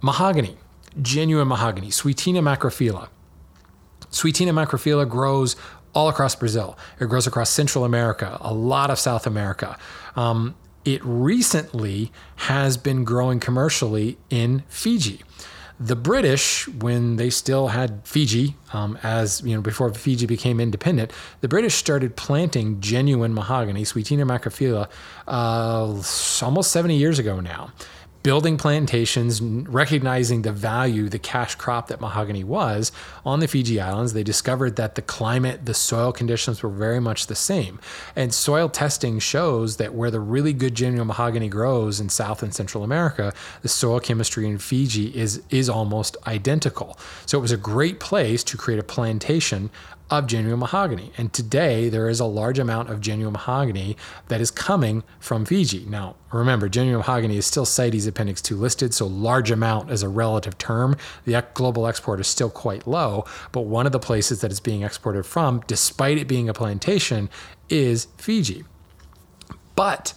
mahogany, 0.00 0.56
genuine 1.00 1.48
mahogany, 1.48 1.88
Swietenia 1.88 2.42
macrophylla. 2.42 3.08
Swietenia 4.10 4.52
macrophylla 4.52 5.08
grows 5.08 5.56
all 5.94 6.08
across 6.08 6.34
Brazil. 6.34 6.78
It 7.00 7.08
grows 7.08 7.26
across 7.26 7.50
Central 7.50 7.84
America, 7.84 8.36
a 8.40 8.52
lot 8.52 8.90
of 8.90 8.98
South 8.98 9.26
America. 9.26 9.78
Um, 10.14 10.54
it 10.84 11.00
recently 11.04 12.12
has 12.36 12.76
been 12.76 13.02
growing 13.02 13.40
commercially 13.40 14.18
in 14.30 14.62
Fiji. 14.68 15.22
The 15.78 15.96
British, 15.96 16.66
when 16.68 17.16
they 17.16 17.28
still 17.28 17.68
had 17.68 18.00
Fiji, 18.04 18.56
um, 18.72 18.98
as 19.02 19.42
you 19.42 19.54
know, 19.54 19.60
before 19.60 19.92
Fiji 19.92 20.24
became 20.26 20.58
independent, 20.58 21.12
the 21.42 21.48
British 21.48 21.74
started 21.74 22.16
planting 22.16 22.80
genuine 22.80 23.34
mahogany, 23.34 23.82
Swietenia 23.82 24.24
macrophylla, 24.24 24.88
uh, 25.28 26.44
almost 26.44 26.72
70 26.72 26.96
years 26.96 27.18
ago 27.18 27.40
now 27.40 27.72
building 28.26 28.56
plantations, 28.58 29.40
recognizing 29.40 30.42
the 30.42 30.50
value, 30.50 31.08
the 31.08 31.16
cash 31.16 31.54
crop 31.54 31.86
that 31.86 32.00
mahogany 32.00 32.42
was 32.42 32.90
on 33.24 33.38
the 33.38 33.46
Fiji 33.46 33.80
Islands. 33.80 34.14
They 34.14 34.24
discovered 34.24 34.74
that 34.74 34.96
the 34.96 35.02
climate, 35.02 35.64
the 35.64 35.74
soil 35.74 36.10
conditions 36.10 36.60
were 36.60 36.68
very 36.68 36.98
much 36.98 37.28
the 37.28 37.36
same. 37.36 37.78
And 38.16 38.34
soil 38.34 38.68
testing 38.68 39.20
shows 39.20 39.76
that 39.76 39.94
where 39.94 40.10
the 40.10 40.18
really 40.18 40.52
good 40.52 40.74
genuine 40.74 41.06
mahogany 41.06 41.48
grows 41.48 42.00
in 42.00 42.08
South 42.08 42.42
and 42.42 42.52
Central 42.52 42.82
America, 42.82 43.32
the 43.62 43.68
soil 43.68 44.00
chemistry 44.00 44.44
in 44.48 44.58
Fiji 44.58 45.16
is, 45.16 45.40
is 45.50 45.68
almost 45.68 46.16
identical. 46.26 46.98
So 47.26 47.38
it 47.38 47.42
was 47.42 47.52
a 47.52 47.56
great 47.56 48.00
place 48.00 48.42
to 48.42 48.56
create 48.56 48.80
a 48.80 48.82
plantation 48.82 49.70
of 50.08 50.26
genuine 50.26 50.60
mahogany. 50.60 51.12
And 51.16 51.32
today, 51.32 51.88
there 51.88 52.08
is 52.08 52.20
a 52.20 52.24
large 52.24 52.58
amount 52.58 52.90
of 52.90 53.00
genuine 53.00 53.32
mahogany 53.32 53.96
that 54.28 54.40
is 54.40 54.50
coming 54.50 55.02
from 55.18 55.44
Fiji. 55.44 55.84
Now, 55.86 56.16
remember, 56.32 56.68
genuine 56.68 56.98
mahogany 56.98 57.36
is 57.36 57.46
still 57.46 57.64
CITES 57.64 58.06
Appendix 58.06 58.40
2 58.42 58.56
listed, 58.56 58.94
so 58.94 59.06
large 59.06 59.50
amount 59.50 59.90
is 59.90 60.02
a 60.02 60.08
relative 60.08 60.58
term. 60.58 60.96
The 61.24 61.44
global 61.54 61.86
export 61.86 62.20
is 62.20 62.28
still 62.28 62.50
quite 62.50 62.86
low, 62.86 63.24
but 63.50 63.62
one 63.62 63.86
of 63.86 63.92
the 63.92 63.98
places 63.98 64.40
that 64.40 64.50
it's 64.50 64.60
being 64.60 64.82
exported 64.82 65.24
from, 65.24 65.62
despite 65.66 66.18
it 66.18 66.28
being 66.28 66.48
a 66.48 66.54
plantation, 66.54 67.28
is 67.68 68.06
Fiji. 68.16 68.64
But 69.74 70.14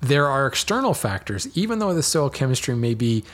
there 0.00 0.26
are 0.26 0.46
external 0.46 0.94
factors, 0.94 1.48
even 1.56 1.78
though 1.78 1.94
the 1.94 2.02
soil 2.02 2.30
chemistry 2.30 2.76
may 2.76 2.94
be 2.94 3.24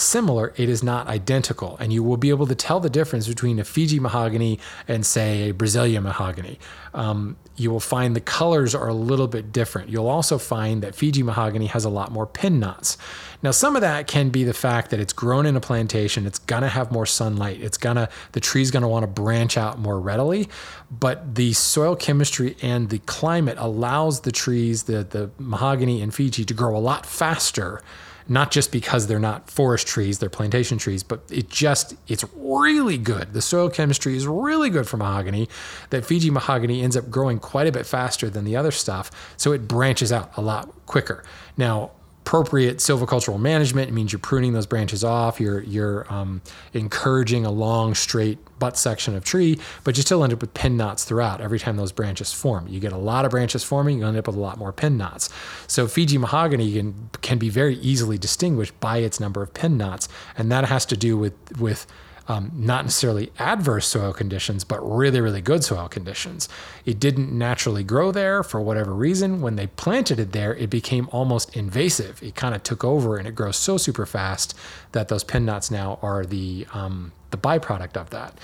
similar, 0.00 0.52
it 0.56 0.68
is 0.68 0.82
not 0.82 1.06
identical. 1.06 1.76
And 1.78 1.92
you 1.92 2.02
will 2.02 2.16
be 2.16 2.30
able 2.30 2.46
to 2.46 2.54
tell 2.54 2.80
the 2.80 2.90
difference 2.90 3.28
between 3.28 3.58
a 3.58 3.64
Fiji 3.64 4.00
mahogany 4.00 4.58
and, 4.88 5.04
say, 5.04 5.50
a 5.50 5.52
Brazilian 5.52 6.02
mahogany. 6.02 6.58
Um, 6.94 7.36
you 7.56 7.70
will 7.70 7.80
find 7.80 8.16
the 8.16 8.20
colors 8.20 8.74
are 8.74 8.88
a 8.88 8.94
little 8.94 9.28
bit 9.28 9.52
different. 9.52 9.90
You'll 9.90 10.08
also 10.08 10.38
find 10.38 10.82
that 10.82 10.94
Fiji 10.94 11.22
mahogany 11.22 11.66
has 11.66 11.84
a 11.84 11.90
lot 11.90 12.10
more 12.10 12.26
pin 12.26 12.58
knots. 12.58 12.96
Now, 13.42 13.50
some 13.50 13.76
of 13.76 13.82
that 13.82 14.06
can 14.06 14.30
be 14.30 14.44
the 14.44 14.54
fact 14.54 14.90
that 14.90 14.98
it's 14.98 15.12
grown 15.12 15.44
in 15.44 15.56
a 15.56 15.60
plantation. 15.60 16.26
It's 16.26 16.38
gonna 16.38 16.68
have 16.68 16.90
more 16.90 17.04
sunlight. 17.04 17.60
It's 17.60 17.76
gonna 17.76 18.08
the 18.32 18.40
tree's 18.40 18.70
gonna 18.70 18.88
want 18.88 19.02
to 19.02 19.06
branch 19.08 19.58
out 19.58 19.78
more 19.78 20.00
readily. 20.00 20.48
But 20.90 21.34
the 21.34 21.52
soil 21.52 21.96
chemistry 21.96 22.56
and 22.62 22.88
the 22.88 22.98
climate 23.00 23.56
allows 23.58 24.20
the 24.20 24.32
trees, 24.32 24.84
the 24.84 25.04
the 25.04 25.30
mahogany 25.38 26.00
in 26.00 26.10
Fiji, 26.10 26.44
to 26.46 26.54
grow 26.54 26.74
a 26.76 26.78
lot 26.78 27.04
faster 27.04 27.82
not 28.30 28.52
just 28.52 28.70
because 28.70 29.08
they're 29.08 29.18
not 29.18 29.50
forest 29.50 29.88
trees, 29.88 30.20
they're 30.20 30.30
plantation 30.30 30.78
trees, 30.78 31.02
but 31.02 31.20
it 31.32 31.50
just, 31.50 31.96
it's 32.06 32.24
really 32.36 32.96
good. 32.96 33.32
The 33.32 33.42
soil 33.42 33.68
chemistry 33.68 34.16
is 34.16 34.24
really 34.24 34.70
good 34.70 34.88
for 34.88 34.96
mahogany. 34.96 35.48
That 35.90 36.06
Fiji 36.06 36.30
mahogany 36.30 36.80
ends 36.80 36.96
up 36.96 37.10
growing 37.10 37.40
quite 37.40 37.66
a 37.66 37.72
bit 37.72 37.86
faster 37.86 38.30
than 38.30 38.44
the 38.44 38.54
other 38.54 38.70
stuff, 38.70 39.10
so 39.36 39.50
it 39.50 39.66
branches 39.66 40.12
out 40.12 40.30
a 40.36 40.42
lot 40.42 40.72
quicker. 40.86 41.24
Now, 41.56 41.90
appropriate 42.30 42.76
silvicultural 42.76 43.40
management 43.40 43.90
means 43.92 44.12
you're 44.12 44.20
pruning 44.20 44.52
those 44.52 44.64
branches 44.64 45.02
off. 45.02 45.40
You're 45.40 45.62
you're 45.62 46.06
um, 46.08 46.42
encouraging 46.72 47.44
a 47.44 47.50
long, 47.50 47.92
straight 47.92 48.38
butt 48.60 48.78
section 48.78 49.16
of 49.16 49.24
tree, 49.24 49.58
but 49.82 49.96
you 49.96 50.04
still 50.04 50.22
end 50.22 50.32
up 50.32 50.40
with 50.40 50.54
pin 50.54 50.76
knots 50.76 51.02
throughout 51.02 51.40
every 51.40 51.58
time 51.58 51.76
those 51.76 51.90
branches 51.90 52.32
form. 52.32 52.68
You 52.68 52.78
get 52.78 52.92
a 52.92 52.96
lot 52.96 53.24
of 53.24 53.32
branches 53.32 53.64
forming, 53.64 53.98
you 53.98 54.06
end 54.06 54.16
up 54.16 54.28
with 54.28 54.36
a 54.36 54.38
lot 54.38 54.58
more 54.58 54.72
pin 54.72 54.96
knots. 54.96 55.28
So 55.66 55.88
Fiji 55.88 56.18
mahogany 56.18 56.72
can 56.72 57.10
can 57.20 57.38
be 57.38 57.48
very 57.48 57.74
easily 57.78 58.16
distinguished 58.16 58.78
by 58.78 58.98
its 58.98 59.18
number 59.18 59.42
of 59.42 59.52
pin 59.52 59.76
knots, 59.76 60.08
and 60.38 60.52
that 60.52 60.66
has 60.66 60.86
to 60.86 60.96
do 60.96 61.18
with 61.18 61.34
with 61.58 61.84
um, 62.30 62.52
not 62.54 62.84
necessarily 62.84 63.32
adverse 63.40 63.88
soil 63.88 64.12
conditions, 64.12 64.62
but 64.62 64.78
really, 64.88 65.20
really 65.20 65.40
good 65.40 65.64
soil 65.64 65.88
conditions. 65.88 66.48
It 66.84 67.00
didn't 67.00 67.36
naturally 67.36 67.82
grow 67.82 68.12
there 68.12 68.44
for 68.44 68.60
whatever 68.60 68.94
reason. 68.94 69.40
When 69.40 69.56
they 69.56 69.66
planted 69.66 70.20
it 70.20 70.30
there, 70.30 70.54
it 70.54 70.70
became 70.70 71.08
almost 71.10 71.56
invasive. 71.56 72.22
It 72.22 72.36
kind 72.36 72.54
of 72.54 72.62
took 72.62 72.84
over 72.84 73.16
and 73.16 73.26
it 73.26 73.34
grows 73.34 73.56
so 73.56 73.76
super 73.76 74.06
fast 74.06 74.56
that 74.92 75.08
those 75.08 75.24
pin 75.24 75.44
knots 75.44 75.72
now 75.72 75.98
are 76.02 76.24
the, 76.24 76.68
um, 76.72 77.10
the 77.32 77.36
byproduct 77.36 77.96
of 77.96 78.10
that. 78.10 78.38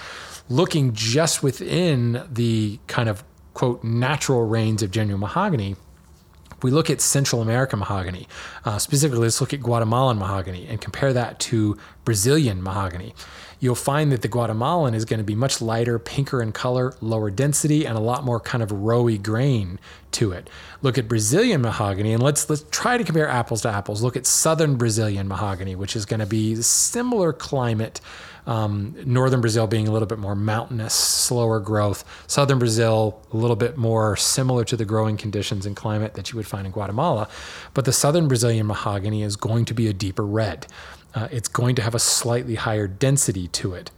Looking 0.48 0.92
just 0.92 1.44
within 1.44 2.26
the 2.28 2.80
kind 2.88 3.08
of 3.08 3.22
quote 3.54 3.84
natural 3.84 4.48
range 4.48 4.82
of 4.82 4.90
genuine 4.90 5.20
mahogany, 5.20 5.76
we 6.60 6.72
look 6.72 6.90
at 6.90 7.00
Central 7.00 7.40
American 7.40 7.78
mahogany, 7.78 8.26
uh, 8.64 8.78
specifically, 8.78 9.22
let's 9.22 9.40
look 9.40 9.52
at 9.52 9.60
Guatemalan 9.60 10.18
mahogany 10.18 10.66
and 10.66 10.80
compare 10.80 11.12
that 11.12 11.38
to 11.38 11.76
Brazilian 12.04 12.60
mahogany 12.62 13.14
you'll 13.66 13.74
find 13.74 14.12
that 14.12 14.22
the 14.22 14.28
Guatemalan 14.28 14.94
is 14.94 15.04
going 15.04 15.18
to 15.18 15.24
be 15.24 15.34
much 15.34 15.60
lighter, 15.60 15.98
pinker 15.98 16.40
in 16.40 16.52
color, 16.52 16.94
lower 17.00 17.30
density, 17.32 17.84
and 17.84 17.98
a 17.98 18.00
lot 18.00 18.22
more 18.22 18.38
kind 18.38 18.62
of 18.62 18.70
rowy 18.70 19.18
grain 19.18 19.80
to 20.12 20.30
it. 20.30 20.48
Look 20.82 20.98
at 20.98 21.08
Brazilian 21.08 21.62
mahogany, 21.62 22.12
and 22.12 22.22
let's 22.22 22.48
let's 22.48 22.64
try 22.70 22.96
to 22.96 23.02
compare 23.02 23.28
apples 23.28 23.62
to 23.62 23.68
apples. 23.68 24.02
Look 24.02 24.16
at 24.16 24.24
Southern 24.24 24.76
Brazilian 24.76 25.26
mahogany, 25.26 25.74
which 25.74 25.96
is 25.96 26.06
going 26.06 26.20
to 26.20 26.26
be 26.26 26.54
similar 26.62 27.32
climate. 27.32 28.00
Um, 28.46 28.94
northern 29.04 29.40
Brazil 29.40 29.66
being 29.66 29.88
a 29.88 29.90
little 29.90 30.06
bit 30.06 30.20
more 30.20 30.36
mountainous, 30.36 30.94
slower 30.94 31.58
growth. 31.58 32.04
Southern 32.28 32.60
Brazil, 32.60 33.20
a 33.32 33.36
little 33.36 33.56
bit 33.56 33.76
more 33.76 34.14
similar 34.14 34.64
to 34.66 34.76
the 34.76 34.84
growing 34.84 35.16
conditions 35.16 35.66
and 35.66 35.74
climate 35.74 36.14
that 36.14 36.30
you 36.30 36.36
would 36.36 36.46
find 36.46 36.64
in 36.64 36.70
Guatemala. 36.70 37.28
But 37.74 37.86
the 37.86 37.92
southern 37.92 38.28
Brazilian 38.28 38.68
mahogany 38.68 39.24
is 39.24 39.34
going 39.34 39.64
to 39.64 39.74
be 39.74 39.88
a 39.88 39.92
deeper 39.92 40.24
red 40.24 40.68
uh, 41.16 41.28
it's 41.32 41.48
going 41.48 41.74
to 41.74 41.82
have 41.82 41.94
a 41.94 41.98
slightly 41.98 42.54
higher 42.54 42.86
density 42.86 43.48
to 43.48 43.74
it. 43.74 43.90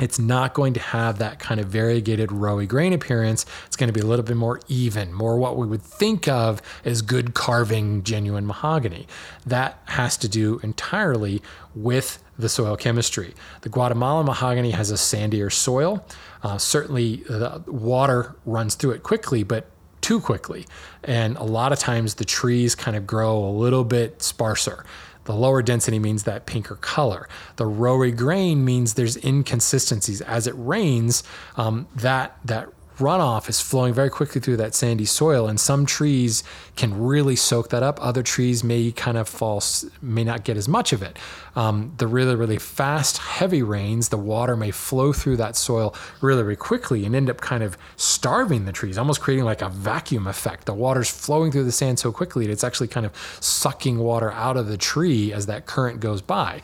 It's 0.00 0.18
not 0.18 0.54
going 0.54 0.72
to 0.72 0.80
have 0.80 1.18
that 1.18 1.38
kind 1.38 1.60
of 1.60 1.68
variegated 1.68 2.32
rowy 2.32 2.66
grain 2.66 2.94
appearance. 2.94 3.44
It's 3.66 3.76
going 3.76 3.88
to 3.88 3.92
be 3.92 4.00
a 4.00 4.06
little 4.06 4.24
bit 4.24 4.36
more 4.36 4.58
even, 4.66 5.12
more 5.12 5.36
what 5.36 5.58
we 5.58 5.66
would 5.66 5.82
think 5.82 6.26
of 6.26 6.62
as 6.86 7.02
good 7.02 7.34
carving, 7.34 8.02
genuine 8.02 8.46
mahogany. 8.46 9.06
That 9.44 9.78
has 9.84 10.16
to 10.18 10.28
do 10.28 10.58
entirely 10.62 11.42
with 11.74 12.22
the 12.38 12.48
soil 12.48 12.78
chemistry. 12.78 13.34
The 13.60 13.68
Guatemala 13.68 14.24
mahogany 14.24 14.70
has 14.70 14.90
a 14.90 14.94
sandier 14.94 15.52
soil. 15.52 16.02
Uh, 16.42 16.56
certainly, 16.56 17.16
the 17.16 17.62
water 17.66 18.36
runs 18.46 18.76
through 18.76 18.92
it 18.92 19.02
quickly, 19.02 19.42
but 19.42 19.66
too 20.00 20.18
quickly. 20.18 20.66
And 21.04 21.36
a 21.36 21.44
lot 21.44 21.72
of 21.72 21.78
times 21.78 22.14
the 22.14 22.24
trees 22.24 22.74
kind 22.74 22.96
of 22.96 23.06
grow 23.06 23.38
a 23.44 23.52
little 23.52 23.84
bit 23.84 24.22
sparser. 24.22 24.86
The 25.30 25.36
lower 25.36 25.62
density 25.62 26.00
means 26.00 26.24
that 26.24 26.44
pinker 26.44 26.74
color. 26.74 27.28
The 27.54 27.62
rowy 27.62 28.10
grain 28.10 28.64
means 28.64 28.94
there's 28.94 29.16
inconsistencies. 29.16 30.20
As 30.22 30.48
it 30.48 30.54
rains, 30.56 31.22
um, 31.56 31.86
that 31.94 32.36
that 32.44 32.68
runoff 33.00 33.48
is 33.48 33.60
flowing 33.60 33.92
very 33.92 34.10
quickly 34.10 34.40
through 34.40 34.58
that 34.58 34.74
sandy 34.74 35.04
soil, 35.04 35.48
and 35.48 35.58
some 35.58 35.84
trees 35.84 36.44
can 36.76 36.98
really 36.98 37.36
soak 37.36 37.70
that 37.70 37.82
up. 37.82 37.98
Other 38.00 38.22
trees 38.22 38.62
may 38.62 38.92
kind 38.92 39.18
of 39.18 39.28
fall, 39.28 39.62
may 40.00 40.24
not 40.24 40.44
get 40.44 40.56
as 40.56 40.68
much 40.68 40.92
of 40.92 41.02
it. 41.02 41.18
Um, 41.56 41.92
the 41.98 42.06
really, 42.06 42.36
really 42.36 42.58
fast, 42.58 43.18
heavy 43.18 43.62
rains, 43.62 44.08
the 44.08 44.16
water 44.16 44.56
may 44.56 44.70
flow 44.70 45.12
through 45.12 45.36
that 45.38 45.56
soil 45.56 45.94
really, 46.20 46.42
really 46.42 46.56
quickly 46.56 47.04
and 47.04 47.14
end 47.16 47.28
up 47.28 47.40
kind 47.40 47.62
of 47.62 47.76
starving 47.96 48.64
the 48.64 48.72
trees, 48.72 48.96
almost 48.96 49.20
creating 49.20 49.44
like 49.44 49.62
a 49.62 49.68
vacuum 49.68 50.26
effect. 50.26 50.66
The 50.66 50.74
water's 50.74 51.10
flowing 51.10 51.50
through 51.50 51.64
the 51.64 51.72
sand 51.72 51.98
so 51.98 52.12
quickly 52.12 52.46
that 52.46 52.52
it's 52.52 52.64
actually 52.64 52.88
kind 52.88 53.04
of 53.04 53.12
sucking 53.40 53.98
water 53.98 54.30
out 54.32 54.56
of 54.56 54.68
the 54.68 54.78
tree 54.78 55.32
as 55.32 55.46
that 55.46 55.66
current 55.66 56.00
goes 56.00 56.22
by 56.22 56.62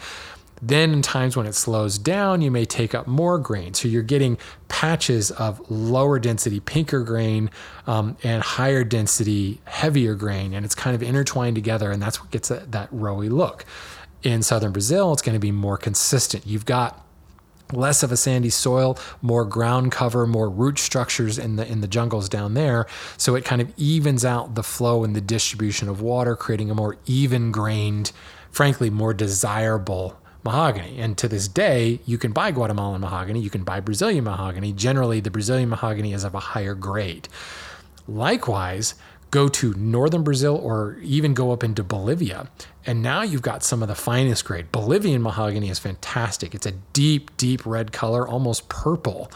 Then, 0.63 0.93
in 0.93 1.03
times 1.03 1.37
when 1.37 1.47
it 1.47 1.55
slows 1.55 1.99
down, 1.99 2.41
you 2.41 2.51
may 2.51 2.65
take 2.65 2.95
up 2.95 3.07
more 3.07 3.39
grain. 3.39 3.75
So, 3.75 3.89
you're 3.89 4.03
getting 4.03 4.39
patches 4.69 5.31
of 5.31 5.71
lower 5.71 6.19
density, 6.19 6.61
pinker 6.61 7.03
grain 7.03 7.51
um, 7.87 8.17
and 8.23 8.43
higher 8.43 8.83
density, 8.83 9.61
heavier 9.65 10.15
grain. 10.15 10.55
And 10.55 10.65
it's 10.65 10.75
kind 10.75 10.95
of 10.95 11.03
intertwined 11.03 11.57
together. 11.57 11.91
And 11.91 12.01
that's 12.01 12.21
what 12.21 12.31
gets 12.31 12.49
that, 12.49 12.73
that 12.73 12.91
rowy 12.91 13.31
look. 13.31 13.65
In 14.23 14.43
southern 14.43 14.73
Brazil, 14.73 15.13
it's 15.13 15.23
going 15.23 15.35
to 15.35 15.41
be 15.41 15.53
more 15.53 15.77
consistent. 15.77 16.47
You've 16.47 16.65
got 16.65 17.07
less 17.73 18.03
of 18.03 18.13
a 18.13 18.17
sandy 18.17 18.51
soil, 18.51 18.99
more 19.23 19.45
ground 19.45 19.93
cover, 19.93 20.27
more 20.27 20.49
root 20.49 20.79
structures 20.79 21.39
in 21.39 21.57
the 21.57 21.71
in 21.71 21.81
the 21.81 21.89
jungles 21.89 22.29
down 22.29 22.55
there. 22.55 22.87
So 23.17 23.35
it 23.35 23.45
kind 23.45 23.61
of 23.61 23.73
evens 23.77 24.25
out 24.25 24.55
the 24.55 24.63
flow 24.63 25.05
and 25.05 25.15
the 25.15 25.21
distribution 25.21 25.89
of 25.89 26.01
water, 26.01 26.37
creating 26.37 26.71
a 26.71 26.75
more 26.75 26.97
even 27.07 27.53
grained, 27.53 28.13
frankly, 28.51 28.91
more 28.91 29.15
desirable 29.15 30.19
mahogany. 30.47 30.99
And 30.99 31.19
to 31.19 31.29
this 31.29 31.49
day, 31.49 32.01
you 32.07 32.17
can 32.17 32.33
buy 32.33 32.51
Guatemalan 32.51 33.01
mahogany, 33.03 33.41
you 33.41 33.51
can 33.51 33.65
buy 33.65 33.81
Brazilian 33.81 34.25
mahogany. 34.25 34.73
Generally, 34.73 35.21
the 35.21 35.31
Brazilian 35.31 35.69
mahogany 35.69 36.15
is 36.15 36.25
of 36.25 36.35
a 36.35 36.41
higher 36.41 36.75
grade. 36.75 37.29
Likewise, 38.09 38.95
go 39.31 39.49
to 39.49 39.75
northern 39.75 40.23
Brazil 40.23 40.57
or 40.57 40.97
even 41.03 41.35
go 41.35 41.51
up 41.51 41.63
into 41.63 41.83
Bolivia. 41.83 42.49
And 42.87 43.03
now 43.03 43.23
you've 43.23 43.43
got 43.43 43.65
some 43.65 43.83
of 43.83 43.89
the 43.89 43.95
finest 43.95 44.45
grade. 44.45 44.71
Bolivian 44.73 45.21
mahogany 45.21 45.69
is 45.69 45.79
fantastic. 45.79 46.55
It's 46.55 46.67
a 46.67 46.73
deep, 46.93 47.37
deep 47.37 47.67
red 47.67 47.93
color, 47.93 48.27
almost 48.27 48.69
purple. 48.69 49.31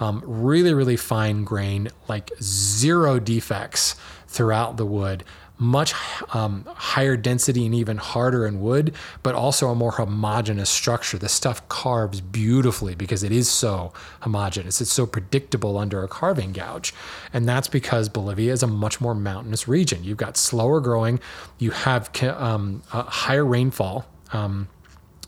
Um, 0.00 0.22
really, 0.26 0.74
really 0.74 0.96
fine 0.96 1.44
grain, 1.44 1.88
like 2.08 2.30
zero 2.42 3.18
defects 3.18 3.94
throughout 4.26 4.76
the 4.76 4.84
wood 4.84 5.24
much 5.58 5.94
um, 6.34 6.66
higher 6.68 7.16
density 7.16 7.64
and 7.64 7.74
even 7.74 7.96
harder 7.96 8.46
in 8.46 8.60
wood, 8.60 8.94
but 9.22 9.34
also 9.34 9.68
a 9.68 9.74
more 9.74 9.92
homogeneous 9.92 10.70
structure. 10.70 11.18
The 11.18 11.28
stuff 11.28 11.66
carves 11.68 12.20
beautifully 12.20 12.94
because 12.94 13.22
it 13.22 13.32
is 13.32 13.48
so 13.48 13.92
homogeneous. 14.20 14.80
It's 14.80 14.92
so 14.92 15.06
predictable 15.06 15.78
under 15.78 16.02
a 16.02 16.08
carving 16.08 16.52
gouge. 16.52 16.92
And 17.32 17.48
that's 17.48 17.68
because 17.68 18.08
Bolivia 18.08 18.52
is 18.52 18.62
a 18.62 18.66
much 18.66 19.00
more 19.00 19.14
mountainous 19.14 19.66
region. 19.66 20.04
You've 20.04 20.18
got 20.18 20.36
slower 20.36 20.80
growing, 20.80 21.20
you 21.58 21.70
have 21.70 22.10
um, 22.22 22.82
higher 22.90 23.44
rainfall. 23.44 24.06
Um, 24.32 24.68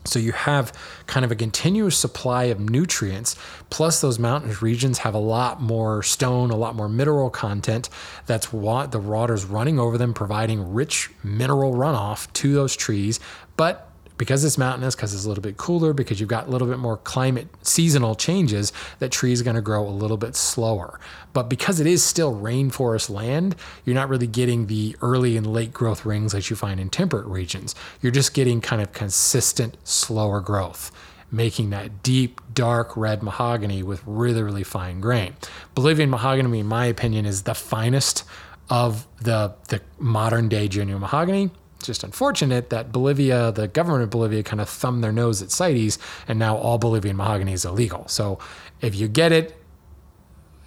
so 0.09 0.19
you 0.19 0.31
have 0.31 0.73
kind 1.07 1.23
of 1.23 1.31
a 1.31 1.35
continuous 1.35 1.97
supply 1.97 2.45
of 2.45 2.59
nutrients, 2.59 3.35
plus 3.69 4.01
those 4.01 4.19
mountainous 4.19 4.61
regions 4.61 4.99
have 4.99 5.13
a 5.13 5.19
lot 5.19 5.61
more 5.61 6.03
stone, 6.03 6.49
a 6.49 6.55
lot 6.55 6.75
more 6.75 6.89
mineral 6.89 7.29
content. 7.29 7.89
That's 8.25 8.51
what 8.51 8.91
the 8.91 8.99
water's 8.99 9.45
running 9.45 9.79
over 9.79 9.97
them, 9.97 10.13
providing 10.13 10.73
rich 10.73 11.09
mineral 11.23 11.73
runoff 11.73 12.31
to 12.33 12.53
those 12.53 12.75
trees. 12.75 13.19
But 13.57 13.88
because 14.19 14.43
it's 14.43 14.57
mountainous, 14.57 14.95
because 14.95 15.15
it's 15.15 15.25
a 15.25 15.27
little 15.27 15.41
bit 15.41 15.57
cooler, 15.57 15.93
because 15.93 16.19
you've 16.19 16.29
got 16.29 16.47
a 16.47 16.51
little 16.51 16.67
bit 16.67 16.77
more 16.77 16.97
climate 16.97 17.47
seasonal 17.63 18.13
changes, 18.13 18.71
that 18.99 19.11
tree 19.11 19.31
is 19.31 19.41
going 19.41 19.55
to 19.55 19.61
grow 19.61 19.87
a 19.87 19.89
little 19.89 20.17
bit 20.17 20.35
slower. 20.35 20.99
But 21.31 21.43
because 21.49 21.79
it 21.79 21.87
is 21.87 22.03
still 22.03 22.35
rainforest 22.35 23.09
land, 23.09 23.55
you're 23.85 23.95
not 23.95 24.09
really 24.09 24.27
getting 24.27 24.67
the 24.67 24.95
early 25.01 25.37
and 25.37 25.47
late 25.47 25.73
growth 25.73 26.05
rings 26.05 26.33
that 26.33 26.49
you 26.49 26.57
find 26.57 26.79
in 26.81 26.89
temperate 26.89 27.25
regions. 27.27 27.73
You're 28.01 28.11
just 28.11 28.33
getting 28.33 28.59
kind 28.59 28.81
of 28.81 28.91
consistent, 28.91 29.77
slower 29.85 30.41
growth 30.41 30.91
making 31.31 31.69
that 31.69 32.01
deep, 32.01 32.41
dark 32.55 32.97
red 32.97 33.21
mahogany 33.21 33.83
with 33.83 34.01
really, 34.03 34.41
really 34.41 34.63
fine 34.63 34.99
grain. 34.99 35.31
Bolivian 35.75 36.09
mahogany, 36.09 36.59
in 36.59 36.65
my 36.65 36.85
opinion, 36.87 37.23
is 37.27 37.43
the 37.43 37.53
finest 37.53 38.23
of 38.67 39.07
the, 39.21 39.53
the 39.67 39.79
modern 39.99 40.49
day 40.49 40.67
genuine 40.67 41.01
mahogany. 41.01 41.51
Just 41.81 42.03
unfortunate 42.03 42.69
that 42.71 42.91
Bolivia, 42.91 43.51
the 43.51 43.67
government 43.67 44.03
of 44.03 44.09
Bolivia, 44.09 44.43
kind 44.43 44.59
of 44.59 44.67
thumbed 44.67 45.03
their 45.03 45.13
nose 45.13 45.41
at 45.41 45.49
CITES, 45.49 45.97
and 46.27 46.37
now 46.37 46.57
all 46.57 46.77
Bolivian 46.77 47.15
mahogany 47.15 47.53
is 47.53 47.63
illegal. 47.63 48.07
So 48.07 48.37
if 48.81 48.95
you 48.95 49.07
get 49.07 49.31
it, 49.31 49.55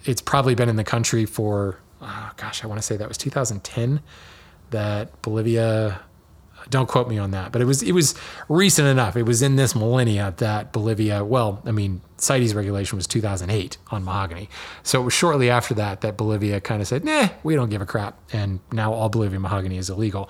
it's 0.05 0.21
probably 0.21 0.55
been 0.55 0.69
in 0.69 0.75
the 0.75 0.83
country 0.83 1.25
for, 1.25 1.79
oh 2.01 2.31
gosh, 2.37 2.63
I 2.63 2.67
want 2.67 2.79
to 2.79 2.83
say 2.85 2.97
that 2.97 3.07
was 3.07 3.17
2010 3.17 4.01
that 4.71 5.21
Bolivia. 5.21 6.01
Don't 6.69 6.87
quote 6.87 7.09
me 7.09 7.17
on 7.17 7.31
that, 7.31 7.51
but 7.51 7.61
it 7.61 7.65
was 7.65 7.83
it 7.83 7.91
was 7.91 8.15
recent 8.47 8.87
enough. 8.87 9.17
It 9.17 9.23
was 9.23 9.41
in 9.41 9.57
this 9.57 9.75
millennia 9.75 10.33
that 10.37 10.71
Bolivia. 10.71 11.21
Well, 11.21 11.61
I 11.65 11.71
mean, 11.71 11.99
CITES 12.17 12.55
regulation 12.55 12.95
was 12.95 13.05
2008 13.05 13.77
on 13.91 14.05
mahogany, 14.05 14.49
so 14.81 15.01
it 15.01 15.03
was 15.03 15.13
shortly 15.13 15.49
after 15.49 15.73
that 15.73 15.99
that 16.01 16.15
Bolivia 16.15 16.61
kind 16.61 16.81
of 16.81 16.87
said, 16.87 17.03
"Nah, 17.03 17.27
we 17.43 17.55
don't 17.55 17.69
give 17.69 17.81
a 17.81 17.85
crap," 17.85 18.17
and 18.31 18.61
now 18.71 18.93
all 18.93 19.09
Bolivian 19.09 19.41
mahogany 19.41 19.77
is 19.77 19.89
illegal. 19.89 20.29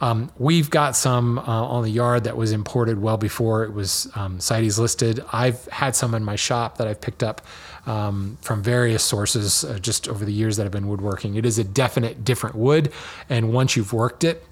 Um, 0.00 0.30
we've 0.38 0.70
got 0.70 0.96
some 0.96 1.38
uh, 1.38 1.42
on 1.42 1.84
the 1.84 1.90
yard 1.90 2.24
that 2.24 2.36
was 2.36 2.52
imported 2.52 3.00
well 3.00 3.18
before 3.18 3.64
it 3.64 3.72
was 3.72 4.10
um, 4.14 4.40
CITES 4.40 4.78
listed. 4.78 5.22
I've 5.32 5.66
had 5.66 5.94
some 5.94 6.14
in 6.14 6.24
my 6.24 6.36
shop 6.36 6.78
that 6.78 6.88
I've 6.88 7.00
picked 7.00 7.22
up 7.22 7.42
um, 7.86 8.38
from 8.40 8.62
various 8.62 9.04
sources 9.04 9.64
uh, 9.64 9.78
just 9.78 10.08
over 10.08 10.24
the 10.24 10.32
years 10.32 10.56
that 10.56 10.66
I've 10.66 10.72
been 10.72 10.88
woodworking. 10.88 11.34
It 11.34 11.44
is 11.44 11.58
a 11.58 11.64
definite 11.64 12.24
different 12.24 12.56
wood, 12.56 12.92
and 13.28 13.52
once 13.52 13.76
you've 13.76 13.92
worked 13.92 14.24
it, 14.24 14.44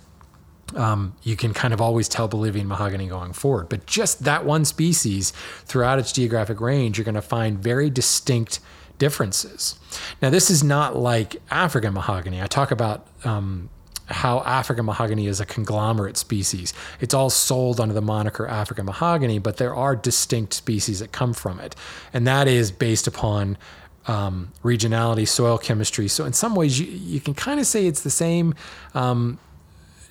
um, 0.76 1.16
you 1.22 1.36
can 1.36 1.54
kind 1.54 1.72
of 1.72 1.80
always 1.80 2.08
tell 2.08 2.28
Bolivian 2.28 2.68
mahogany 2.68 3.06
going 3.06 3.32
forward. 3.32 3.68
But 3.68 3.86
just 3.86 4.24
that 4.24 4.44
one 4.44 4.66
species 4.66 5.32
throughout 5.64 5.98
its 5.98 6.12
geographic 6.12 6.60
range, 6.60 6.98
you're 6.98 7.06
going 7.06 7.14
to 7.14 7.22
find 7.22 7.58
very 7.58 7.88
distinct 7.88 8.60
differences. 8.98 9.78
Now, 10.20 10.28
this 10.28 10.50
is 10.50 10.62
not 10.62 10.96
like 10.96 11.36
African 11.50 11.94
mahogany. 11.94 12.42
I 12.42 12.46
talk 12.46 12.70
about 12.70 13.06
um, 13.24 13.70
how 14.08 14.40
African 14.40 14.86
mahogany 14.86 15.26
is 15.26 15.40
a 15.40 15.46
conglomerate 15.46 16.16
species. 16.16 16.72
It's 17.00 17.14
all 17.14 17.30
sold 17.30 17.80
under 17.80 17.94
the 17.94 18.02
moniker 18.02 18.46
African 18.46 18.86
mahogany, 18.86 19.38
but 19.38 19.58
there 19.58 19.74
are 19.74 19.94
distinct 19.94 20.54
species 20.54 21.00
that 21.00 21.12
come 21.12 21.34
from 21.34 21.60
it. 21.60 21.76
And 22.12 22.26
that 22.26 22.48
is 22.48 22.70
based 22.70 23.06
upon 23.06 23.58
um, 24.06 24.52
regionality, 24.64 25.28
soil 25.28 25.58
chemistry. 25.58 26.08
So, 26.08 26.24
in 26.24 26.32
some 26.32 26.54
ways, 26.54 26.80
you, 26.80 26.86
you 26.86 27.20
can 27.20 27.34
kind 27.34 27.60
of 27.60 27.66
say 27.66 27.86
it's 27.86 28.02
the 28.02 28.10
same. 28.10 28.54
Um, 28.94 29.38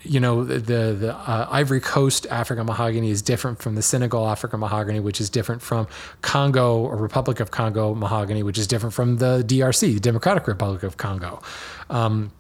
you 0.04 0.20
know, 0.20 0.44
the 0.44 0.60
the 0.94 1.16
uh, 1.16 1.48
Ivory 1.50 1.82
Coast 1.82 2.28
African 2.30 2.66
mahogany 2.68 3.10
is 3.10 3.22
different 3.22 3.60
from 3.60 3.76
the 3.76 3.82
Senegal 3.82 4.28
African 4.28 4.60
mahogany, 4.60 5.00
which 5.00 5.20
is 5.20 5.30
different 5.30 5.62
from 5.62 5.88
Congo 6.22 6.78
or 6.78 6.96
Republic 6.98 7.40
of 7.40 7.52
Congo 7.52 7.94
mahogany, 7.94 8.44
which 8.44 8.58
is 8.58 8.68
different 8.68 8.94
from 8.94 9.18
the 9.18 9.44
DRC, 9.46 9.96
the 9.96 10.00
Democratic 10.00 10.48
Republic 10.48 10.84
of 10.84 10.98
Congo. 10.98 11.42
Um, 11.90 12.32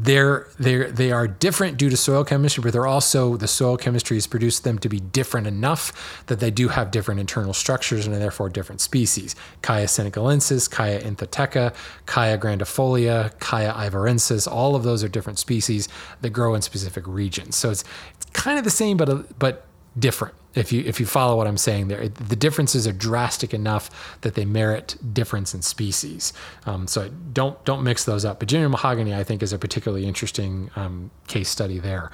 they're 0.00 0.46
they're 0.60 0.90
they 0.90 1.10
are 1.10 1.26
different 1.26 1.76
due 1.76 1.90
to 1.90 1.96
soil 1.96 2.22
chemistry, 2.22 2.62
but 2.62 2.72
they're 2.72 2.86
also 2.86 3.36
the 3.36 3.48
soil 3.48 3.76
chemistry 3.76 4.16
has 4.16 4.28
produced 4.28 4.62
them 4.62 4.78
to 4.78 4.88
be 4.88 5.00
different 5.00 5.48
enough 5.48 6.22
that 6.26 6.38
they 6.38 6.52
do 6.52 6.68
have 6.68 6.92
different 6.92 7.18
internal 7.18 7.52
structures 7.52 8.06
and 8.06 8.14
are 8.14 8.18
therefore 8.18 8.48
different 8.48 8.80
species. 8.80 9.34
Khaya 9.62 9.86
senegalensis, 9.86 10.70
Khaya 10.70 11.02
anthotheca, 11.02 11.74
Khaya 12.06 12.38
grandifolia, 12.38 13.34
Khaya 13.38 13.74
ivorensis, 13.74 14.50
all 14.50 14.76
of 14.76 14.84
those 14.84 15.02
are 15.02 15.08
different 15.08 15.40
species 15.40 15.88
that 16.20 16.30
grow 16.30 16.54
in 16.54 16.62
specific 16.62 17.04
regions. 17.06 17.56
So 17.56 17.70
it's 17.70 17.82
it's 18.14 18.26
kind 18.26 18.56
of 18.56 18.64
the 18.64 18.70
same, 18.70 18.96
but 18.96 19.38
but 19.38 19.64
different 19.98 20.34
if 20.54 20.72
you 20.72 20.82
if 20.86 20.98
you 20.98 21.06
follow 21.06 21.36
what 21.36 21.46
I'm 21.46 21.56
saying 21.56 21.88
there. 21.88 22.08
The 22.08 22.36
differences 22.36 22.86
are 22.86 22.92
drastic 22.92 23.54
enough 23.54 24.18
that 24.22 24.34
they 24.34 24.44
merit 24.44 24.96
difference 25.12 25.54
in 25.54 25.62
species. 25.62 26.32
Um, 26.66 26.86
so 26.86 27.08
don't 27.32 27.62
don't 27.64 27.82
mix 27.82 28.04
those 28.04 28.24
up. 28.24 28.40
But 28.40 28.48
genuine 28.48 28.72
mahogany, 28.72 29.14
I 29.14 29.24
think, 29.24 29.42
is 29.42 29.52
a 29.52 29.58
particularly 29.58 30.06
interesting 30.06 30.70
um, 30.76 31.10
case 31.26 31.48
study 31.48 31.78
there. 31.78 32.10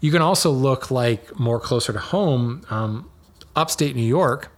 You 0.00 0.12
can 0.12 0.22
also 0.22 0.50
look 0.50 0.90
like 0.90 1.38
more 1.38 1.58
closer 1.58 1.92
to 1.92 1.98
home, 1.98 2.64
um, 2.70 3.10
upstate 3.54 3.96
New 3.96 4.02
York. 4.02 4.52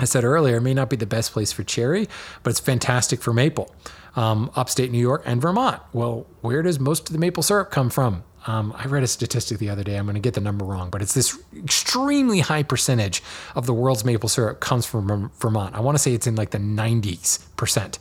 I 0.00 0.06
said 0.06 0.24
earlier, 0.24 0.60
may 0.60 0.74
not 0.74 0.90
be 0.90 0.96
the 0.96 1.06
best 1.06 1.32
place 1.32 1.52
for 1.52 1.62
cherry, 1.62 2.08
but 2.42 2.50
it's 2.50 2.60
fantastic 2.60 3.22
for 3.22 3.32
maple. 3.32 3.72
Um, 4.16 4.50
upstate 4.56 4.90
New 4.90 4.98
York 4.98 5.22
and 5.24 5.40
Vermont. 5.40 5.82
Well, 5.92 6.26
where 6.40 6.62
does 6.62 6.80
most 6.80 7.08
of 7.08 7.12
the 7.12 7.18
maple 7.18 7.42
syrup 7.42 7.70
come 7.70 7.90
from? 7.90 8.24
Um, 8.46 8.74
I 8.76 8.86
read 8.86 9.02
a 9.02 9.06
statistic 9.06 9.58
the 9.58 9.70
other 9.70 9.82
day. 9.82 9.96
I'm 9.96 10.04
going 10.04 10.14
to 10.14 10.20
get 10.20 10.34
the 10.34 10.40
number 10.40 10.64
wrong, 10.64 10.90
but 10.90 11.00
it's 11.00 11.14
this 11.14 11.38
extremely 11.56 12.40
high 12.40 12.62
percentage 12.62 13.22
of 13.54 13.66
the 13.66 13.72
world's 13.72 14.04
maple 14.04 14.28
syrup 14.28 14.60
comes 14.60 14.84
from 14.84 15.30
Vermont. 15.38 15.74
I 15.74 15.80
want 15.80 15.96
to 15.96 16.02
say 16.02 16.12
it's 16.12 16.26
in 16.26 16.36
like 16.36 16.50
the 16.50 16.58
90s 16.58 17.46
percent. 17.56 17.98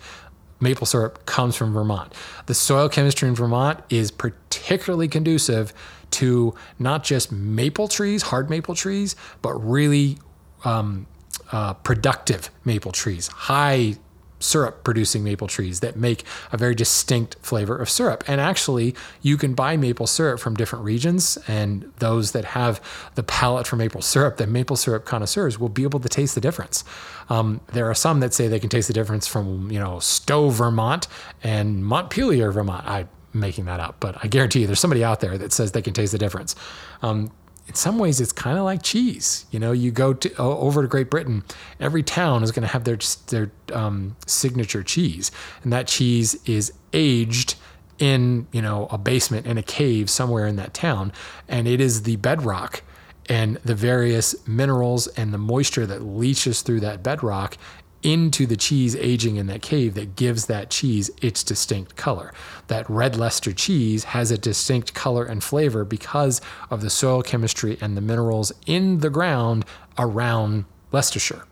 Maple 0.60 0.86
syrup 0.86 1.26
comes 1.26 1.56
from 1.56 1.74
Vermont. 1.74 2.14
The 2.46 2.54
soil 2.54 2.89
chemistry 2.89 3.28
in 3.28 3.36
Vermont 3.36 3.80
is 3.89 4.12
particularly 4.12 5.08
conducive 5.08 5.74
to 6.12 6.54
not 6.80 7.04
just 7.04 7.32
maple 7.32 7.88
trees, 7.88 8.24
hard 8.24 8.50
maple 8.50 8.76
trees, 8.76 9.16
but 9.41 9.54
really 9.56 10.18
um, 10.64 11.08
uh, 11.52 11.74
productive 11.74 12.50
maple 12.64 12.91
trees, 12.91 13.28
high 13.28 13.96
syrup 14.44 14.84
producing 14.84 15.24
maple 15.24 15.48
trees 15.48 15.80
that 15.80 15.96
make 15.96 16.24
a 16.52 16.58
very 16.58 16.76
distinct 16.76 17.36
flavor 17.41 17.76
of 17.78 17.89
syrup. 17.89 18.24
And 18.28 18.41
actually, 18.41 18.96
you 19.22 19.38
can 19.38 19.54
buy 19.54 19.78
maple 19.78 20.08
syrup 20.08 20.39
from 20.39 20.56
different 20.56 20.86
regions, 20.86 21.38
and 21.48 21.91
those 22.00 22.32
that 22.34 22.46
have 22.46 22.82
the 23.16 23.24
palate 23.24 23.68
for 23.68 23.76
maple 23.76 24.02
syrup, 24.02 24.38
the 24.38 24.48
maple 24.48 24.76
syrup 24.76 25.06
connoisseurs, 25.06 25.58
will 25.58 25.70
be 25.70 25.84
able 25.84 26.00
to 26.00 26.10
taste 26.10 26.36
the 26.36 26.41
difference. 26.41 26.84
Um, 27.30 27.62
there 27.72 27.89
are 27.89 27.96
some 27.96 28.20
that 28.20 28.34
say 28.34 28.48
they 28.48 28.60
can 28.60 28.70
taste 28.70 28.88
the 28.88 28.94
difference 28.94 29.28
from, 29.28 29.72
you 29.72 29.80
know, 29.80 30.00
Stowe, 30.00 30.50
Vermont 30.50 31.08
and 31.41 31.86
Montpelier, 31.86 32.52
Vermont. 32.52 32.86
I'm 32.86 33.10
making 33.34 33.66
that 33.66 33.80
up, 33.80 33.96
but 34.00 34.18
I 34.24 34.28
guarantee 34.28 34.62
you 34.62 34.68
there's 34.68 34.80
somebody 34.80 35.04
out 35.04 35.20
there 35.20 35.38
that 35.38 35.52
says 35.52 35.72
they 35.72 35.82
can 35.82 35.94
taste 35.94 36.12
the 36.12 36.18
difference. 36.18 36.56
Um, 37.02 37.32
in 37.68 37.76
some 37.76 37.97
ways 37.97 38.20
it's 38.20 38.32
kind 38.32 38.57
of 38.57 38.66
like 38.66 38.84
cheese. 38.84 39.45
You 39.51 39.59
know, 39.59 39.72
you 39.72 39.91
go 39.91 40.14
to 40.14 40.36
over 40.38 40.82
to 40.82 40.88
Great 40.88 41.09
Britain, 41.09 41.43
every 41.80 42.03
town 42.03 42.43
is 42.43 42.51
going 42.51 42.68
to 42.68 42.72
have 42.74 42.84
their 42.84 42.97
their 43.28 43.51
um, 43.74 44.16
signature 44.26 44.84
cheese, 44.84 45.32
and 45.64 45.72
that 45.72 45.88
cheese 45.88 46.36
is 46.45 46.74
aged 46.91 47.55
in 47.99 48.47
you 48.51 48.61
know 48.61 48.88
a 48.91 48.97
basement 48.97 49.45
in 49.45 49.57
a 49.57 49.64
cave 49.64 50.09
somewhere 50.09 50.45
in 50.45 50.55
that 50.57 50.74
town, 50.74 51.11
and 51.47 51.68
it 51.68 51.80
is 51.80 52.03
the 52.03 52.18
bedrock 52.18 52.84
and 53.30 53.55
the 53.64 53.76
various 53.76 54.36
minerals 54.47 55.07
and 55.07 55.34
the 55.34 55.38
moisture 55.38 55.86
that 55.86 56.01
leaches 56.01 56.61
through 56.61 56.82
that 56.82 57.01
bedrock 57.01 57.57
into 58.04 58.45
the 58.45 58.58
cheese 58.58 58.95
aging 58.95 59.38
in 59.38 59.47
that 59.47 59.62
cave 59.62 59.93
that 59.95 60.16
gives 60.16 60.45
that 60.45 60.70
cheese 60.70 61.10
its 61.22 61.43
distinct 61.43 61.95
color. 61.95 62.34
That 62.68 62.89
red 62.89 63.16
Leicester 63.16 63.54
cheese 63.54 64.06
has 64.06 64.32
a 64.32 64.38
distinct 64.38 64.93
color 64.93 65.26
and 65.26 65.43
flavor 65.43 65.84
because 65.84 66.41
of 66.70 66.82
the 66.82 66.89
soil 66.89 67.24
chemistry 67.24 67.78
and 67.82 67.97
the 67.97 68.01
minerals 68.01 68.51
in 68.66 68.99
the 68.99 69.10
ground 69.10 69.66
around 69.97 70.66
Leicestershire. 70.91 71.45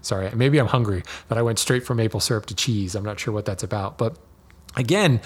Sorry, 0.00 0.30
maybe 0.34 0.58
I'm 0.58 0.66
hungry, 0.68 1.02
but 1.28 1.38
I 1.38 1.42
went 1.42 1.58
straight 1.58 1.84
from 1.84 1.98
maple 1.98 2.20
syrup 2.20 2.46
to 2.46 2.54
cheese. 2.54 2.94
I'm 2.94 3.04
not 3.04 3.20
sure 3.20 3.34
what 3.34 3.44
that's 3.44 3.62
about, 3.62 3.98
but 3.98 4.16
again, 4.76 5.20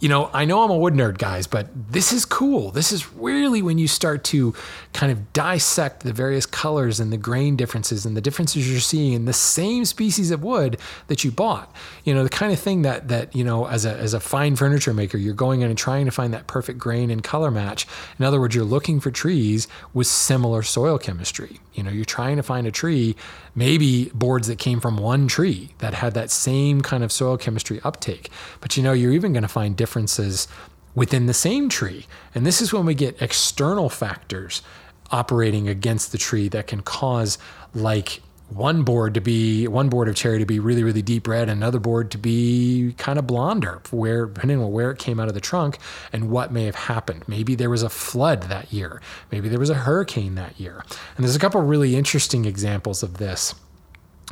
you 0.00 0.08
know, 0.08 0.28
I 0.32 0.44
know 0.44 0.62
I'm 0.62 0.70
a 0.70 0.76
wood 0.76 0.94
nerd, 0.94 1.18
guys, 1.18 1.46
but 1.46 1.68
this 1.92 2.12
is 2.12 2.24
cool. 2.24 2.70
This 2.70 2.92
is 2.92 3.12
really 3.14 3.62
when 3.62 3.78
you 3.78 3.88
start 3.88 4.24
to 4.24 4.54
kind 4.92 5.10
of 5.10 5.32
dissect 5.32 6.02
the 6.02 6.12
various 6.12 6.46
colors 6.46 7.00
and 7.00 7.12
the 7.12 7.16
grain 7.16 7.56
differences 7.56 8.04
and 8.04 8.16
the 8.16 8.20
differences 8.20 8.70
you're 8.70 8.80
seeing 8.80 9.12
in 9.12 9.24
the 9.24 9.32
same 9.32 9.84
species 9.84 10.30
of 10.30 10.42
wood 10.42 10.78
that 11.06 11.24
you 11.24 11.30
bought. 11.30 11.72
You 12.04 12.14
know, 12.14 12.22
the 12.22 12.30
kind 12.30 12.52
of 12.52 12.58
thing 12.58 12.82
that 12.82 13.08
that 13.08 13.34
you 13.34 13.42
know, 13.42 13.66
as 13.66 13.84
a 13.84 13.96
as 13.96 14.14
a 14.14 14.20
fine 14.20 14.56
furniture 14.56 14.94
maker, 14.94 15.18
you're 15.18 15.34
going 15.34 15.62
in 15.62 15.70
and 15.70 15.78
trying 15.78 16.04
to 16.04 16.10
find 16.10 16.32
that 16.34 16.46
perfect 16.46 16.78
grain 16.78 17.10
and 17.10 17.22
color 17.22 17.50
match. 17.50 17.86
In 18.18 18.24
other 18.24 18.38
words, 18.38 18.54
you're 18.54 18.64
looking 18.64 19.00
for 19.00 19.10
trees 19.10 19.66
with 19.94 20.06
similar 20.06 20.62
soil 20.62 20.98
chemistry. 20.98 21.60
You 21.72 21.82
know, 21.82 21.90
you're 21.90 22.04
trying 22.04 22.36
to 22.36 22.42
find 22.42 22.66
a 22.66 22.70
tree, 22.70 23.16
maybe 23.54 24.10
boards 24.14 24.48
that 24.48 24.58
came 24.58 24.80
from 24.80 24.98
one 24.98 25.28
tree 25.28 25.70
that 25.78 25.94
had 25.94 26.14
that 26.14 26.30
same 26.30 26.82
kind 26.82 27.02
of 27.02 27.10
soil 27.10 27.36
chemistry 27.36 27.80
uptake. 27.84 28.30
But 28.60 28.76
you 28.76 28.82
know, 28.82 28.92
you're 28.92 29.12
even 29.12 29.32
going 29.32 29.42
to 29.42 29.48
find 29.48 29.76
differences 29.76 30.46
within 30.94 31.26
the 31.26 31.34
same 31.34 31.68
tree. 31.68 32.06
And 32.34 32.46
this 32.46 32.60
is 32.60 32.72
when 32.72 32.86
we 32.86 32.94
get 32.94 33.20
external 33.20 33.88
factors 33.88 34.62
operating 35.10 35.68
against 35.68 36.12
the 36.12 36.18
tree 36.18 36.48
that 36.48 36.66
can 36.66 36.82
cause 36.82 37.38
like 37.74 38.20
one 38.48 38.82
board 38.82 39.14
to 39.14 39.20
be 39.20 39.66
one 39.66 39.88
board 39.88 40.08
of 40.08 40.14
cherry 40.14 40.38
to 40.38 40.46
be 40.46 40.58
really 40.58 40.84
really 40.84 41.02
deep 41.02 41.26
red 41.26 41.48
and 41.48 41.62
another 41.62 41.78
board 41.78 42.10
to 42.10 42.18
be 42.18 42.94
kind 42.98 43.18
of 43.18 43.26
blonder 43.26 43.80
where 43.90 44.26
depending 44.26 44.60
on 44.60 44.70
where 44.70 44.90
it 44.90 44.98
came 44.98 45.18
out 45.18 45.28
of 45.28 45.34
the 45.34 45.40
trunk 45.40 45.78
and 46.12 46.30
what 46.30 46.52
may 46.52 46.64
have 46.64 46.74
happened. 46.74 47.24
Maybe 47.26 47.54
there 47.54 47.70
was 47.70 47.82
a 47.82 47.88
flood 47.88 48.44
that 48.44 48.72
year. 48.72 49.00
Maybe 49.32 49.48
there 49.48 49.58
was 49.58 49.70
a 49.70 49.74
hurricane 49.74 50.34
that 50.34 50.58
year. 50.60 50.84
And 51.16 51.24
there's 51.24 51.36
a 51.36 51.40
couple 51.40 51.60
really 51.62 51.96
interesting 51.96 52.44
examples 52.44 53.02
of 53.02 53.16
this. 53.18 53.54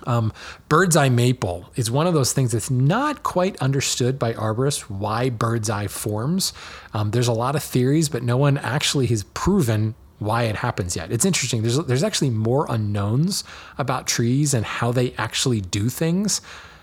Um, 0.06 0.32
bird's 0.68 0.96
eye 0.96 1.08
maple 1.08 1.70
is 1.76 1.90
one 1.90 2.06
of 2.06 2.14
those 2.14 2.32
things 2.32 2.52
that's 2.52 2.70
not 2.70 3.22
quite 3.22 3.56
understood 3.58 4.18
by 4.18 4.32
arborists 4.32 4.82
why 4.82 5.30
bird's 5.30 5.70
eye 5.70 5.86
forms. 5.86 6.52
Um, 6.92 7.10
there's 7.10 7.28
a 7.28 7.32
lot 7.32 7.54
of 7.54 7.62
theories, 7.62 8.08
but 8.08 8.22
no 8.22 8.36
one 8.36 8.58
actually 8.58 9.06
has 9.08 9.22
proven 9.22 9.94
why 10.24 10.44
it 10.44 10.56
happens 10.56 10.96
yet. 10.96 11.12
It's 11.12 11.24
interesting. 11.24 11.62
There's 11.62 11.78
there's 11.78 12.02
actually 12.02 12.30
more 12.30 12.66
unknowns 12.68 13.44
about 13.78 14.06
trees 14.06 14.54
and 14.54 14.64
how 14.64 14.92
they 14.92 15.12
actually 15.18 15.60
do 15.60 15.88
things 15.88 16.40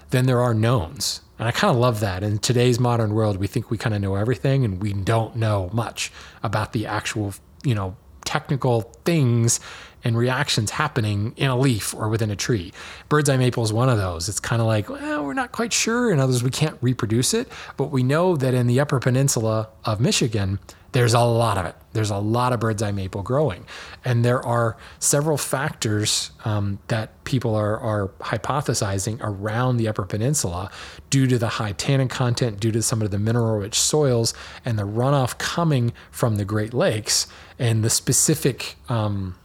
than 0.10 0.26
there 0.26 0.42
are 0.42 0.54
knowns. 0.54 1.22
And 1.38 1.48
I 1.48 1.52
kind 1.52 1.72
of 1.72 1.78
love 1.78 2.02
that. 2.02 2.24
In 2.24 2.40
today's 2.40 2.80
modern 2.80 3.14
world, 3.14 3.38
we 3.38 3.48
think 3.48 3.72
we 3.72 3.78
kind 3.78 3.96
of 3.96 4.02
know 4.02 4.16
everything 4.16 4.66
and 4.66 4.82
we 4.82 4.92
don't 4.92 5.36
know 5.36 5.70
much 5.72 6.12
about 6.44 6.74
the 6.74 6.86
actual, 6.86 7.34
you 7.64 7.74
know, 7.74 7.96
technical 8.26 8.82
things 9.06 9.60
and 10.04 10.18
reactions 10.18 10.72
happening 10.72 11.34
in 11.36 11.50
a 11.50 11.58
leaf 11.58 11.94
or 11.94 12.10
within 12.10 12.30
a 12.30 12.36
tree. 12.36 12.72
Bird's 13.10 13.30
eye 13.30 13.38
maple 13.38 13.64
is 13.64 13.74
one 13.74 13.90
of 13.90 13.98
those. 13.98 14.30
It's 14.30 14.40
kind 14.40 14.62
of 14.62 14.68
like, 14.68 14.90
well, 14.90 15.26
we're 15.26 15.34
not 15.34 15.52
quite 15.52 15.74
sure. 15.74 16.12
In 16.12 16.20
others, 16.20 16.44
we 16.44 16.50
can't 16.50 16.78
reproduce 16.82 17.34
it, 17.34 17.48
but 17.78 17.86
we 17.86 18.04
know 18.04 18.36
that 18.36 18.54
in 18.54 18.68
the 18.68 18.80
upper 18.80 19.00
peninsula 19.00 19.70
of 19.86 20.00
Michigan, 20.00 20.60
there's 20.92 21.14
a 21.14 21.22
lot 21.22 21.58
of 21.58 21.66
it. 21.66 21.76
There's 21.94 22.10
a 22.10 22.18
lot 22.18 22.54
of 22.54 22.60
bird's 22.60 22.82
eye 22.82 22.92
maple 22.92 23.24
growing. 23.24 23.66
And 24.06 24.24
there 24.24 24.44
are 24.46 24.78
several 25.00 25.38
factors 25.38 26.32
um, 26.46 26.80
that 26.88 27.24
people 27.24 27.56
are, 27.56 27.78
are 27.80 28.08
hypothesizing 28.20 29.20
around 29.22 29.78
the 29.78 29.88
Upper 29.88 30.06
Peninsula 30.06 30.72
due 31.10 31.28
to 31.28 31.38
the 31.38 31.48
high 31.50 31.74
tannin 31.74 32.08
content, 32.08 32.60
due 32.60 32.72
to 32.72 32.82
some 32.82 33.02
of 33.02 33.12
the 33.12 33.20
mineral 33.20 33.58
rich 33.58 33.80
soils, 33.80 34.34
and 34.66 34.78
the 34.78 34.84
runoff 34.84 35.38
coming 35.38 35.94
from 36.12 36.36
the 36.38 36.46
Great 36.46 36.74
Lakes, 36.74 37.28
and 37.58 37.84
the 37.84 37.90
specific. 37.90 38.76
Um, 38.88 39.36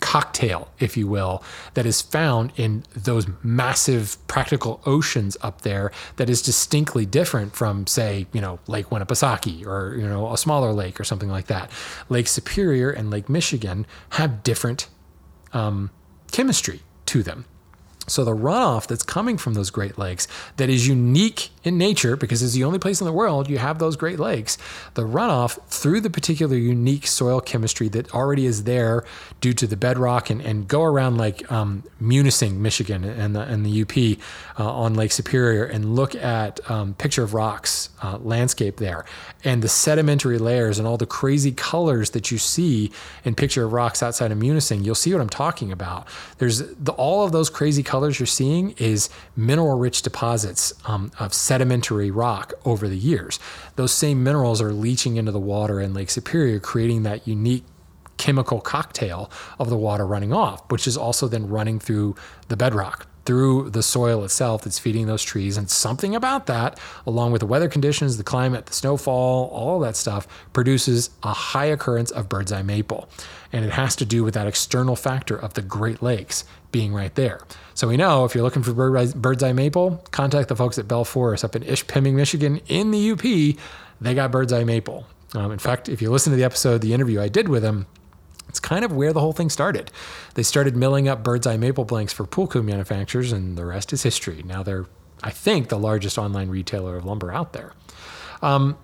cocktail, 0.00 0.68
if 0.78 0.96
you 0.96 1.06
will, 1.06 1.42
that 1.74 1.86
is 1.86 2.00
found 2.00 2.52
in 2.56 2.84
those 2.94 3.26
massive 3.42 4.16
practical 4.28 4.80
oceans 4.86 5.36
up 5.40 5.62
there 5.62 5.90
that 6.16 6.30
is 6.30 6.42
distinctly 6.42 7.04
different 7.06 7.54
from, 7.54 7.86
say, 7.86 8.26
you 8.32 8.40
know, 8.40 8.58
Lake 8.66 8.86
Winnipesaukee 8.90 9.66
or, 9.66 9.96
you 9.96 10.06
know, 10.06 10.32
a 10.32 10.38
smaller 10.38 10.72
lake 10.72 11.00
or 11.00 11.04
something 11.04 11.28
like 11.30 11.46
that. 11.46 11.70
Lake 12.08 12.28
Superior 12.28 12.90
and 12.90 13.10
Lake 13.10 13.28
Michigan 13.28 13.86
have 14.10 14.42
different 14.42 14.88
um, 15.52 15.90
chemistry 16.30 16.82
to 17.06 17.22
them. 17.22 17.44
So 18.08 18.24
the 18.24 18.34
runoff 18.34 18.86
that's 18.86 19.02
coming 19.02 19.38
from 19.38 19.54
those 19.54 19.70
Great 19.70 19.98
Lakes 19.98 20.26
that 20.56 20.68
is 20.68 20.88
unique 20.88 21.50
in 21.64 21.78
nature 21.78 22.16
because 22.16 22.42
it's 22.42 22.54
the 22.54 22.64
only 22.64 22.78
place 22.78 23.00
in 23.00 23.06
the 23.06 23.12
world 23.12 23.48
you 23.48 23.58
have 23.58 23.78
those 23.78 23.96
Great 23.96 24.18
Lakes, 24.18 24.58
the 24.94 25.02
runoff 25.02 25.60
through 25.68 26.00
the 26.00 26.10
particular 26.10 26.56
unique 26.56 27.06
soil 27.06 27.40
chemistry 27.40 27.88
that 27.88 28.12
already 28.14 28.46
is 28.46 28.64
there 28.64 29.04
due 29.40 29.52
to 29.52 29.66
the 29.66 29.76
bedrock 29.76 30.30
and, 30.30 30.40
and 30.40 30.66
go 30.66 30.82
around 30.82 31.18
like 31.18 31.50
um, 31.52 31.84
Munising, 32.02 32.56
Michigan 32.56 33.04
and 33.04 33.36
the, 33.36 33.42
and 33.42 33.64
the 33.64 33.82
UP 33.82 34.18
uh, 34.58 34.70
on 34.70 34.94
Lake 34.94 35.12
Superior 35.12 35.64
and 35.64 35.94
look 35.94 36.14
at 36.14 36.58
um, 36.70 36.94
Pictured 36.94 37.32
Rocks 37.32 37.90
uh, 38.02 38.18
landscape 38.18 38.76
there 38.78 39.04
and 39.44 39.62
the 39.62 39.68
sedimentary 39.68 40.38
layers 40.38 40.78
and 40.78 40.88
all 40.88 40.96
the 40.96 41.06
crazy 41.06 41.52
colors 41.52 42.10
that 42.10 42.30
you 42.30 42.38
see 42.38 42.90
in 43.24 43.34
Pictured 43.34 43.68
Rocks 43.68 44.02
outside 44.02 44.32
of 44.32 44.38
Munising, 44.38 44.84
you'll 44.84 44.94
see 44.94 45.12
what 45.12 45.20
I'm 45.20 45.28
talking 45.28 45.70
about. 45.70 46.06
There's 46.38 46.58
the, 46.58 46.92
all 46.92 47.24
of 47.24 47.32
those 47.32 47.50
crazy 47.50 47.82
colors 47.82 47.97
colors 47.98 48.20
you're 48.20 48.28
seeing 48.28 48.70
is 48.78 49.10
mineral 49.34 49.76
rich 49.76 50.02
deposits 50.02 50.72
um, 50.84 51.10
of 51.18 51.34
sedimentary 51.34 52.12
rock 52.12 52.52
over 52.64 52.86
the 52.86 52.96
years. 52.96 53.40
Those 53.74 53.92
same 53.92 54.22
minerals 54.22 54.62
are 54.62 54.72
leaching 54.72 55.16
into 55.16 55.32
the 55.32 55.40
water 55.40 55.80
in 55.80 55.94
Lake 55.94 56.08
Superior, 56.08 56.60
creating 56.60 57.02
that 57.02 57.26
unique 57.26 57.64
chemical 58.16 58.60
cocktail 58.60 59.28
of 59.58 59.68
the 59.68 59.76
water 59.76 60.06
running 60.06 60.32
off, 60.32 60.62
which 60.70 60.86
is 60.86 60.96
also 60.96 61.26
then 61.26 61.48
running 61.48 61.80
through 61.80 62.14
the 62.46 62.56
bedrock 62.56 63.08
through 63.28 63.68
the 63.68 63.82
soil 63.82 64.24
itself 64.24 64.62
that's 64.62 64.78
feeding 64.78 65.06
those 65.06 65.22
trees. 65.22 65.58
And 65.58 65.68
something 65.68 66.16
about 66.16 66.46
that, 66.46 66.80
along 67.06 67.30
with 67.30 67.40
the 67.40 67.46
weather 67.46 67.68
conditions, 67.68 68.16
the 68.16 68.24
climate, 68.24 68.64
the 68.64 68.72
snowfall, 68.72 69.50
all 69.52 69.78
that 69.80 69.96
stuff, 69.96 70.26
produces 70.54 71.10
a 71.22 71.34
high 71.34 71.66
occurrence 71.66 72.10
of 72.10 72.30
bird's 72.30 72.52
eye 72.52 72.62
maple. 72.62 73.06
And 73.52 73.66
it 73.66 73.72
has 73.72 73.94
to 73.96 74.06
do 74.06 74.24
with 74.24 74.32
that 74.32 74.46
external 74.46 74.96
factor 74.96 75.36
of 75.36 75.52
the 75.52 75.60
Great 75.60 76.00
Lakes 76.00 76.44
being 76.72 76.94
right 76.94 77.14
there. 77.16 77.42
So 77.74 77.86
we 77.86 77.98
know 77.98 78.24
if 78.24 78.34
you're 78.34 78.44
looking 78.44 78.62
for 78.62 78.72
bird's 78.72 79.42
eye 79.42 79.52
maple, 79.52 80.02
contact 80.10 80.48
the 80.48 80.56
folks 80.56 80.78
at 80.78 80.88
Bell 80.88 81.04
Forest 81.04 81.44
up 81.44 81.54
in 81.54 81.62
Ishpeming, 81.64 82.14
Michigan, 82.14 82.62
in 82.66 82.92
the 82.92 83.10
UP. 83.10 83.58
They 84.00 84.14
got 84.14 84.32
bird's 84.32 84.54
eye 84.54 84.64
maple. 84.64 85.04
Um, 85.34 85.52
in 85.52 85.58
fact, 85.58 85.90
if 85.90 86.00
you 86.00 86.10
listen 86.10 86.30
to 86.30 86.38
the 86.38 86.44
episode, 86.44 86.80
the 86.80 86.94
interview 86.94 87.20
I 87.20 87.28
did 87.28 87.50
with 87.50 87.62
them, 87.62 87.88
it's 88.48 88.60
kind 88.60 88.84
of 88.84 88.92
where 88.92 89.12
the 89.12 89.20
whole 89.20 89.32
thing 89.32 89.50
started. 89.50 89.90
They 90.34 90.42
started 90.42 90.76
milling 90.76 91.08
up 91.08 91.22
bird's 91.22 91.46
eye 91.46 91.56
maple 91.56 91.84
blanks 91.84 92.12
for 92.12 92.26
cue 92.26 92.62
manufacturers, 92.62 93.32
and 93.32 93.56
the 93.56 93.64
rest 93.64 93.92
is 93.92 94.02
history. 94.02 94.42
Now 94.44 94.62
they're, 94.62 94.86
I 95.22 95.30
think, 95.30 95.68
the 95.68 95.78
largest 95.78 96.18
online 96.18 96.48
retailer 96.48 96.96
of 96.96 97.04
lumber 97.04 97.32
out 97.32 97.52
there. 97.52 97.72
Um, 98.42 98.78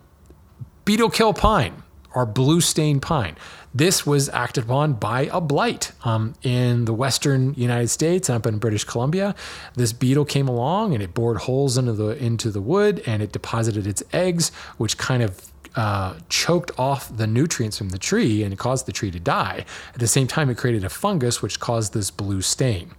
beetle 0.85 1.11
kill 1.11 1.33
pine 1.33 1.83
or 2.15 2.27
blue 2.27 2.61
stain 2.61 3.01
pine. 3.01 3.37
This 3.75 4.07
was 4.07 4.29
acted 4.29 4.65
upon 4.65 4.95
by 4.95 5.29
a 5.33 5.41
blight 5.41 5.91
um, 6.05 6.35
in 6.43 6.85
the 6.85 6.95
western 6.95 7.55
United 7.55 7.89
States, 7.89 8.31
up 8.31 8.47
in 8.47 8.59
British 8.59 8.85
Columbia. 8.85 9.35
This 9.75 9.93
beetle 9.93 10.25
came 10.25 10.47
along 10.47 10.95
and 10.95 11.03
it 11.03 11.13
bored 11.13 11.39
holes 11.39 11.77
into 11.77 11.93
the 11.93 12.11
into 12.23 12.51
the 12.51 12.61
wood 12.61 13.03
and 13.05 13.21
it 13.21 13.33
deposited 13.33 13.87
its 13.87 14.03
eggs, 14.13 14.53
which 14.77 14.97
kind 14.97 15.25
of 15.25 15.51
uh, 15.77 16.15
choked 16.29 16.71
off 16.79 17.15
the 17.15 17.27
nutrients 17.27 17.79
from 17.79 17.91
the 17.91 17.99
tree 17.99 18.43
and 18.43 18.53
it 18.53 18.59
caused 18.59 18.87
the 18.87 18.93
tree 18.93 19.11
to 19.11 19.21
die. 19.21 19.65
At 19.93 20.01
the 20.01 20.07
same 20.07 20.27
time, 20.27 20.51
it 20.51 20.57
created 20.57 20.85
a 20.85 20.89
fungus 20.89 21.43
which 21.43 21.61
caused 21.61 21.95
this 21.95 22.11
blue 22.11 22.43
stain. 22.43 22.93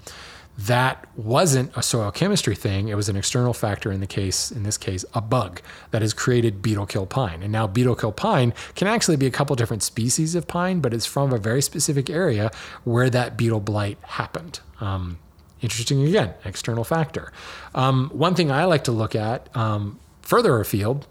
That 0.57 1.05
wasn't 1.17 1.76
a 1.76 1.84
soil 1.84 2.11
chemistry 2.11 2.55
thing. 2.55 2.88
It 2.88 2.95
was 2.95 3.09
an 3.09 3.17
external 3.17 3.53
factor 3.53 3.91
in 3.91 3.99
the 3.99 4.07
case, 4.07 4.51
in 4.51 4.63
this 4.63 4.78
case, 4.78 5.03
a 5.13 5.19
bug 5.19 5.61
that 5.91 6.01
has 6.01 6.13
created 6.13 6.61
beetle 6.61 6.86
kill 6.86 7.05
pine. 7.05 7.43
And 7.43 7.51
now 7.51 7.67
beetle 7.67 7.95
kill 7.95 8.13
pine 8.13 8.53
can 8.73 8.88
actually 8.88 9.17
be 9.17 9.26
a 9.26 9.32
couple 9.32 9.55
different 9.57 9.84
species 9.84 10.34
of 10.34 10.47
pine, 10.47 10.80
but 10.80 10.93
it's 10.93 11.05
from 11.05 11.34
a 11.34 11.38
very 11.38 11.61
specific 11.61 12.09
area 12.09 12.51
where 12.86 13.09
that 13.09 13.36
beetle 13.36 13.59
blight 13.59 13.97
happened. 14.01 14.61
Um, 14.80 15.19
interesting 15.61 16.03
again, 16.07 16.34
external 16.45 16.86
factor. 16.86 17.34
Um, 17.73 18.09
one 18.13 18.34
thing 18.34 18.49
I 18.49 18.63
like 18.63 18.86
to 18.86 18.93
look 18.93 19.13
at 19.13 19.53
um, 19.57 19.99
further 20.21 20.59
afield 20.61 21.05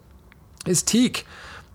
is 0.67 0.83
teak 0.83 1.27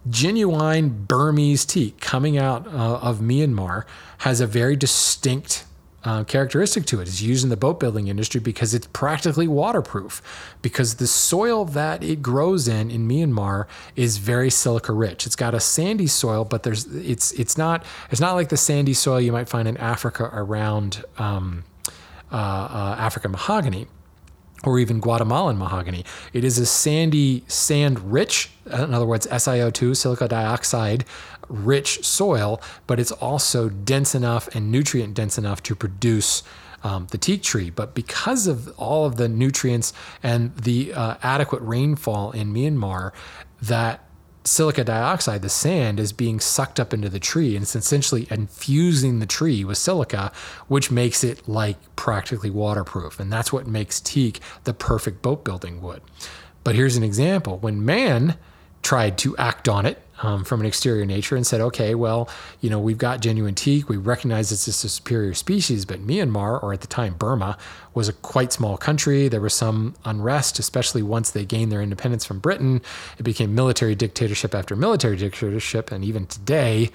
genuine 0.10 0.90
Burmese 0.90 1.66
teak 1.66 2.00
coming 2.00 2.38
out 2.38 2.68
uh, 2.68 3.00
of 3.02 3.20
Myanmar 3.20 3.86
has 4.20 4.42
a 4.42 4.48
very 4.48 4.76
distinct 4.76 5.66
uh, 6.04 6.24
characteristic 6.24 6.86
to 6.86 7.02
it. 7.02 7.08
It's 7.08 7.22
used 7.22 7.44
in 7.44 7.50
the 7.50 7.58
boat 7.58 7.80
building 7.80 8.08
industry 8.08 8.40
because 8.40 8.74
it's 8.74 8.88
practically 8.88 9.48
waterproof. 9.48 10.22
Because 10.62 10.96
the 10.96 11.08
soil 11.08 11.66
that 11.66 12.04
it 12.04 12.22
grows 12.22 12.68
in 12.68 12.90
in 12.90 13.08
Myanmar 13.08 13.66
is 13.96 14.18
very 14.18 14.50
silica 14.50 14.94
rich. 14.94 15.26
It's 15.26 15.36
got 15.36 15.54
a 15.54 15.60
sandy 15.60 16.08
soil, 16.08 16.46
but 16.46 16.64
there's 16.64 16.86
it's 16.86 17.32
it's 17.34 17.58
not 17.58 17.86
it's 18.12 18.22
not 18.22 18.34
like 18.34 18.50
the 18.50 18.58
sandy 18.58 18.94
soil 18.94 19.20
you 19.20 19.32
might 19.32 19.50
find 19.50 19.68
in 19.68 19.78
Africa 19.78 20.30
around 20.32 21.04
um, 21.18 21.66
uh, 22.32 22.36
uh, 22.36 22.96
African 22.98 23.32
mahogany 23.32 23.88
or 24.66 24.80
even 24.80 25.00
Guatemalan 25.00 25.58
mahogany. 25.58 26.04
It 26.34 26.44
is 26.44 26.58
a 26.58 26.66
sandy, 26.66 27.44
sand 27.48 28.12
rich, 28.12 28.52
in 28.66 28.94
other 28.94 29.06
words, 29.06 29.26
SiO2, 29.28 29.96
silica 29.96 30.28
dioxide 30.28 31.06
rich 31.50 32.06
soil, 32.06 32.62
but 32.88 33.00
it's 33.00 33.12
also 33.12 33.70
dense 33.70 34.16
enough 34.16 34.48
and 34.56 34.72
nutrient 34.72 35.16
dense 35.16 35.38
enough 35.38 35.62
to 35.64 35.76
produce 35.76 36.44
um, 36.84 37.08
the 37.12 37.18
teak 37.18 37.44
tree. 37.44 37.70
But 37.70 37.94
because 37.94 38.48
of 38.48 38.70
all 38.78 39.06
of 39.06 39.18
the 39.18 39.28
nutrients 39.28 39.92
and 40.24 40.56
the 40.56 40.94
uh, 40.94 41.16
adequate 41.22 41.62
rainfall 41.62 42.32
in 42.32 42.54
Myanmar, 42.54 43.12
that 43.62 44.04
silica 44.50 44.84
dioxide, 44.84 45.42
the 45.42 45.50
sand, 45.50 46.00
is 46.00 46.12
being 46.12 46.40
sucked 46.40 46.80
up 46.80 46.94
into 46.94 47.10
the 47.10 47.20
tree 47.20 47.56
and 47.56 47.64
it's 47.64 47.76
essentially 47.76 48.28
infusing 48.30 49.20
the 49.20 49.26
tree 49.26 49.64
with 49.64 49.78
silica, 49.78 50.32
which 50.68 50.92
makes 50.92 51.24
it 51.24 51.48
like 51.48 51.78
practically 51.96 52.50
waterproof. 52.50 53.20
And 53.20 53.32
that's 53.32 53.54
what 53.54 53.68
makes 53.68 54.02
teak 54.02 54.40
the 54.64 54.74
perfect 54.74 55.22
boat 55.22 55.44
building 55.44 55.82
wood. 55.82 56.02
But 56.64 56.76
here's 56.76 56.98
an 56.98 57.04
example 57.04 57.58
when 57.60 57.86
man 57.86 58.38
tried 58.82 59.18
to 59.20 59.38
act 59.38 59.70
on 59.70 59.86
it 59.86 60.02
um, 60.22 60.44
from 60.44 60.60
an 60.60 60.66
exterior 60.66 61.06
nature 61.06 61.36
and 61.36 61.46
said, 61.46 61.62
okay, 61.62 61.96
well, 61.96 62.30
you 62.62 62.70
know, 62.70 62.80
we've 62.80 62.98
got 62.98 63.22
genuine 63.22 63.56
teak. 63.56 63.90
We 63.90 63.98
recognize 63.98 64.52
it's 64.52 64.66
just 64.66 64.84
a 64.84 64.90
superior 64.90 65.34
species, 65.34 65.86
but 65.86 66.06
Myanmar, 66.06 66.62
or 66.62 66.74
at 66.74 66.82
the 66.82 66.88
time 66.88 67.16
Burma, 67.16 67.58
was 67.94 68.10
a 68.10 68.14
quite 68.14 68.52
small 68.52 68.78
country. 68.78 69.28
There 69.28 69.42
was 69.42 69.54
some 69.54 69.96
unrest, 70.06 70.60
especially 70.60 71.04
once 71.04 71.32
they 71.32 71.46
gained 71.46 71.72
their 71.72 71.82
independence 71.82 72.26
from 72.26 72.40
Britain. 72.40 72.82
It 73.18 73.24
became 73.24 73.56
military 73.56 73.96
dictatorship 73.96 74.54
after 74.54 74.76
military 74.76 75.16
dictatorship. 75.16 75.92
And 75.92 76.04
even 76.04 76.28
today, 76.28 76.92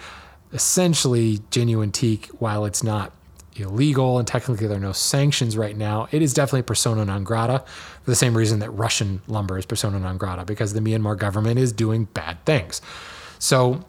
essentially, 0.53 1.41
genuine 1.51 1.93
teak, 1.93 2.27
while 2.39 2.65
it's 2.65 2.83
not 2.83 3.13
illegal 3.57 4.19
and 4.19 4.27
technically 4.27 4.67
there 4.67 4.77
are 4.77 4.81
no 4.81 4.93
sanctions 4.93 5.57
right 5.57 5.77
now, 5.77 6.09
it 6.11 6.23
is 6.23 6.35
definitely 6.35 6.63
persona 6.63 7.05
non 7.05 7.25
grata 7.25 7.61
for 8.03 8.11
the 8.11 8.17
same 8.17 8.37
reason 8.37 8.59
that 8.59 8.71
Russian 8.71 9.23
lumber 9.29 9.59
is 9.59 9.67
persona 9.67 9.99
non 9.99 10.19
grata 10.19 10.45
because 10.45 10.73
the 10.73 10.81
Myanmar 10.81 11.17
government 11.17 11.59
is 11.59 11.73
doing 11.73 12.05
bad 12.07 12.45
things. 12.45 12.81
So 13.45 13.85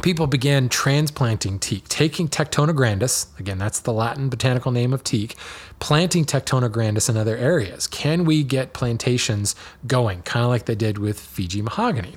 people 0.00 0.28
began 0.28 0.68
transplanting 0.68 1.58
teak, 1.58 1.88
taking 1.88 2.28
Tectona 2.28 2.72
grandis, 2.72 3.26
again, 3.36 3.58
that's 3.58 3.80
the 3.80 3.92
Latin 3.92 4.28
botanical 4.28 4.70
name 4.70 4.92
of 4.92 5.02
teak, 5.02 5.34
planting 5.80 6.24
Tectona 6.24 6.70
grandis 6.70 7.08
in 7.08 7.16
other 7.16 7.36
areas. 7.36 7.88
Can 7.88 8.24
we 8.24 8.44
get 8.44 8.74
plantations 8.74 9.56
going, 9.88 10.22
kind 10.22 10.44
of 10.44 10.50
like 10.50 10.66
they 10.66 10.76
did 10.76 10.98
with 10.98 11.18
Fiji 11.18 11.62
mahogany? 11.62 12.14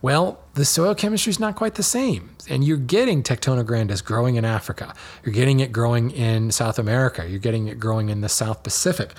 Well, 0.00 0.38
the 0.54 0.64
soil 0.64 0.94
chemistry 0.94 1.30
is 1.30 1.40
not 1.40 1.56
quite 1.56 1.74
the 1.74 1.82
same. 1.82 2.36
And 2.48 2.62
you're 2.62 2.76
getting 2.76 3.24
Tectona 3.24 3.66
grandis 3.66 4.00
growing 4.00 4.36
in 4.36 4.44
Africa. 4.44 4.94
You're 5.24 5.34
getting 5.34 5.58
it 5.58 5.72
growing 5.72 6.12
in 6.12 6.52
South 6.52 6.78
America. 6.78 7.28
You're 7.28 7.40
getting 7.40 7.66
it 7.66 7.80
growing 7.80 8.10
in 8.10 8.20
the 8.20 8.28
South 8.28 8.62
Pacific. 8.62 9.10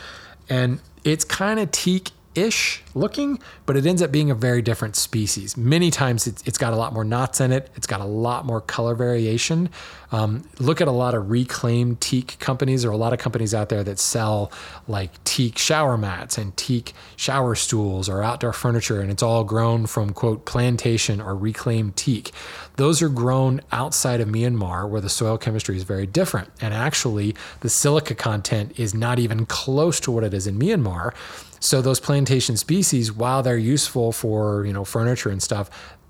And 0.47 0.79
it's 1.03 1.25
kind 1.25 1.59
of 1.59 1.69
teak 1.71 2.11
ish 2.37 2.83
looking, 2.93 3.39
but 3.65 3.75
it 3.75 3.85
ends 3.85 4.01
up 4.01 4.11
being 4.11 4.31
a 4.31 4.35
very 4.35 4.61
different 4.61 4.95
species. 4.95 5.57
Many 5.57 5.91
times 5.91 6.27
it's, 6.27 6.43
it's 6.45 6.57
got 6.57 6.73
a 6.73 6.75
lot 6.75 6.93
more 6.93 7.03
knots 7.03 7.41
in 7.41 7.51
it, 7.51 7.69
it's 7.75 7.87
got 7.87 7.99
a 7.99 8.05
lot 8.05 8.45
more 8.45 8.61
color 8.61 8.95
variation. 8.95 9.69
Um, 10.11 10.47
look 10.59 10.79
at 10.79 10.87
a 10.87 10.91
lot 10.91 11.13
of 11.15 11.29
reclaimed 11.29 11.99
teak 11.99 12.37
companies, 12.39 12.85
or 12.85 12.91
a 12.91 12.97
lot 12.97 13.11
of 13.11 13.19
companies 13.19 13.53
out 13.53 13.69
there 13.69 13.83
that 13.83 13.99
sell 13.99 14.51
like 14.87 15.21
teak 15.25 15.57
shower 15.57 15.97
mats 15.97 16.37
and 16.37 16.55
teak 16.55 16.93
shower 17.17 17.55
stools 17.55 18.07
or 18.07 18.23
outdoor 18.23 18.53
furniture, 18.53 19.01
and 19.01 19.11
it's 19.11 19.23
all 19.23 19.43
grown 19.43 19.85
from 19.85 20.11
quote 20.11 20.45
plantation 20.45 21.19
or 21.19 21.35
reclaimed 21.35 21.95
teak. 21.95 22.31
Those 22.77 23.01
are 23.01 23.09
grown 23.09 23.61
outside 23.71 24.21
of 24.21 24.29
Myanmar 24.29 24.87
where 24.87 25.01
the 25.01 25.09
soil 25.09 25.37
chemistry 25.37 25.75
is 25.75 25.83
very 25.83 26.05
different. 26.05 26.49
And 26.61 26.73
actually, 26.73 27.35
the 27.61 27.69
silica 27.69 28.15
content 28.15 28.79
is 28.79 28.93
not 28.93 29.19
even 29.19 29.45
close 29.45 29.99
to 30.01 30.11
what 30.11 30.23
it 30.23 30.33
is 30.33 30.47
in 30.47 30.59
Myanmar. 30.59 31.13
So 31.59 31.81
those 31.81 31.99
plantation 31.99 32.57
species, 32.57 33.11
while 33.11 33.43
they're 33.43 33.57
useful 33.57 34.11
for 34.11 34.65
you 34.65 34.73
know 34.73 34.85
furniture 34.85 35.29
and 35.29 35.41
stuff, 35.41 35.69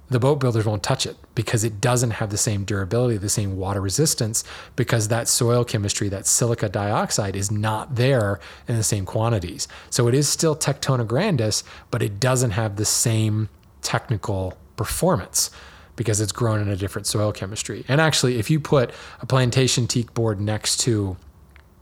the 0.09 0.19
boat 0.19 0.39
builders 0.39 0.65
won't 0.65 0.83
touch 0.83 1.05
it 1.05 1.17
because 1.35 1.63
it 1.63 1.81
doesn't 1.81 2.11
have 2.11 2.29
the 2.29 2.37
same 2.37 2.63
durability, 2.63 3.17
the 3.17 3.29
same 3.29 3.57
water 3.57 3.81
resistance, 3.81 4.43
because 4.75 5.09
that 5.09 5.27
soil 5.27 5.65
chemistry, 5.65 6.07
that 6.09 6.25
silica 6.25 6.69
dioxide, 6.69 7.35
is 7.35 7.51
not 7.51 7.95
there 7.95 8.39
in 8.67 8.77
the 8.77 8.83
same 8.83 9.05
quantities. 9.05 9.67
So 9.89 10.07
it 10.07 10.13
is 10.13 10.29
still 10.29 10.55
Tectona 10.55 11.05
grandis, 11.05 11.63
but 11.91 12.01
it 12.01 12.19
doesn't 12.19 12.51
have 12.51 12.77
the 12.77 12.85
same 12.85 13.49
technical 13.81 14.57
performance 14.77 15.51
because 15.97 16.21
it's 16.21 16.31
grown 16.31 16.61
in 16.61 16.69
a 16.69 16.75
different 16.75 17.07
soil 17.07 17.33
chemistry. 17.33 17.83
And 17.87 17.99
actually, 17.99 18.37
if 18.37 18.49
you 18.49 18.59
put 18.59 18.91
a 19.19 19.25
plantation 19.25 19.87
teak 19.87 20.13
board 20.13 20.39
next 20.39 20.77
to 20.81 21.17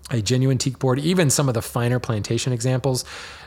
a 0.09 0.22
genuine 0.22 0.57
teak 0.57 0.80
board, 0.80 0.99
even 0.99 1.30
some 1.30 1.47
of 1.47 1.53
the 1.53 1.61
finer 1.61 1.99
plantation 1.99 2.53
examples, 2.53 3.05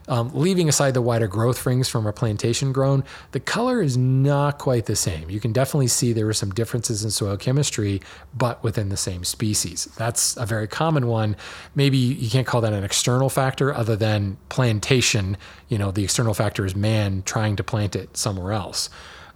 um, 0.09 0.31
leaving 0.35 0.69
aside 0.69 0.95
the 0.95 1.03
wider 1.03 1.29
growth 1.29 1.65
rings 1.65 1.89
from 1.89 2.07
a 2.07 2.13
plantation 2.13 2.73
grown, 2.73 3.05
the 3.33 3.41
color 3.41 3.83
is 3.83 3.97
not 3.97 4.59
quite 4.59 4.87
the 4.87 4.97
same. 4.97 5.29
You 5.31 5.39
can 5.39 5.53
definitely 5.53 5.89
see 5.89 6.13
there 6.13 6.29
are 6.29 6.33
some 6.33 6.51
differences 6.51 7.05
in 7.05 7.11
soil 7.11 7.37
chemistry, 7.37 8.01
but 8.35 8.63
within 8.65 8.89
the 8.89 8.97
same 8.97 9.23
species. 9.23 9.85
That's 9.97 10.37
a 10.37 10.47
very 10.47 10.67
common 10.67 11.07
one. 11.07 11.37
Maybe 11.75 11.99
you 11.99 12.31
can't 12.31 12.47
call 12.47 12.63
that 12.63 12.73
an 12.73 12.85
external 12.85 13.29
factor 13.29 13.73
other 13.73 13.97
than 13.97 14.39
plantation. 14.49 15.37
You 15.69 15.79
know, 15.79 15.91
the 15.91 16.05
external 16.05 16.35
factor 16.35 16.65
is 16.65 16.75
man 16.75 17.23
trying 17.25 17.57
to 17.57 17.63
plant 17.63 17.95
it 17.95 18.17
somewhere 18.17 18.53
else. 18.53 18.89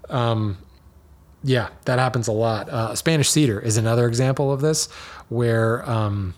Um, 0.08 0.58
yeah, 1.44 1.68
that 1.84 1.98
happens 1.98 2.28
a 2.28 2.32
lot. 2.32 2.68
Uh, 2.68 2.94
Spanish 2.94 3.28
cedar 3.28 3.60
is 3.60 3.76
another 3.76 4.06
example 4.06 4.52
of 4.52 4.60
this, 4.60 4.86
where 5.28 5.88
um, 5.88 6.34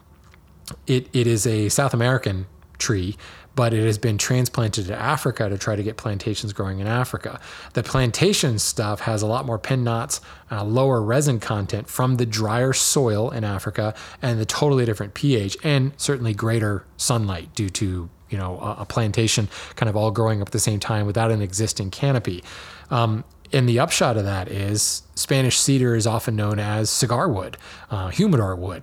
it, 0.87 1.09
it 1.13 1.27
is 1.27 1.47
a 1.47 1.69
South 1.69 1.95
American 1.95 2.47
tree, 2.79 3.17
but 3.55 3.73
it 3.73 3.85
has 3.85 3.99
been 3.99 4.19
transplanted 4.19 4.87
to 4.87 4.97
Africa 4.97 5.49
to 5.49 5.57
try 5.59 5.77
to 5.77 5.83
get 5.83 5.97
plantations 5.97 6.53
growing 6.53 6.81
in 6.81 6.87
Africa. 6.87 7.41
The 7.75 7.83
plantation 7.83 8.59
stuff 8.59 9.01
has 9.01 9.23
a 9.23 9.27
lot 9.27 9.47
more 9.47 9.59
pin 9.59 9.85
knots, 9.85 10.21
uh, 10.51 10.65
lower 10.65 11.03
resin 11.03 11.41
content 11.41 11.89
from 11.89 12.17
the 12.17 12.27
drier 12.27 12.73
soil 12.73 13.31
in 13.31 13.45
Africa, 13.45 13.95
and 14.21 14.41
the 14.41 14.47
totally 14.47 14.85
different 14.85 15.15
pH, 15.15 15.57
and 15.63 15.93
certainly 15.97 16.35
greater 16.35 16.85
sunlight 16.97 17.55
due 17.55 17.71
to 17.71 18.09
you 18.31 18.39
know 18.39 18.59
a, 18.61 18.83
a 18.83 18.85
plantation 18.85 19.49
kind 19.77 19.89
of 19.89 19.97
all 19.97 20.11
growing 20.11 20.41
up 20.41 20.49
at 20.49 20.53
the 20.53 20.59
same 20.59 20.81
time 20.81 21.07
without 21.07 21.31
an 21.31 21.43
existing 21.43 21.91
canopy. 21.91 22.43
Um, 22.91 23.25
and 23.53 23.69
the 23.69 23.79
upshot 23.79 24.17
of 24.17 24.25
that 24.25 24.49
is 24.49 25.03
Spanish 25.15 25.59
cedar 25.59 25.95
is 25.95 26.09
often 26.09 26.35
known 26.35 26.59
as 26.59 26.91
cigar 26.91 27.29
wood, 27.29 27.57
uh, 27.91 28.09
humidor 28.09 28.57
wood 28.57 28.83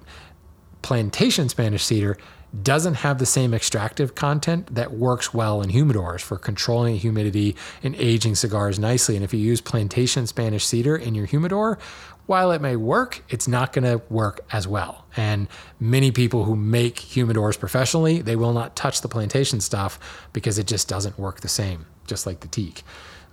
plantation 0.81 1.49
Spanish 1.49 1.83
cedar 1.83 2.17
doesn't 2.63 2.95
have 2.95 3.17
the 3.17 3.25
same 3.25 3.53
extractive 3.53 4.13
content 4.13 4.73
that 4.75 4.91
works 4.91 5.33
well 5.33 5.61
in 5.61 5.69
humidors 5.69 6.21
for 6.21 6.37
controlling 6.37 6.97
humidity 6.97 7.55
and 7.81 7.95
aging 7.95 8.35
cigars 8.35 8.77
nicely. 8.77 9.15
And 9.15 9.23
if 9.23 9.33
you 9.33 9.39
use 9.39 9.61
plantation 9.61 10.27
Spanish 10.27 10.65
cedar 10.65 10.95
in 10.95 11.15
your 11.15 11.25
humidor, 11.25 11.79
while 12.25 12.51
it 12.51 12.61
may 12.61 12.75
work, 12.75 13.23
it's 13.29 13.47
not 13.47 13.73
going 13.73 13.83
to 13.83 14.01
work 14.09 14.45
as 14.51 14.67
well. 14.67 15.05
And 15.17 15.47
many 15.79 16.11
people 16.11 16.43
who 16.43 16.55
make 16.55 16.95
humidors 16.95 17.59
professionally, 17.59 18.21
they 18.21 18.35
will 18.35 18.53
not 18.53 18.75
touch 18.75 19.01
the 19.01 19.07
plantation 19.07 19.59
stuff 19.59 19.99
because 20.31 20.57
it 20.57 20.67
just 20.67 20.87
doesn't 20.87 21.17
work 21.17 21.41
the 21.41 21.49
same, 21.49 21.85
just 22.07 22.25
like 22.25 22.41
the 22.41 22.47
teak. 22.47 22.83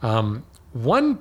Um, 0.03 0.45
one 0.73 1.19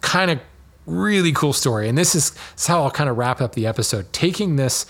kind 0.00 0.30
of 0.30 0.38
really 0.86 1.32
cool 1.32 1.52
story, 1.52 1.88
and 1.88 1.98
this 1.98 2.14
is, 2.14 2.30
this 2.30 2.62
is 2.62 2.66
how 2.66 2.82
I'll 2.82 2.90
kind 2.90 3.10
of 3.10 3.18
wrap 3.18 3.40
up 3.40 3.54
the 3.54 3.66
episode, 3.66 4.12
taking 4.12 4.56
this 4.56 4.86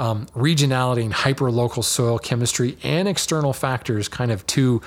um, 0.00 0.26
regionality 0.34 1.04
and 1.04 1.12
hyperlocal 1.12 1.84
soil 1.84 2.18
chemistry 2.18 2.78
and 2.82 3.06
external 3.06 3.52
factors 3.52 4.08
kind 4.08 4.32
of 4.32 4.44
to 4.46 4.80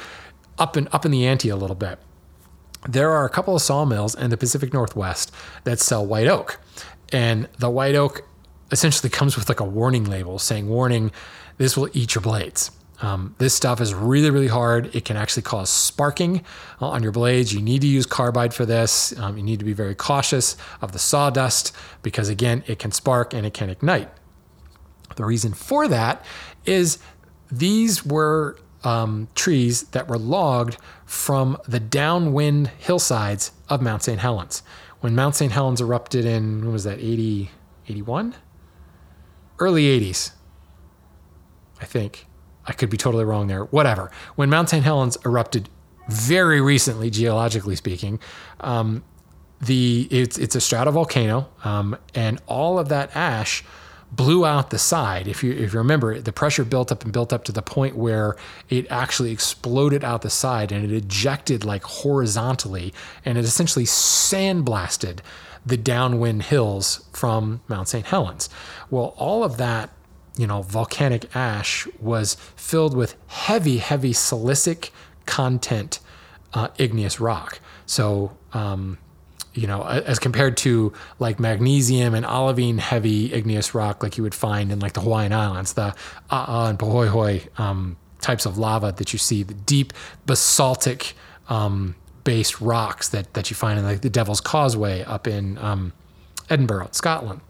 up 0.57 0.76
and 0.76 0.89
up 0.91 1.05
in 1.05 1.11
the 1.11 1.26
ante 1.26 1.49
a 1.49 1.55
little 1.55 1.76
bit. 1.76 1.99
There 2.89 3.11
are 3.11 3.24
a 3.24 3.30
couple 3.30 3.55
of 3.55 3.61
sawmills 3.61 4.16
in 4.16 4.32
the 4.32 4.38
Pacific 4.38 4.74
Northwest 4.74 5.32
that 5.64 5.80
sell 5.80 6.05
white 6.05 6.28
oak, 6.28 6.59
and 7.14 7.47
the 7.59 7.70
white 7.70 7.95
oak 7.95 8.28
essentially 8.72 9.09
comes 9.09 9.38
with 9.38 9.47
like 9.47 9.59
a 9.59 9.66
warning 9.66 10.03
label 10.03 10.39
saying, 10.39 10.68
"Warning, 10.68 11.11
this 11.57 11.78
will 11.78 11.89
eat 11.93 12.16
your 12.16 12.24
blades." 12.24 12.72
Um, 13.01 13.36
this 13.38 13.53
stuff 13.53 13.82
is 13.82 13.93
really, 13.93 14.32
really 14.32 14.47
hard. 14.47 14.95
It 14.95 15.05
can 15.05 15.18
actually 15.18 15.43
cause 15.43 15.70
sparking 15.70 16.43
uh, 16.82 16.88
on 16.88 17.03
your 17.03 17.11
blades. 17.11 17.53
You 17.53 17.61
need 17.61 17.82
to 17.82 17.88
use 17.88 18.05
carbide 18.05 18.53
for 18.53 18.66
this. 18.66 19.18
Um, 19.20 19.38
you 19.38 19.43
need 19.43 19.59
to 19.59 19.66
be 19.66 19.74
very 19.74 19.93
cautious 19.93 20.55
of 20.82 20.93
the 20.93 20.99
sawdust 20.99 21.76
because, 22.01 22.30
again, 22.30 22.64
it 22.66 22.80
can 22.80 22.91
spark 22.91 23.34
and 23.34 23.45
it 23.45 23.53
can 23.53 23.70
ignite. 23.70 24.09
The 25.16 25.26
reason 25.26 25.54
for 25.54 25.88
that 25.88 26.24
is 26.66 26.99
these 27.51 28.06
were 28.06 28.58
um, 28.84 29.28
trees 29.36 29.84
that 29.89 30.08
were 30.08 30.18
logged 30.18 30.78
from 31.06 31.58
the 31.68 31.80
downwind 31.80 32.68
hillsides 32.80 33.51
of 33.70 33.82
Mount 33.82 34.04
St. 34.04 34.20
Helens. 34.20 34.64
when 34.99 35.16
Mount 35.16 35.36
St. 35.36 35.51
Helens 35.51 35.82
erupted 35.82 36.24
in, 36.24 36.72
was 36.72 36.86
that, 36.86 36.97
80, 36.97 37.51
81? 37.89 38.36
Early 39.60 39.99
80s, 39.99 40.32
I 41.82 41.86
think. 41.86 42.26
I 42.66 42.72
could 42.72 42.89
be 42.89 42.97
totally 42.97 43.26
wrong 43.26 43.47
there. 43.47 43.66
Whatever. 43.66 44.12
When 44.36 44.49
Mount 44.49 44.70
St. 44.70 44.84
Helens 44.84 45.18
erupted 45.26 45.70
very 46.08 46.62
recently, 46.62 47.10
geologically 47.10 47.76
speaking, 47.76 48.20
um, 48.62 49.04
the 49.60 50.08
it's 50.12 50.38
it's 50.38 50.56
a 50.56 50.60
stratovolcano, 50.60 51.47
um, 51.66 51.97
and 52.14 52.41
all 52.47 52.80
of 52.80 52.89
that 52.89 53.16
ash 53.16 53.64
blew 54.16 54.45
out 54.45 54.70
the 54.70 54.78
side. 54.78 55.28
If 55.28 55.43
you 55.43 55.51
if 55.53 55.74
you 55.74 55.80
remember, 55.80 56.20
the 56.20 56.32
pressure 56.32 56.64
built 56.64 56.91
up 56.91 57.03
and 57.03 57.11
built 57.11 57.34
up 57.34 57.43
to 57.45 57.51
the 57.51 57.61
point 57.61 57.95
where 57.95 58.36
it 58.70 58.86
actually 58.89 59.32
exploded 59.32 60.03
out 60.03 60.22
the 60.22 60.30
side 60.30 60.72
and 60.72 60.84
it 60.86 60.91
ejected 60.95 61.66
like 61.66 61.84
horizontally, 61.84 62.93
and 63.26 63.38
it 63.38 63.45
essentially 63.45 63.86
sandblasted 63.86 65.20
the 65.66 65.78
downwind 65.78 66.43
hills 66.43 67.07
from 67.14 67.61
Mount 67.68 67.88
St. 67.88 68.05
Helens. 68.05 68.49
Well, 68.89 69.14
all 69.18 69.43
of 69.43 69.57
that 69.57 69.89
you 70.36 70.47
know, 70.47 70.61
volcanic 70.64 71.36
ash 71.36 71.88
was 71.99 72.36
filled 72.55 72.95
with 72.95 73.16
heavy, 73.28 73.78
heavy 73.78 74.14
silicic 74.14 74.89
content 75.26 75.99
uh, 76.53 76.70
igneous 76.78 77.20
rock. 77.20 77.59
So, 77.86 78.38
um, 78.53 78.97
you 79.54 79.68
know, 79.68 79.84
as 79.84 80.20
compared 80.20 80.58
to 80.58 80.93
like 81.20 81.39
magnesium 81.39 82.16
and 82.16 82.26
olivine 82.26 82.80
heavy 82.80 83.34
igneous 83.34 83.76
rock, 83.76 84.01
like 84.01 84.18
you 84.18 84.24
would 84.24 84.36
find 84.36 84.72
in 84.72 84.80
like 84.80 84.93
the 84.93 85.01
Hawaiian 85.01 85.34
Islands, 85.34 85.74
the 85.74 85.95
A'a 86.32 86.70
and 86.70 86.80
Pahoehoe 86.80 87.60
um, 87.60 87.97
types 88.20 88.45
of 88.45 88.58
lava 88.58 88.93
that 88.97 89.14
you 89.14 89.20
see, 89.20 89.43
the 89.43 89.54
deep 89.54 89.93
basaltic 90.26 91.14
um, 91.49 91.95
based 92.24 92.62
rocks 92.62 93.10
that, 93.10 93.34
that 93.34 93.49
you 93.49 93.56
find 93.56 93.78
in 93.78 93.86
like 93.86 94.01
the 94.01 94.10
Devil's 94.10 94.41
Causeway 94.41 95.04
up 95.04 95.28
in 95.28 95.58
um, 95.60 95.93
Edinburgh, 96.49 96.89
Scotland. 96.91 97.41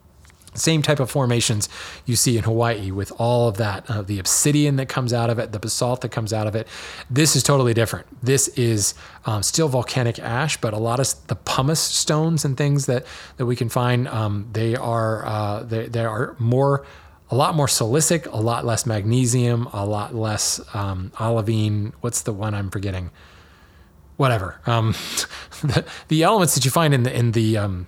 Same 0.53 0.81
type 0.81 0.99
of 0.99 1.09
formations 1.09 1.69
you 2.05 2.15
see 2.15 2.37
in 2.37 2.43
Hawaii 2.43 2.91
with 2.91 3.11
all 3.17 3.47
of 3.47 3.57
that, 3.57 3.89
uh, 3.89 4.01
the 4.01 4.19
obsidian 4.19 4.75
that 4.77 4.87
comes 4.87 5.13
out 5.13 5.29
of 5.29 5.39
it, 5.39 5.51
the 5.51 5.59
basalt 5.59 6.01
that 6.01 6.09
comes 6.09 6.33
out 6.33 6.47
of 6.47 6.55
it. 6.55 6.67
This 7.09 7.35
is 7.35 7.43
totally 7.43 7.73
different. 7.73 8.05
This 8.23 8.47
is 8.49 8.93
um, 9.25 9.43
still 9.43 9.67
volcanic 9.67 10.19
ash, 10.19 10.57
but 10.57 10.73
a 10.73 10.77
lot 10.77 10.99
of 10.99 11.27
the 11.27 11.35
pumice 11.35 11.79
stones 11.79 12.45
and 12.45 12.57
things 12.57 12.85
that, 12.85 13.05
that 13.37 13.45
we 13.45 13.55
can 13.55 13.69
find, 13.69 14.07
um, 14.07 14.47
they 14.53 14.75
are 14.75 15.25
uh, 15.25 15.63
they, 15.63 15.87
they 15.87 16.05
are 16.05 16.35
more 16.39 16.85
a 17.31 17.35
lot 17.35 17.55
more 17.55 17.65
silicic, 17.65 18.31
a 18.31 18.39
lot 18.39 18.63
less 18.63 18.85
magnesium, 18.85 19.67
a 19.73 19.85
lot 19.85 20.13
less 20.13 20.61
um, 20.75 21.11
olivine. 21.19 21.93
What's 22.01 22.21
the 22.21 22.31
one 22.31 22.53
I'm 22.53 22.69
forgetting? 22.69 23.09
Whatever. 24.17 24.61
Um, 24.67 24.91
the, 25.63 25.83
the 26.09 26.21
elements 26.21 26.53
that 26.53 26.63
you 26.63 26.69
find 26.69 26.93
in 26.93 27.03
the 27.03 27.17
in 27.17 27.31
the 27.31 27.57
um, 27.57 27.87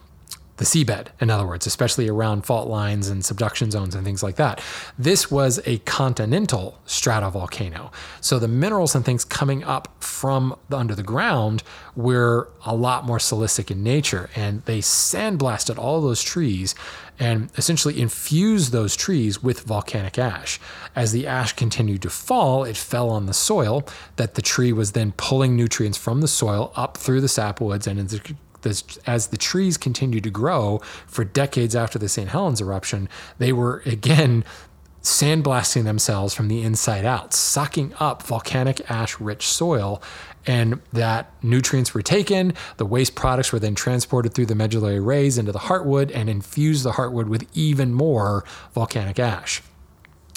the 0.58 0.66
seabed, 0.66 1.08
in 1.20 1.30
other 1.30 1.46
words, 1.46 1.68
especially 1.68 2.08
around 2.08 2.46
fault 2.46 2.70
lines 2.70 3.10
and 3.10 3.26
subduction 3.26 3.72
zones 3.72 3.94
and 3.94 4.06
things 4.06 4.24
like 4.24 4.38
that. 4.38 4.62
This 4.98 5.30
was 5.30 5.60
a 5.66 5.80
continental 5.80 6.80
stratovolcano. 6.88 7.92
So 8.22 8.40
the 8.40 8.48
minerals 8.48 8.96
and 8.96 9.04
things 9.04 9.26
coming 9.26 9.64
up 9.64 10.02
from 10.02 10.58
under 10.72 10.96
the 10.96 11.04
ground 11.04 11.64
were 11.96 12.50
a 12.66 12.74
lot 12.74 13.06
more 13.06 13.18
silicic 13.18 13.70
in 13.70 13.84
nature. 13.84 14.30
And 14.36 14.64
they 14.64 14.80
sandblasted 14.80 15.78
all 15.78 16.02
those 16.02 16.24
trees 16.24 16.74
and 17.20 17.50
essentially 17.58 18.00
infused 18.00 18.72
those 18.72 18.96
trees 18.96 19.42
with 19.42 19.62
volcanic 19.62 20.18
ash. 20.18 20.60
As 20.96 21.12
the 21.12 21.28
ash 21.28 21.54
continued 21.54 22.02
to 22.04 22.10
fall, 22.10 22.64
it 22.64 22.78
fell 22.78 23.10
on 23.10 23.26
the 23.26 23.34
soil 23.34 23.84
that 24.18 24.36
the 24.36 24.42
tree 24.42 24.74
was 24.74 24.92
then 24.92 25.14
pulling 25.16 25.56
nutrients 25.56 25.98
from 25.98 26.22
the 26.22 26.28
soil 26.28 26.72
up 26.76 26.98
through 26.98 27.22
the 27.22 27.28
sapwoods 27.28 27.88
and 27.88 28.00
into 28.00 28.36
as 28.66 29.28
the 29.28 29.38
trees 29.38 29.78
continued 29.78 30.24
to 30.24 30.30
grow 30.30 30.80
for 31.08 31.24
decades 31.24 31.76
after 31.76 32.00
the 32.00 32.10
St. 32.10 32.30
Helens 32.30 32.62
eruption, 32.62 33.10
they 33.38 33.54
were 33.54 33.82
again 33.86 34.44
sandblasting 35.02 35.84
themselves 35.84 36.34
from 36.34 36.48
the 36.48 36.64
inside 36.64 37.06
out, 37.06 37.32
sucking 37.34 37.94
up 38.00 38.24
volcanic 38.24 38.90
ash 38.90 39.20
rich 39.20 39.48
soil. 39.48 40.02
And 40.48 40.82
that 40.94 41.32
nutrients 41.44 41.94
were 41.94 42.02
taken, 42.02 42.54
the 42.78 42.86
waste 42.86 43.16
products 43.16 43.52
were 43.52 43.60
then 43.60 43.76
transported 43.76 44.34
through 44.34 44.48
the 44.48 44.56
medullary 44.56 45.00
rays 45.00 45.38
into 45.38 45.52
the 45.52 45.60
heartwood 45.60 46.12
and 46.14 46.30
infused 46.30 46.84
the 46.84 46.92
heartwood 46.94 47.28
with 47.28 47.48
even 47.54 47.94
more 47.94 48.44
volcanic 48.74 49.20
ash. 49.20 49.62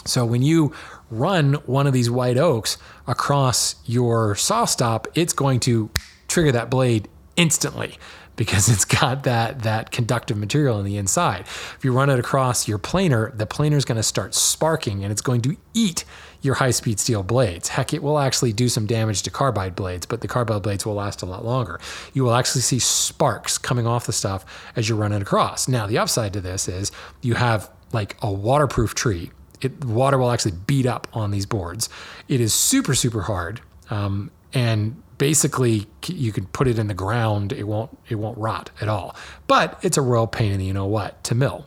So 0.05 0.25
when 0.25 0.43
you 0.43 0.73
run 1.11 1.55
one 1.67 1.87
of 1.87 1.93
these 1.93 2.11
white 2.11 2.39
oaks 2.39 2.79
across 3.07 3.77
your 3.85 4.35
SawStop, 4.35 5.07
it's 5.15 5.35
going 5.35 5.61
to 5.61 5.91
trigger 6.29 6.53
that 6.53 6.71
blade 6.71 7.09
instantly 7.39 7.95
because 8.37 8.69
it's 8.69 8.85
got 8.85 9.25
that 9.25 9.63
that 9.63 9.91
conductive 9.91 10.37
material 10.37 10.77
on 10.77 10.85
the 10.85 10.97
inside. 10.97 11.41
If 11.41 11.79
you 11.83 11.93
run 11.93 12.11
it 12.11 12.19
across 12.19 12.69
your 12.69 12.79
planer, 12.79 13.33
the 13.35 13.47
planer 13.47 13.77
is 13.77 13.85
going 13.85 13.97
to 13.97 14.03
start 14.03 14.35
sparking 14.35 15.03
and 15.03 15.11
it's 15.11 15.23
going 15.23 15.41
to 15.43 15.57
eat 15.73 16.05
your 16.41 16.55
high-speed 16.55 17.01
steel 17.01 17.25
blades. 17.25 17.69
Heck, 17.69 17.93
it 17.93 18.01
will 18.01 18.19
actually 18.19 18.53
do 18.53 18.69
some 18.69 18.87
damage 18.87 19.23
to 19.23 19.31
carbide 19.31 19.75
blades, 19.75 20.07
but 20.07 20.21
the 20.21 20.29
carbide 20.29 20.63
blades 20.63 20.87
will 20.87 20.95
last 20.95 21.23
a 21.23 21.27
lot 21.27 21.45
longer. 21.45 21.81
You 22.13 22.23
will 22.23 22.35
actually 22.35 22.61
see 22.61 22.79
sparks 22.79 23.59
coming 23.59 23.89
off 23.89 24.07
the 24.07 24.13
stuff 24.13 24.45
as 24.77 24.89
you're 24.89 24.99
running 24.99 25.21
across. 25.21 25.67
Now, 25.67 25.89
the 25.89 25.99
upside 25.99 26.33
to 26.35 26.41
this 26.41 26.69
is 26.69 26.93
you 27.23 27.35
have 27.35 27.69
like 27.93 28.17
a 28.23 28.31
waterproof 28.33 28.95
tree. 28.95 29.33
It, 29.61 29.85
water 29.85 30.17
will 30.17 30.31
actually 30.31 30.53
beat 30.53 30.87
up 30.87 31.09
on 31.13 31.33
these 31.33 31.47
boards. 31.47 31.89
It 32.29 32.41
is 32.41 32.55
super, 32.55 32.95
super 32.95 33.23
hard. 33.23 33.61
Um, 33.91 34.31
and 34.55 35.03
basically 35.19 35.87
you 36.07 36.33
can 36.33 36.47
put 36.47 36.69
it 36.69 36.79
in 36.79 36.87
the 36.87 36.95
ground 36.95 37.53
it 37.53 37.65
won't 37.65 37.97
it 38.09 38.15
won't 38.15 38.39
rot 38.39 38.71
at 38.81 38.89
all. 38.89 39.15
But 39.47 39.79
it's 39.83 39.97
a 39.97 40.03
real 40.03 40.27
pain 40.27 40.53
in 40.53 40.59
the 40.59 40.67
you 40.67 40.73
know 40.73 40.87
what 40.87 41.23
to 41.25 41.35
mill. 41.35 41.67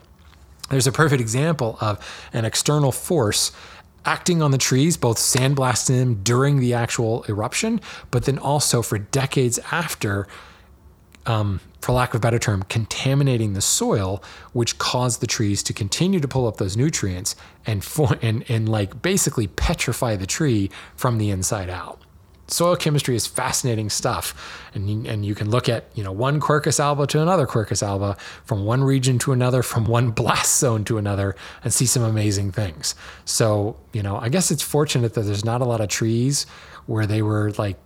There's 0.69 0.87
a 0.87 0.91
perfect 0.91 1.21
example 1.21 1.77
of 1.81 1.99
an 2.33 2.45
external 2.45 2.91
force 2.91 3.51
acting 4.03 4.41
on 4.41 4.49
the 4.49 4.57
trees 4.57 4.97
both 4.97 5.17
sandblasting 5.17 5.99
them 5.99 6.23
during 6.23 6.59
the 6.59 6.73
actual 6.73 7.23
eruption 7.29 7.79
but 8.09 8.25
then 8.25 8.39
also 8.39 8.81
for 8.81 8.97
decades 8.97 9.59
after 9.71 10.27
um, 11.27 11.59
for 11.81 11.91
lack 11.91 12.09
of 12.09 12.15
a 12.15 12.19
better 12.19 12.39
term, 12.39 12.63
contaminating 12.63 13.53
the 13.53 13.61
soil, 13.61 14.23
which 14.53 14.77
caused 14.77 15.21
the 15.21 15.27
trees 15.27 15.61
to 15.63 15.73
continue 15.73 16.19
to 16.19 16.27
pull 16.27 16.47
up 16.47 16.57
those 16.57 16.77
nutrients 16.77 17.35
and 17.65 17.83
for, 17.83 18.17
and 18.21 18.43
and 18.49 18.69
like 18.69 19.01
basically 19.01 19.47
petrify 19.47 20.15
the 20.15 20.25
tree 20.25 20.69
from 20.95 21.17
the 21.17 21.29
inside 21.29 21.69
out 21.69 21.99
soil 22.51 22.75
chemistry 22.75 23.15
is 23.15 23.25
fascinating 23.25 23.89
stuff. 23.89 24.67
And 24.73 24.89
you, 24.89 25.09
and 25.09 25.25
you 25.25 25.35
can 25.35 25.49
look 25.49 25.69
at, 25.69 25.85
you 25.95 26.03
know, 26.03 26.11
one 26.11 26.39
Quercus 26.39 26.79
alba 26.79 27.07
to 27.07 27.21
another 27.21 27.47
Quercus 27.47 27.81
alba, 27.81 28.17
from 28.45 28.65
one 28.65 28.83
region 28.83 29.19
to 29.19 29.31
another, 29.31 29.63
from 29.63 29.85
one 29.85 30.11
blast 30.21 30.59
zone 30.59 30.83
to 30.85 30.97
another, 30.97 31.35
and 31.63 31.73
see 31.73 31.85
some 31.85 32.03
amazing 32.03 32.51
things. 32.51 32.95
So, 33.25 33.77
you 33.93 34.03
know, 34.03 34.17
I 34.17 34.29
guess 34.29 34.51
it's 34.51 34.63
fortunate 34.63 35.13
that 35.13 35.21
there's 35.21 35.45
not 35.45 35.61
a 35.61 35.65
lot 35.65 35.81
of 35.81 35.89
trees 35.89 36.45
where 36.85 37.05
they 37.05 37.21
were 37.21 37.51
like 37.57 37.77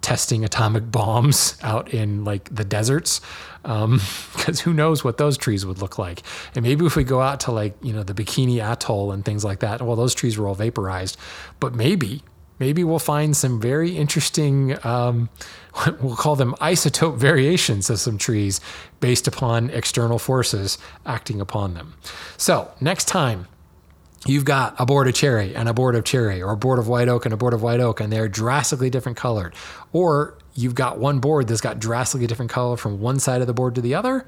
testing 0.00 0.44
atomic 0.44 0.90
bombs 0.90 1.56
out 1.62 1.92
in 1.92 2.24
like 2.24 2.54
the 2.54 2.64
deserts 2.64 3.20
because 3.62 3.84
um, 3.84 4.54
who 4.64 4.72
knows 4.72 5.02
what 5.02 5.18
those 5.18 5.36
trees 5.36 5.66
would 5.66 5.78
look 5.78 5.98
like 5.98 6.22
and 6.54 6.62
maybe 6.62 6.86
if 6.86 6.94
we 6.94 7.02
go 7.02 7.20
out 7.20 7.40
to 7.40 7.50
like 7.50 7.76
you 7.82 7.92
know 7.92 8.04
the 8.04 8.14
bikini 8.14 8.58
atoll 8.62 9.10
and 9.10 9.24
things 9.24 9.44
like 9.44 9.58
that 9.58 9.82
well 9.82 9.96
those 9.96 10.14
trees 10.14 10.38
were 10.38 10.46
all 10.46 10.54
vaporized 10.54 11.16
but 11.58 11.74
maybe 11.74 12.22
maybe 12.58 12.84
we'll 12.84 12.98
find 12.98 13.36
some 13.36 13.60
very 13.60 13.96
interesting, 13.96 14.76
um, 14.84 15.28
we'll 16.00 16.16
call 16.16 16.36
them 16.36 16.54
isotope 16.60 17.16
variations 17.18 17.90
of 17.90 17.98
some 17.98 18.18
trees 18.18 18.60
based 19.00 19.26
upon 19.26 19.70
external 19.70 20.18
forces 20.18 20.78
acting 21.06 21.40
upon 21.40 21.74
them. 21.74 21.94
So, 22.36 22.70
next 22.80 23.06
time 23.06 23.46
you've 24.26 24.44
got 24.44 24.74
a 24.78 24.86
board 24.86 25.06
of 25.08 25.14
cherry 25.14 25.54
and 25.54 25.68
a 25.68 25.74
board 25.74 25.94
of 25.94 26.04
cherry, 26.04 26.42
or 26.42 26.52
a 26.52 26.56
board 26.56 26.78
of 26.78 26.88
white 26.88 27.08
oak 27.08 27.24
and 27.24 27.32
a 27.32 27.36
board 27.36 27.54
of 27.54 27.62
white 27.62 27.80
oak, 27.80 28.00
and 28.00 28.12
they're 28.12 28.28
drastically 28.28 28.90
different 28.90 29.16
colored, 29.16 29.54
or 29.92 30.36
you've 30.54 30.74
got 30.74 30.98
one 30.98 31.20
board 31.20 31.46
that's 31.48 31.60
got 31.60 31.78
drastically 31.78 32.26
different 32.26 32.50
color 32.50 32.76
from 32.76 33.00
one 33.00 33.18
side 33.18 33.40
of 33.40 33.46
the 33.46 33.54
board 33.54 33.74
to 33.76 33.80
the 33.80 33.94
other, 33.94 34.26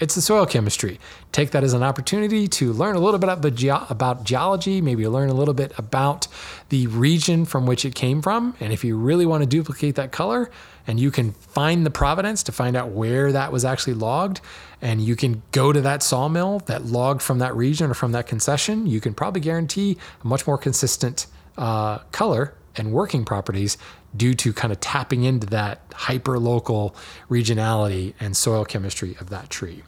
it's 0.00 0.14
the 0.14 0.20
soil 0.20 0.46
chemistry. 0.46 0.98
Take 1.32 1.50
that 1.52 1.64
as 1.64 1.72
an 1.72 1.82
opportunity 1.82 2.48
to 2.48 2.72
learn 2.72 2.96
a 2.96 3.00
little 3.00 3.18
bit 3.18 3.30
about, 3.30 3.54
ge- 3.54 3.90
about 3.90 4.24
geology, 4.24 4.80
maybe 4.80 5.06
learn 5.06 5.30
a 5.30 5.34
little 5.34 5.54
bit 5.54 5.72
about 5.78 6.26
the 6.68 6.86
region 6.88 7.44
from 7.44 7.66
which 7.66 7.84
it 7.84 7.94
came 7.94 8.22
from. 8.22 8.56
And 8.60 8.72
if 8.72 8.84
you 8.84 8.96
really 8.96 9.26
want 9.26 9.42
to 9.42 9.46
duplicate 9.46 9.94
that 9.96 10.12
color, 10.12 10.50
and 10.86 11.00
you 11.00 11.10
can 11.10 11.32
find 11.32 11.86
the 11.86 11.90
provenance 11.90 12.42
to 12.44 12.52
find 12.52 12.76
out 12.76 12.90
where 12.90 13.32
that 13.32 13.52
was 13.52 13.64
actually 13.64 13.94
logged, 13.94 14.40
and 14.82 15.00
you 15.00 15.16
can 15.16 15.42
go 15.52 15.72
to 15.72 15.80
that 15.80 16.02
sawmill 16.02 16.58
that 16.66 16.84
logged 16.84 17.22
from 17.22 17.38
that 17.38 17.54
region 17.56 17.90
or 17.90 17.94
from 17.94 18.12
that 18.12 18.26
concession, 18.26 18.86
you 18.86 19.00
can 19.00 19.14
probably 19.14 19.40
guarantee 19.40 19.96
a 20.22 20.26
much 20.26 20.46
more 20.46 20.58
consistent 20.58 21.26
uh, 21.56 21.98
color 22.12 22.54
and 22.76 22.92
working 22.92 23.24
properties 23.24 23.78
due 24.16 24.34
to 24.34 24.52
kind 24.52 24.72
of 24.72 24.80
tapping 24.80 25.24
into 25.24 25.46
that 25.48 25.80
hyper 25.94 26.38
local 26.38 26.94
regionality 27.28 28.14
and 28.20 28.36
soil 28.36 28.64
chemistry 28.64 29.16
of 29.20 29.30
that 29.30 29.50
tree. 29.50 29.82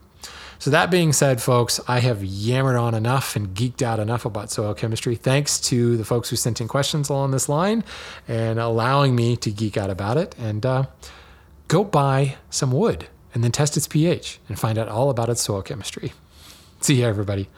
So, 0.59 0.70
that 0.70 0.91
being 0.91 1.12
said, 1.12 1.43
folks, 1.43 1.81
I 1.87 2.01
have 2.01 2.24
yammered 2.24 2.77
on 2.77 2.95
enough 2.95 3.37
and 3.37 3.49
geeked 3.49 3.83
out 3.83 4.01
enough 4.01 4.24
about 4.24 4.51
soil 4.51 4.72
chemistry. 4.72 5.14
Thanks 5.14 5.61
to 5.61 5.99
the 5.99 6.05
folks 6.05 6.31
who 6.31 6.37
sent 6.37 6.62
in 6.62 6.68
questions 6.68 7.11
along 7.11 7.33
this 7.33 7.49
line 7.49 7.85
and 8.27 8.59
allowing 8.59 9.14
me 9.14 9.37
to 9.37 9.51
geek 9.51 9.77
out 9.77 9.91
about 9.91 10.16
it. 10.16 10.35
And 10.39 10.64
uh, 10.64 10.87
go 11.68 11.85
buy 11.85 12.37
some 12.49 12.72
wood 12.72 13.07
and 13.35 13.45
then 13.45 13.53
test 13.53 13.77
its 13.77 13.87
pH 13.87 14.41
and 14.49 14.59
find 14.59 14.79
out 14.79 14.89
all 14.89 15.11
about 15.11 15.29
its 15.29 15.43
soil 15.43 15.61
chemistry. 15.61 16.14
See 16.81 17.01
you, 17.01 17.05
everybody. 17.05 17.49